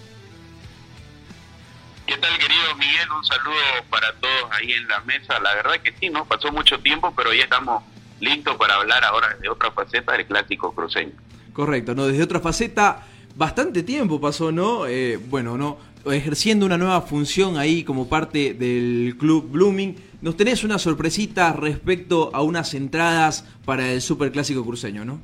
¿Qué 2.09 2.17
tal, 2.17 2.37
querido 2.39 2.75
Miguel? 2.77 3.09
Un 3.17 3.25
saludo 3.25 3.55
para 3.89 4.13
todos 4.15 4.51
ahí 4.51 4.73
en 4.73 4.89
la 4.89 4.99
mesa. 5.03 5.39
La 5.39 5.55
verdad 5.55 5.81
que 5.81 5.95
sí, 6.01 6.11
¿no? 6.11 6.25
Pasó 6.25 6.51
mucho 6.51 6.81
tiempo, 6.81 7.15
pero 7.17 7.33
ya 7.33 7.45
estamos 7.45 7.85
listos 8.19 8.57
para 8.57 8.75
hablar 8.75 9.05
ahora 9.05 9.37
de 9.41 9.49
otra 9.49 9.71
faceta 9.71 10.15
del 10.15 10.27
clásico 10.27 10.75
cruceño. 10.75 11.13
Correcto, 11.53 11.95
¿no? 11.95 12.09
Desde 12.09 12.25
otra 12.25 12.41
faceta, 12.41 13.07
bastante 13.37 13.85
tiempo 13.85 14.21
pasó, 14.21 14.51
¿no? 14.51 14.89
Eh, 14.89 15.19
bueno, 15.19 15.57
¿no? 15.57 15.79
Ejerciendo 16.05 16.67
una 16.67 16.79
nueva 16.79 17.03
función 17.03 17.59
ahí 17.59 17.85
como 17.85 18.09
parte 18.09 18.55
del 18.55 19.15
club 19.21 19.49
Blooming. 19.53 19.95
Nos 20.21 20.37
tenés 20.37 20.65
una 20.65 20.81
sorpresita 20.81 21.53
respecto 21.53 22.33
a 22.35 22.43
unas 22.43 22.75
entradas 22.75 23.45
para 23.65 23.89
el 23.93 24.03
Super 24.03 24.33
Clásico 24.33 24.65
Cruceño, 24.65 25.05
¿no? 25.05 25.21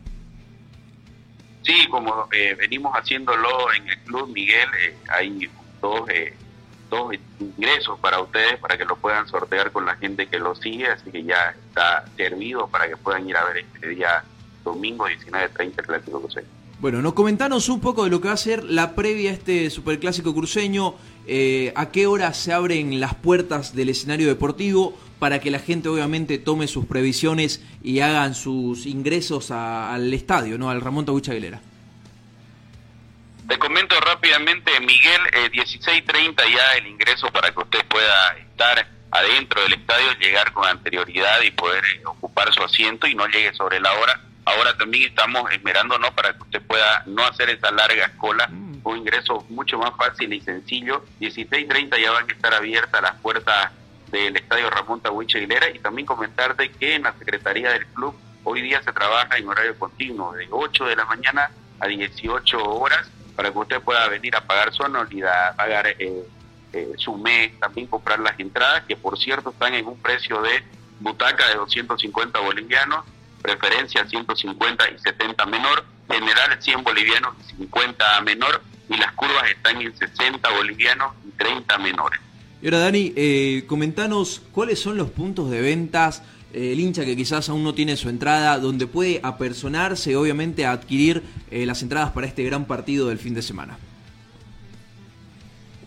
Sí, 1.65 1.87
como 1.91 2.29
eh, 2.33 2.55
venimos 2.59 2.93
haciéndolo 2.95 3.73
en 3.73 3.89
el 3.89 3.99
club, 4.01 4.29
Miguel, 4.29 4.69
eh, 4.81 4.97
hay 5.09 5.51
dos, 5.81 6.09
eh, 6.11 6.37
dos 6.91 7.15
ingresos 7.41 7.99
para 8.01 8.21
ustedes 8.21 8.59
para 8.59 8.77
que 8.77 8.85
lo 8.85 8.97
puedan 8.97 9.27
sortear 9.27 9.73
con 9.73 9.87
la 9.87 9.97
gente 9.97 10.27
que 10.27 10.39
lo 10.39 10.55
sigue, 10.55 10.89
así 10.89 11.11
que 11.11 11.25
ya 11.25 11.55
está 11.69 12.05
servido 12.17 12.69
para 12.69 12.87
que 12.87 12.97
puedan 12.99 13.29
ir 13.29 13.37
a 13.37 13.45
ver 13.45 13.59
este 13.59 13.89
día 13.89 14.23
domingo 14.63 15.09
19.30 15.09 15.73
el 15.79 15.87
Clásico 15.87 16.21
Cruceño. 16.21 16.49
Bueno, 16.81 17.01
nos 17.01 17.15
comentanos 17.15 17.71
un 17.71 17.81
poco 17.81 18.05
de 18.05 18.11
lo 18.11 18.21
que 18.21 18.29
va 18.29 18.35
a 18.35 18.37
ser 18.37 18.63
la 18.65 18.95
previa 18.95 19.31
a 19.31 19.33
este 19.33 19.71
Superclásico 19.71 20.35
cruceño, 20.35 20.97
eh, 21.27 21.73
a 21.77 21.91
qué 21.91 22.07
hora 22.07 22.35
se 22.35 22.53
abren 22.53 23.01
las 23.01 23.15
puertas 23.15 23.75
del 23.75 23.89
escenario 23.89 24.27
deportivo 24.27 24.95
para 25.19 25.39
que 25.41 25.51
la 25.51 25.59
gente 25.59 25.89
obviamente 25.89 26.39
tome 26.39 26.67
sus 26.69 26.87
previsiones 26.87 27.63
y 27.83 28.01
hagan 28.01 28.35
sus 28.35 28.87
ingresos 28.87 29.51
a- 29.51 29.93
al 29.95 30.13
estadio, 30.13 30.59
¿no? 30.59 30.71
Al 30.71 30.81
Ramón 30.81 31.05
Tabucha 31.07 31.33
Aguilera. 31.33 31.61
Te 33.49 33.59
comento 33.59 33.99
rápidamente, 34.01 34.73
Miguel, 34.81 35.21
eh, 35.33 35.51
16.30 35.51 36.43
ya 36.49 36.79
el 36.79 36.87
ingreso 36.87 37.31
para 37.31 37.53
que 37.53 37.61
usted 37.61 37.85
pueda 37.87 38.37
estar 38.39 38.87
adentro 39.11 39.63
del 39.63 39.75
estadio, 39.75 40.13
llegar 40.19 40.53
con 40.53 40.67
anterioridad 40.67 41.43
y 41.43 41.51
poder 41.51 41.85
eh, 41.85 42.01
ocupar 42.07 42.53
su 42.55 42.63
asiento 42.63 43.07
y 43.07 43.15
no 43.15 43.27
llegue 43.27 43.53
sobre 43.55 43.81
la 43.81 43.93
hora. 43.93 44.21
Ahora 44.47 44.77
también 44.77 45.09
estamos 45.11 45.51
esperándonos 45.53 46.11
para 46.13 46.33
que 46.35 46.43
usted 46.43 46.63
pueda 46.63 47.03
no 47.07 47.25
hacer 47.25 47.51
esa 47.51 47.71
larga 47.71 48.11
cola, 48.17 48.49
un 48.83 48.99
ingreso 48.99 49.45
mucho 49.51 49.79
más 49.79 49.93
fácil 49.97 50.33
y 50.33 50.41
sencillo. 50.41 51.05
16.30 51.21 51.99
ya 51.99 52.11
van 52.13 52.29
a 52.29 52.33
estar 52.33 52.53
abiertas 52.55 53.01
las 53.03 53.15
puertas 53.21 53.71
del 54.15 54.37
estadio 54.37 54.71
Ramón 54.71 55.01
Tahuiche 55.01 55.39
Aguilera 55.39 55.71
y 55.71 55.81
también 55.81 56.07
comentarte 56.07 56.71
que 56.71 56.95
en 56.95 57.03
la 57.03 57.13
secretaría 57.19 57.73
del 57.73 57.87
club 57.87 58.15
hoy 58.45 58.63
día 58.63 58.81
se 58.83 58.93
trabaja 58.93 59.37
en 59.37 59.49
horario 59.49 59.77
continuo 59.79 60.33
de 60.33 60.47
8 60.51 60.85
de 60.85 60.97
la 60.97 61.05
mañana 61.05 61.51
a 61.81 61.87
18 61.89 62.63
horas 62.63 63.11
para 63.35 63.51
que 63.51 63.59
usted 63.59 63.81
pueda 63.81 64.07
venir 64.09 64.37
a 64.37 64.41
pagar 64.43 64.73
su 64.73 64.85
anualidad, 64.85 65.57
pagar 65.57 65.89
eh, 65.89 66.25
eh, 66.73 66.93
su 66.97 67.17
mes, 67.17 67.59
también 67.59 67.89
comprar 67.89 68.21
las 68.21 68.39
entradas, 68.39 68.85
que 68.85 68.97
por 68.97 69.19
cierto 69.19 69.51
están 69.51 69.75
en 69.75 69.87
un 69.87 70.01
precio 70.01 70.41
de 70.43 70.63
butaca 71.01 71.49
de 71.49 71.57
250 71.57 72.39
bolivianos, 72.39 73.05
preferencia 73.43 74.07
150 74.07 74.91
y 74.91 74.99
70 75.01 75.47
menor, 75.47 75.85
general 76.09 76.57
100 76.61 76.85
bolivianos 76.85 77.35
y 77.41 77.57
50 77.57 78.21
menor, 78.21 78.63
y 78.89 78.97
las 78.97 79.13
curvas 79.13 79.51
están 79.51 79.81
en 79.81 79.97
60 79.97 80.49
bolivianos 80.51 81.15
y 81.27 81.31
30 81.33 81.79
menores. 81.79 82.21
Y 82.65 82.67
ahora, 82.69 82.79
Dani, 82.79 83.13
eh, 83.15 83.65
comentanos 83.67 84.41
cuáles 84.51 84.81
son 84.81 84.97
los 84.97 85.11
puntos 85.11 85.51
de 85.51 85.61
ventas, 85.61 86.23
eh, 86.55 86.73
el 86.73 86.81
hincha 86.81 87.05
que 87.05 87.15
quizás 87.15 87.51
aún 87.51 87.63
no 87.63 87.75
tiene 87.75 87.95
su 87.95 88.09
entrada, 88.09 88.59
donde 88.59 88.87
puede 88.87 89.21
apersonarse 89.23 90.17
obviamente 90.17 90.65
a 90.65 90.73
adquirir 90.73 91.23
eh, 91.51 91.67
las 91.67 91.83
entradas 91.83 92.13
para 92.13 92.27
este 92.27 92.43
gran 92.43 92.65
partido 92.65 93.09
del 93.09 93.19
fin 93.19 93.35
de 93.35 93.43
semana. 93.43 93.77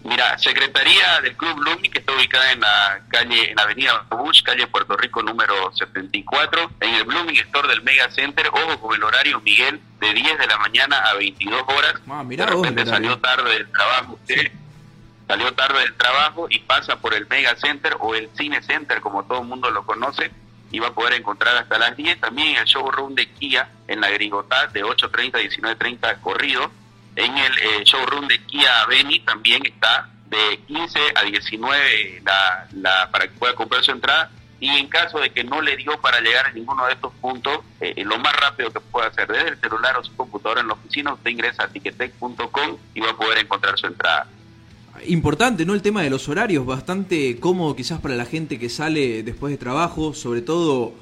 Mira, 0.03 0.37
Secretaría 0.37 1.19
del 1.23 1.35
Club 1.35 1.57
Lumi, 1.63 1.89
que 1.89 1.97
está 1.97 2.13
ubicada 2.13 2.51
en 2.51 2.59
la 2.59 3.01
calle, 3.09 3.49
en 3.49 3.55
la 3.55 3.63
avenida 3.63 4.05
Bush, 4.11 4.43
calle 4.43 4.67
Puerto 4.67 4.95
Rico 4.97 5.23
número 5.23 5.73
74, 5.73 6.73
en 6.81 6.93
el 6.93 7.05
Blooming 7.05 7.37
Store 7.37 7.67
del 7.69 7.81
Mega 7.81 8.11
Center, 8.11 8.49
ojo 8.49 8.79
con 8.79 8.95
el 8.95 9.03
horario, 9.03 9.41
Miguel, 9.41 9.81
de 9.99 10.13
10 10.13 10.37
de 10.37 10.45
la 10.45 10.59
mañana 10.59 10.97
a 10.97 11.15
22 11.15 11.59
horas. 11.69 11.95
Ah, 12.07 12.23
mirá 12.23 12.45
de 12.45 12.51
repente 12.51 12.85
salió 12.85 13.17
tarde 13.17 13.51
del 13.51 13.67
trabajo 13.71 14.13
usted, 14.13 14.51
salió 15.27 15.53
tarde 15.53 15.79
del 15.79 15.93
trabajo 15.95 16.47
y 16.49 16.59
pasa 16.59 16.99
por 16.99 17.13
el 17.13 17.27
Mega 17.27 17.55
Center 17.57 17.97
o 17.99 18.15
el 18.15 18.29
Cine 18.35 18.61
Center, 18.63 19.01
como 19.01 19.23
todo 19.25 19.41
el 19.41 19.47
mundo 19.47 19.69
lo 19.69 19.85
conoce, 19.85 20.31
y 20.71 20.79
va 20.79 20.87
a 20.87 20.93
poder 20.93 21.13
encontrar 21.13 21.55
hasta 21.57 21.77
las 21.77 21.95
10. 21.95 22.19
También 22.19 22.55
el 22.57 22.65
showroom 22.65 23.15
de 23.15 23.29
Kia 23.33 23.69
en 23.87 24.01
la 24.01 24.09
Grigotá 24.09 24.67
de 24.67 24.83
8.30 24.83 25.35
a 25.35 25.75
19.30 25.75 26.21
corrido. 26.21 26.71
En 27.15 27.37
el 27.37 27.57
eh, 27.57 27.83
showroom 27.83 28.27
de 28.27 28.39
Kia 28.43 28.85
Beni 28.87 29.19
también 29.19 29.65
está 29.65 30.09
de 30.27 30.59
15 30.67 30.99
a 31.15 31.23
19 31.23 32.21
la, 32.73 33.09
para 33.11 33.27
que 33.27 33.33
pueda 33.33 33.53
comprar 33.53 33.83
su 33.83 33.91
entrada. 33.91 34.31
Y 34.59 34.69
en 34.69 34.87
caso 34.87 35.19
de 35.19 35.29
que 35.31 35.43
no 35.43 35.61
le 35.61 35.77
dio 35.77 35.99
para 36.01 36.19
llegar 36.19 36.47
a 36.47 36.51
ninguno 36.51 36.85
de 36.87 36.93
estos 36.93 37.13
puntos, 37.21 37.59
eh, 37.79 38.03
lo 38.03 38.17
más 38.17 38.35
rápido 38.35 38.71
que 38.71 38.79
pueda 38.79 39.07
hacer 39.07 39.27
desde 39.27 39.49
el 39.49 39.59
celular 39.59 39.95
o 39.97 40.03
su 40.03 40.15
computadora 40.15 40.61
en 40.61 40.67
la 40.67 40.73
oficina, 40.73 41.13
usted 41.13 41.29
ingresa 41.29 41.63
a 41.63 41.67
ticketec.com 41.67 42.77
y 42.95 43.01
va 43.01 43.11
a 43.11 43.15
poder 43.15 43.37
encontrar 43.37 43.77
su 43.77 43.85
entrada. 43.85 44.27
Importante, 45.05 45.65
¿no? 45.65 45.73
El 45.73 45.81
tema 45.81 46.01
de 46.01 46.09
los 46.09 46.27
horarios, 46.27 46.65
bastante 46.65 47.39
cómodo 47.39 47.75
quizás 47.75 48.01
para 48.01 48.15
la 48.15 48.25
gente 48.25 48.57
que 48.59 48.69
sale 48.69 49.23
después 49.23 49.51
de 49.51 49.57
trabajo, 49.57 50.13
sobre 50.13 50.41
todo 50.41 50.93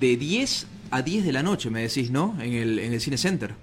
de 0.00 0.16
10 0.16 0.66
a 0.90 1.02
10 1.02 1.24
de 1.24 1.32
la 1.32 1.42
noche, 1.42 1.70
me 1.70 1.82
decís, 1.82 2.10
¿no? 2.10 2.36
En 2.40 2.52
el, 2.54 2.78
en 2.78 2.92
el 2.92 3.00
Cine 3.00 3.16
Center. 3.18 3.54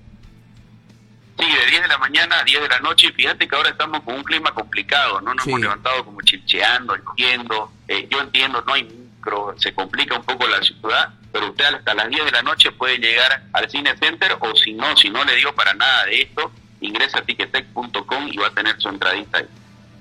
Sí, 1.39 1.45
de 1.45 1.69
10 1.69 1.81
de 1.81 1.87
la 1.87 1.97
mañana 1.97 2.39
a 2.39 2.43
10 2.43 2.61
de 2.61 2.67
la 2.69 2.79
noche. 2.79 3.07
Y 3.07 3.11
fíjate 3.11 3.47
que 3.47 3.55
ahora 3.55 3.69
estamos 3.69 4.01
con 4.03 4.15
un 4.15 4.23
clima 4.23 4.51
complicado, 4.53 5.19
¿no? 5.21 5.33
Nos 5.33 5.43
Sí. 5.43 5.49
hemos 5.49 5.61
levantado 5.61 6.05
como 6.05 6.21
chilcheando, 6.21 6.95
lloviendo. 6.95 7.71
Eh, 7.87 8.07
yo 8.09 8.21
entiendo, 8.21 8.63
no 8.65 8.73
hay 8.73 8.83
micro, 8.83 9.53
se 9.57 9.73
complica 9.73 10.15
un 10.15 10.23
poco 10.23 10.47
la 10.47 10.61
ciudad, 10.61 11.13
pero 11.31 11.49
usted 11.49 11.65
hasta 11.65 11.93
las 11.93 12.09
10 12.09 12.25
de 12.25 12.31
la 12.31 12.43
noche 12.43 12.71
puede 12.71 12.97
llegar 12.99 13.43
al 13.53 13.69
Cine 13.69 13.97
Center 13.97 14.37
o 14.39 14.55
si 14.55 14.73
no, 14.73 14.95
si 14.95 15.09
no 15.09 15.23
le 15.25 15.35
dio 15.35 15.53
para 15.55 15.73
nada 15.73 16.05
de 16.05 16.21
esto, 16.21 16.51
ingresa 16.81 17.19
a 17.19 17.21
ticketec.com 17.23 18.27
y 18.31 18.37
va 18.37 18.47
a 18.47 18.51
tener 18.51 18.79
su 18.79 18.89
entradita 18.89 19.39
ahí. 19.39 19.45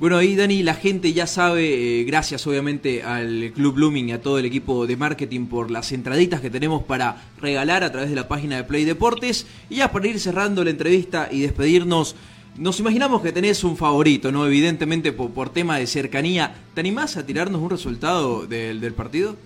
Bueno, 0.02 0.16
ahí 0.16 0.34
Dani, 0.34 0.64
la 0.64 0.74
gente 0.74 1.12
ya 1.12 1.28
sabe, 1.28 2.00
eh, 2.00 2.02
gracias 2.02 2.44
obviamente 2.48 3.04
al 3.04 3.52
Club 3.54 3.74
Blooming 3.74 4.08
y 4.08 4.12
a 4.12 4.20
todo 4.20 4.36
el 4.40 4.44
equipo 4.44 4.84
de 4.84 4.96
marketing 4.96 5.46
por 5.46 5.70
las 5.70 5.92
entraditas 5.92 6.40
que 6.40 6.50
tenemos 6.50 6.82
para 6.82 7.22
regalar 7.40 7.84
a 7.84 7.92
través 7.92 8.10
de 8.10 8.16
la 8.16 8.26
página 8.26 8.56
de 8.56 8.64
Play 8.64 8.84
Deportes. 8.84 9.46
Y 9.70 9.76
ya 9.76 9.92
para 9.92 10.08
ir 10.08 10.18
cerrando 10.18 10.64
la 10.64 10.70
entrevista 10.70 11.28
y 11.30 11.42
despedirnos, 11.42 12.16
nos 12.56 12.80
imaginamos 12.80 13.22
que 13.22 13.30
tenés 13.30 13.62
un 13.62 13.76
favorito, 13.76 14.32
¿no? 14.32 14.44
Evidentemente 14.44 15.12
por, 15.12 15.30
por 15.30 15.50
tema 15.50 15.78
de 15.78 15.86
cercanía. 15.86 16.52
¿Te 16.74 16.80
animás 16.80 17.16
a 17.16 17.24
tirarnos 17.24 17.60
un 17.60 17.70
resultado 17.70 18.44
del, 18.44 18.80
del 18.80 18.94
partido? 18.94 19.36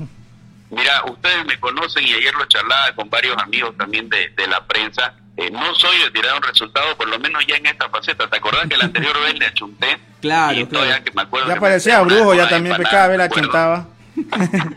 Mira, 0.70 1.04
ustedes 1.08 1.46
me 1.46 1.60
conocen 1.60 2.04
y 2.04 2.12
ayer 2.12 2.34
lo 2.34 2.44
charlaba 2.46 2.92
con 2.96 3.08
varios 3.08 3.36
amigos 3.38 3.76
también 3.76 4.08
de, 4.08 4.30
de 4.30 4.48
la 4.48 4.66
prensa. 4.66 5.14
Eh, 5.40 5.50
no 5.50 5.74
soy 5.74 5.96
de 6.04 6.10
tirar 6.10 6.36
un 6.36 6.42
resultado, 6.42 6.94
por 6.98 7.08
lo 7.08 7.18
menos 7.18 7.42
ya 7.46 7.56
en 7.56 7.64
esta 7.64 7.88
faceta. 7.88 8.28
¿Te 8.28 8.36
acordás 8.36 8.68
que 8.68 8.76
la 8.76 8.84
anterior 8.84 9.18
vez 9.22 9.38
le 9.38 9.46
achunté? 9.46 9.98
Claro, 10.20 10.58
Y 10.60 10.66
todavía 10.66 11.02
que 11.02 11.10
me 11.12 11.22
acuerdo 11.22 11.48
Ya 11.48 11.54
que 11.54 11.60
parecía 11.60 12.00
brujo, 12.02 12.34
ya 12.34 12.46
también, 12.46 12.76
que 12.76 12.82
cada 12.82 13.08
vez 13.08 13.16
la 13.16 13.24
me 13.24 13.26
acuerdo. 13.26 13.42
chuntaba. 13.44 13.86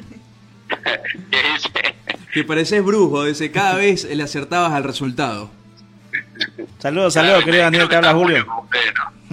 Que 1.30 1.38
dice, 1.53 1.95
Que 2.34 2.43
pareces 2.43 2.84
brujo, 2.84 3.26
dice, 3.26 3.51
cada 3.51 3.76
vez 3.76 4.05
le 4.05 4.24
acertabas 4.24 4.72
al 4.72 4.84
resultado. 4.84 5.51
Saludos, 6.80 7.14
saludos, 7.14 7.43
querido 7.43 7.64
Daniel, 7.64 7.88
te 7.89 7.95
habla 7.97 8.14
Julio. 8.14 8.45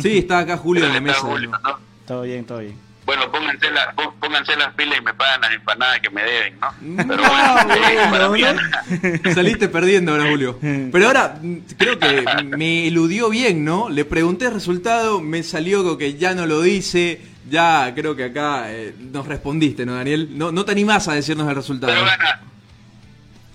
Sí, 0.03 0.19
está 0.19 0.41
acá 0.41 0.57
Julio 0.57 0.85
en 0.87 0.93
la 0.95 1.01
mesa. 1.01 1.21
Todo 2.07 2.23
bien, 2.23 2.45
todo 2.45 2.59
bien. 2.59 2.77
Bueno, 3.07 3.31
pónganse, 3.33 3.71
la- 3.71 3.93
pó- 3.93 4.15
pónganse 4.21 4.55
las 4.57 4.73
pilas 4.75 4.99
y 5.01 5.05
me 5.05 5.13
pagan 5.15 5.41
las 5.41 5.53
empanadas 5.53 5.99
que 6.01 6.11
me 6.11 6.23
deben, 6.23 6.61
¿no? 6.61 7.07
Pero 7.09 7.23
Ah, 7.27 8.29
bueno, 8.29 8.37
eh. 8.37 9.21
Saliste 9.35 9.69
perdiendo 9.69 10.13
ahora, 10.13 10.29
Julio. 10.31 10.59
Pero 10.61 11.07
ahora 11.07 11.39
mm, 11.43 11.57
creo 11.77 11.99
que 11.99 12.25
me 12.57 12.87
eludió 12.87 13.29
bien, 13.31 13.65
¿no? 13.65 13.89
Le 13.89 14.05
pregunté 14.05 14.45
el 14.47 14.53
resultado, 14.55 15.21
me 15.21 15.43
salió 15.43 15.83
con 15.83 15.99
que 15.99 16.15
ya 16.15 16.35
no 16.35 16.47
lo 16.47 16.63
dice. 16.63 17.21
Ya 17.49 17.93
creo 17.97 18.15
que 18.15 18.25
acá 18.25 18.71
eh, 18.71 18.95
nos 18.99 19.27
respondiste, 19.27 19.85
¿no, 19.85 19.95
Daniel? 19.97 20.29
No, 20.39 20.53
no 20.53 20.65
te 20.65 20.71
animás 20.73 21.09
a 21.09 21.15
decirnos 21.15 21.49
el 21.49 21.57
resultado. 21.57 21.93
Pero 21.93 22.05
gana. 22.07 22.43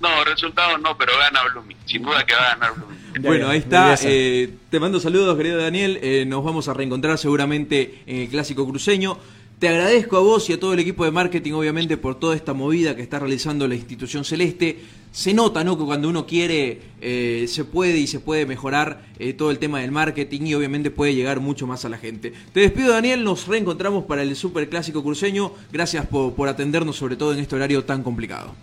No, 0.02 0.24
resultados 0.26 0.82
no, 0.82 0.98
pero 0.98 1.14
gana 1.18 1.42
Blooming. 1.52 1.78
Sin 1.86 2.02
duda 2.04 2.26
que 2.26 2.34
va 2.36 2.42
a 2.42 2.50
ganar 2.56 2.74
Blooming. 2.76 2.96
Bueno, 3.22 3.48
ahí 3.48 3.60
está. 3.60 3.96
eh, 4.04 4.54
te 4.70 4.78
mando 4.78 5.00
saludos, 5.00 5.38
querido 5.38 5.58
Daniel. 5.62 5.98
Eh, 6.02 6.26
nos 6.28 6.44
vamos 6.44 6.68
a 6.68 6.74
reencontrar 6.74 7.18
seguramente 7.18 8.02
en 8.06 8.24
el 8.24 8.28
Clásico 8.28 8.68
Cruceño. 8.68 9.18
Te 9.60 9.70
agradezco 9.70 10.18
a 10.18 10.20
vos 10.20 10.50
y 10.50 10.54
a 10.54 10.60
todo 10.60 10.74
el 10.74 10.80
equipo 10.80 11.06
de 11.06 11.12
marketing, 11.12 11.54
obviamente, 11.54 11.96
por 11.96 12.20
toda 12.20 12.36
esta 12.36 12.54
movida 12.54 12.94
que 12.94 13.02
está 13.02 13.20
realizando 13.20 13.66
la 13.70 13.76
institución 13.76 14.26
celeste. 14.26 14.80
Se 15.14 15.34
nota, 15.34 15.64
¿no? 15.64 15.78
Que 15.78 15.86
cuando 15.86 16.10
uno 16.10 16.28
quiere, 16.28 16.82
eh, 17.00 17.46
se 17.48 17.64
puede 17.64 17.98
y 17.98 18.08
se 18.08 18.20
puede 18.20 18.46
mejorar 18.46 19.06
eh, 19.18 19.32
todo 19.32 19.52
el 19.52 19.58
tema 19.58 19.80
del 19.80 19.94
marketing 19.94 20.42
y 20.42 20.56
obviamente 20.56 20.92
puede 20.92 21.16
llegar 21.16 21.40
mucho 21.40 21.68
más 21.68 21.86
a 21.86 21.90
la 21.90 21.98
gente. 21.98 22.34
Te 22.52 22.60
despido, 22.60 22.92
Daniel. 22.92 23.24
Nos 23.24 23.48
reencontramos 23.48 24.04
para 24.04 24.24
el 24.24 24.36
Super 24.36 24.68
Clásico 24.68 25.02
Cruceño. 25.02 25.54
Gracias 25.72 26.06
por, 26.06 26.34
por 26.34 26.50
atendernos, 26.50 26.98
sobre 26.98 27.16
todo 27.16 27.32
en 27.32 27.40
este 27.40 27.56
horario 27.56 27.86
tan 27.86 28.04
complicado. 28.04 28.54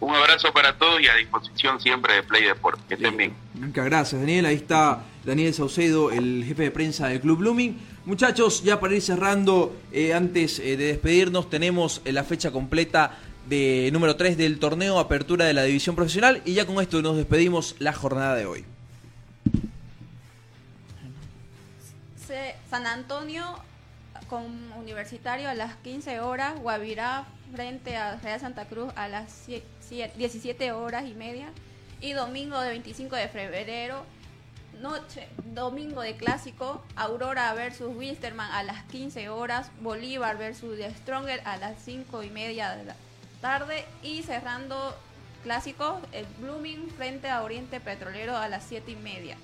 Un 0.00 0.14
abrazo 0.14 0.52
para 0.52 0.76
todos 0.78 1.00
y 1.00 1.08
a 1.08 1.14
disposición 1.16 1.78
siempre 1.80 2.14
de 2.14 2.22
Play 2.22 2.44
Deport. 2.44 2.80
Que 2.88 2.94
estén 2.94 3.16
bien. 3.16 3.34
Muchas 3.54 3.84
gracias, 3.84 4.20
Daniel. 4.20 4.46
Ahí 4.46 4.54
está 4.56 5.02
Daniel 5.24 5.52
Saucedo, 5.52 6.10
el 6.10 6.42
jefe 6.46 6.62
de 6.64 6.70
prensa 6.70 7.08
del 7.08 7.20
Club 7.20 7.38
Blooming. 7.38 7.78
Muchachos, 8.06 8.62
ya 8.62 8.80
para 8.80 8.94
ir 8.94 9.02
cerrando, 9.02 9.76
eh, 9.92 10.14
antes 10.14 10.58
eh, 10.58 10.76
de 10.78 10.86
despedirnos, 10.86 11.50
tenemos 11.50 12.00
eh, 12.06 12.12
la 12.12 12.24
fecha 12.24 12.50
completa 12.50 13.18
de 13.46 13.90
número 13.92 14.16
3 14.16 14.38
del 14.38 14.58
torneo 14.58 14.98
Apertura 14.98 15.44
de 15.44 15.52
la 15.52 15.64
División 15.64 15.96
Profesional 15.96 16.40
y 16.46 16.54
ya 16.54 16.66
con 16.66 16.80
esto 16.80 17.02
nos 17.02 17.16
despedimos 17.16 17.76
la 17.78 17.92
jornada 17.92 18.34
de 18.36 18.46
hoy. 18.46 18.64
San 22.70 22.86
Antonio 22.86 23.44
con 24.28 24.44
Universitario 24.78 25.48
a 25.48 25.54
las 25.54 25.74
15 25.76 26.20
horas, 26.20 26.54
Guavirá 26.60 27.24
frente 27.52 27.96
a 27.96 28.14
Real 28.22 28.38
Santa 28.38 28.66
Cruz 28.66 28.92
a 28.94 29.08
las 29.08 29.48
cie- 29.48 29.62
cie- 29.90 30.12
17 30.14 30.72
horas 30.72 31.04
y 31.06 31.14
media 31.14 31.48
y 32.00 32.12
domingo 32.12 32.60
de 32.60 32.68
25 32.70 33.16
de 33.16 33.28
febrero 33.28 34.04
Noche, 34.80 35.28
domingo 35.52 36.00
de 36.00 36.16
clásico, 36.16 36.82
Aurora 36.96 37.52
versus 37.52 37.94
Wilstermann 37.94 38.50
a 38.52 38.62
las 38.62 38.82
15 38.84 39.28
horas, 39.28 39.70
Bolívar 39.82 40.38
versus 40.38 40.78
The 40.78 40.90
Stronger 40.94 41.42
a 41.44 41.58
las 41.58 41.82
5 41.84 42.22
y 42.22 42.30
media 42.30 42.74
de 42.76 42.84
la 42.84 42.96
tarde 43.42 43.84
y 44.02 44.22
cerrando 44.22 44.96
clásico, 45.42 46.00
el 46.12 46.24
Blooming 46.38 46.88
frente 46.96 47.28
a 47.28 47.42
Oriente 47.42 47.78
Petrolero 47.80 48.36
a 48.38 48.48
las 48.48 48.64
7 48.64 48.92
y 48.92 48.96
media. 48.96 49.36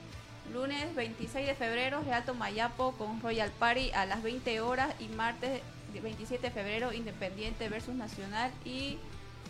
Lunes 0.55 0.95
26 0.95 1.47
de 1.47 1.55
febrero, 1.55 2.01
Real 2.03 2.25
Tomayapo 2.25 2.93
con 2.93 3.21
Royal 3.21 3.51
Party 3.51 3.91
a 3.93 4.07
las 4.07 4.23
20 4.23 4.61
horas 4.63 4.95
y 5.01 5.09
martes 5.09 5.61
27 6.01 6.47
de 6.47 6.51
febrero, 6.51 6.95
Independiente 6.95 7.69
versus 7.69 7.95
Nacional 7.95 8.51
y 8.65 8.97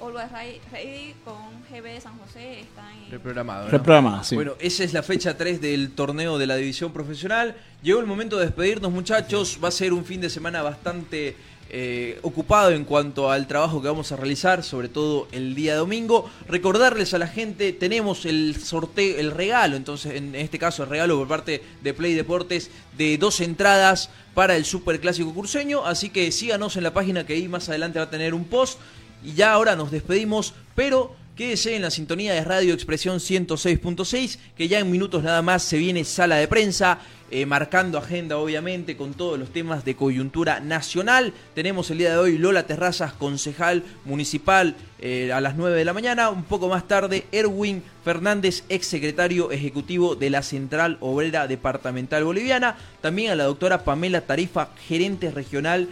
Always 0.00 0.30
Ready 0.72 1.14
con 1.24 1.36
GB 1.70 1.82
de 1.82 2.00
San 2.00 2.18
José 2.18 2.60
están 2.60 2.92
en... 3.04 3.10
Reprogramado. 3.10 3.64
¿no? 3.64 3.70
Reprogramado, 3.70 4.24
sí. 4.24 4.34
Bueno, 4.34 4.52
esa 4.58 4.84
es 4.84 4.92
la 4.92 5.02
fecha 5.02 5.36
3 5.36 5.60
del 5.60 5.92
torneo 5.92 6.38
de 6.38 6.46
la 6.46 6.56
división 6.56 6.92
profesional. 6.92 7.56
Llegó 7.82 8.00
el 8.00 8.06
momento 8.06 8.36
de 8.36 8.46
despedirnos, 8.46 8.92
muchachos. 8.92 9.58
Va 9.62 9.68
a 9.68 9.72
ser 9.72 9.92
un 9.92 10.04
fin 10.04 10.20
de 10.20 10.30
semana 10.30 10.62
bastante 10.62 11.36
eh, 11.68 12.20
ocupado 12.22 12.70
en 12.70 12.84
cuanto 12.84 13.28
al 13.28 13.48
trabajo 13.48 13.82
que 13.82 13.88
vamos 13.88 14.12
a 14.12 14.16
realizar, 14.16 14.62
sobre 14.62 14.88
todo 14.88 15.26
el 15.32 15.56
día 15.56 15.74
domingo. 15.74 16.30
Recordarles 16.46 17.12
a 17.12 17.18
la 17.18 17.26
gente, 17.26 17.72
tenemos 17.72 18.24
el 18.24 18.54
sorteo, 18.56 19.18
el 19.18 19.32
regalo, 19.32 19.76
entonces 19.76 20.14
en 20.14 20.36
este 20.36 20.60
caso 20.60 20.84
el 20.84 20.90
regalo 20.90 21.18
por 21.18 21.26
parte 21.26 21.62
de 21.82 21.92
Play 21.92 22.14
Deportes 22.14 22.70
de 22.96 23.18
dos 23.18 23.40
entradas 23.40 24.10
para 24.32 24.54
el 24.54 24.64
Super 24.64 25.00
Clásico 25.00 25.34
Curseño. 25.34 25.84
Así 25.84 26.10
que 26.10 26.30
síganos 26.30 26.76
en 26.76 26.84
la 26.84 26.94
página 26.94 27.26
que 27.26 27.32
ahí 27.32 27.48
más 27.48 27.68
adelante 27.68 27.98
va 27.98 28.04
a 28.04 28.10
tener 28.10 28.32
un 28.32 28.44
post. 28.44 28.78
Y 29.26 29.32
ya 29.32 29.52
ahora 29.52 29.74
nos 29.74 29.90
despedimos, 29.90 30.54
pero 30.76 31.12
quédese 31.34 31.74
en 31.74 31.82
la 31.82 31.90
sintonía 31.90 32.32
de 32.32 32.44
Radio 32.44 32.72
Expresión 32.72 33.18
106.6, 33.18 34.38
que 34.56 34.68
ya 34.68 34.78
en 34.78 34.88
minutos 34.88 35.24
nada 35.24 35.42
más 35.42 35.64
se 35.64 35.78
viene 35.78 36.04
sala 36.04 36.36
de 36.36 36.46
prensa, 36.46 37.00
eh, 37.32 37.44
marcando 37.44 37.98
agenda 37.98 38.38
obviamente 38.38 38.96
con 38.96 39.14
todos 39.14 39.36
los 39.36 39.52
temas 39.52 39.84
de 39.84 39.96
coyuntura 39.96 40.60
nacional. 40.60 41.32
Tenemos 41.56 41.90
el 41.90 41.98
día 41.98 42.12
de 42.12 42.18
hoy 42.18 42.38
Lola 42.38 42.68
Terrazas, 42.68 43.14
concejal 43.14 43.82
municipal, 44.04 44.76
eh, 45.00 45.32
a 45.32 45.40
las 45.40 45.56
9 45.56 45.76
de 45.76 45.84
la 45.84 45.92
mañana. 45.92 46.30
Un 46.30 46.44
poco 46.44 46.68
más 46.68 46.86
tarde, 46.86 47.26
Erwin 47.32 47.82
Fernández, 48.04 48.62
ex 48.68 48.86
secretario 48.86 49.50
ejecutivo 49.50 50.14
de 50.14 50.30
la 50.30 50.42
Central 50.42 50.98
Obrera 51.00 51.48
Departamental 51.48 52.22
Boliviana. 52.22 52.76
También 53.00 53.32
a 53.32 53.34
la 53.34 53.44
doctora 53.44 53.82
Pamela 53.82 54.20
Tarifa, 54.20 54.68
gerente 54.86 55.32
regional 55.32 55.88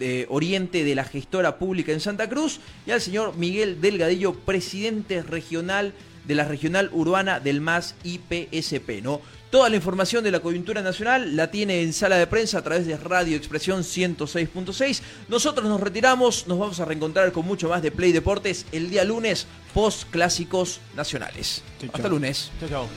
de 0.00 0.26
Oriente 0.30 0.82
de 0.82 0.94
la 0.96 1.04
gestora 1.04 1.58
pública 1.58 1.92
en 1.92 2.00
Santa 2.00 2.28
Cruz 2.28 2.58
y 2.86 2.90
al 2.90 3.00
señor 3.00 3.36
Miguel 3.36 3.80
Delgadillo, 3.80 4.34
presidente 4.34 5.22
regional 5.22 5.92
de 6.26 6.34
la 6.34 6.44
regional 6.44 6.90
urbana 6.92 7.38
del 7.38 7.60
MAS 7.60 7.94
IPSP, 8.02 9.02
¿no? 9.02 9.20
Toda 9.50 9.68
la 9.68 9.76
información 9.76 10.22
de 10.22 10.30
la 10.30 10.40
coyuntura 10.40 10.80
nacional 10.80 11.36
la 11.36 11.50
tiene 11.50 11.82
en 11.82 11.92
sala 11.92 12.16
de 12.18 12.28
prensa 12.28 12.58
a 12.58 12.62
través 12.62 12.86
de 12.86 12.96
Radio 12.96 13.36
Expresión 13.36 13.82
106.6. 13.82 15.00
Nosotros 15.28 15.68
nos 15.68 15.80
retiramos, 15.80 16.46
nos 16.46 16.58
vamos 16.58 16.78
a 16.78 16.84
reencontrar 16.84 17.32
con 17.32 17.44
mucho 17.46 17.68
más 17.68 17.82
de 17.82 17.90
Play 17.90 18.12
Deportes 18.12 18.64
el 18.70 18.90
día 18.90 19.04
lunes, 19.04 19.46
post 19.74 20.08
clásicos 20.10 20.80
nacionales. 20.96 21.62
Hasta 21.92 22.08
lunes. 22.08 22.52
Chao, 22.60 22.88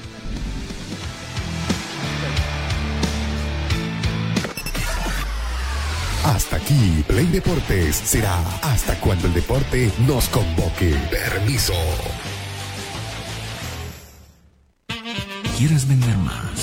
Hasta 6.24 6.56
aquí, 6.56 7.04
Play 7.06 7.26
Deportes 7.26 7.98
será 7.98 8.40
hasta 8.62 8.98
cuando 9.02 9.28
el 9.28 9.34
deporte 9.34 9.92
nos 10.08 10.30
convoque. 10.30 10.96
Permiso. 11.12 11.74
¿Quieres 15.58 15.88
vender 15.88 16.18
más? 16.18 16.54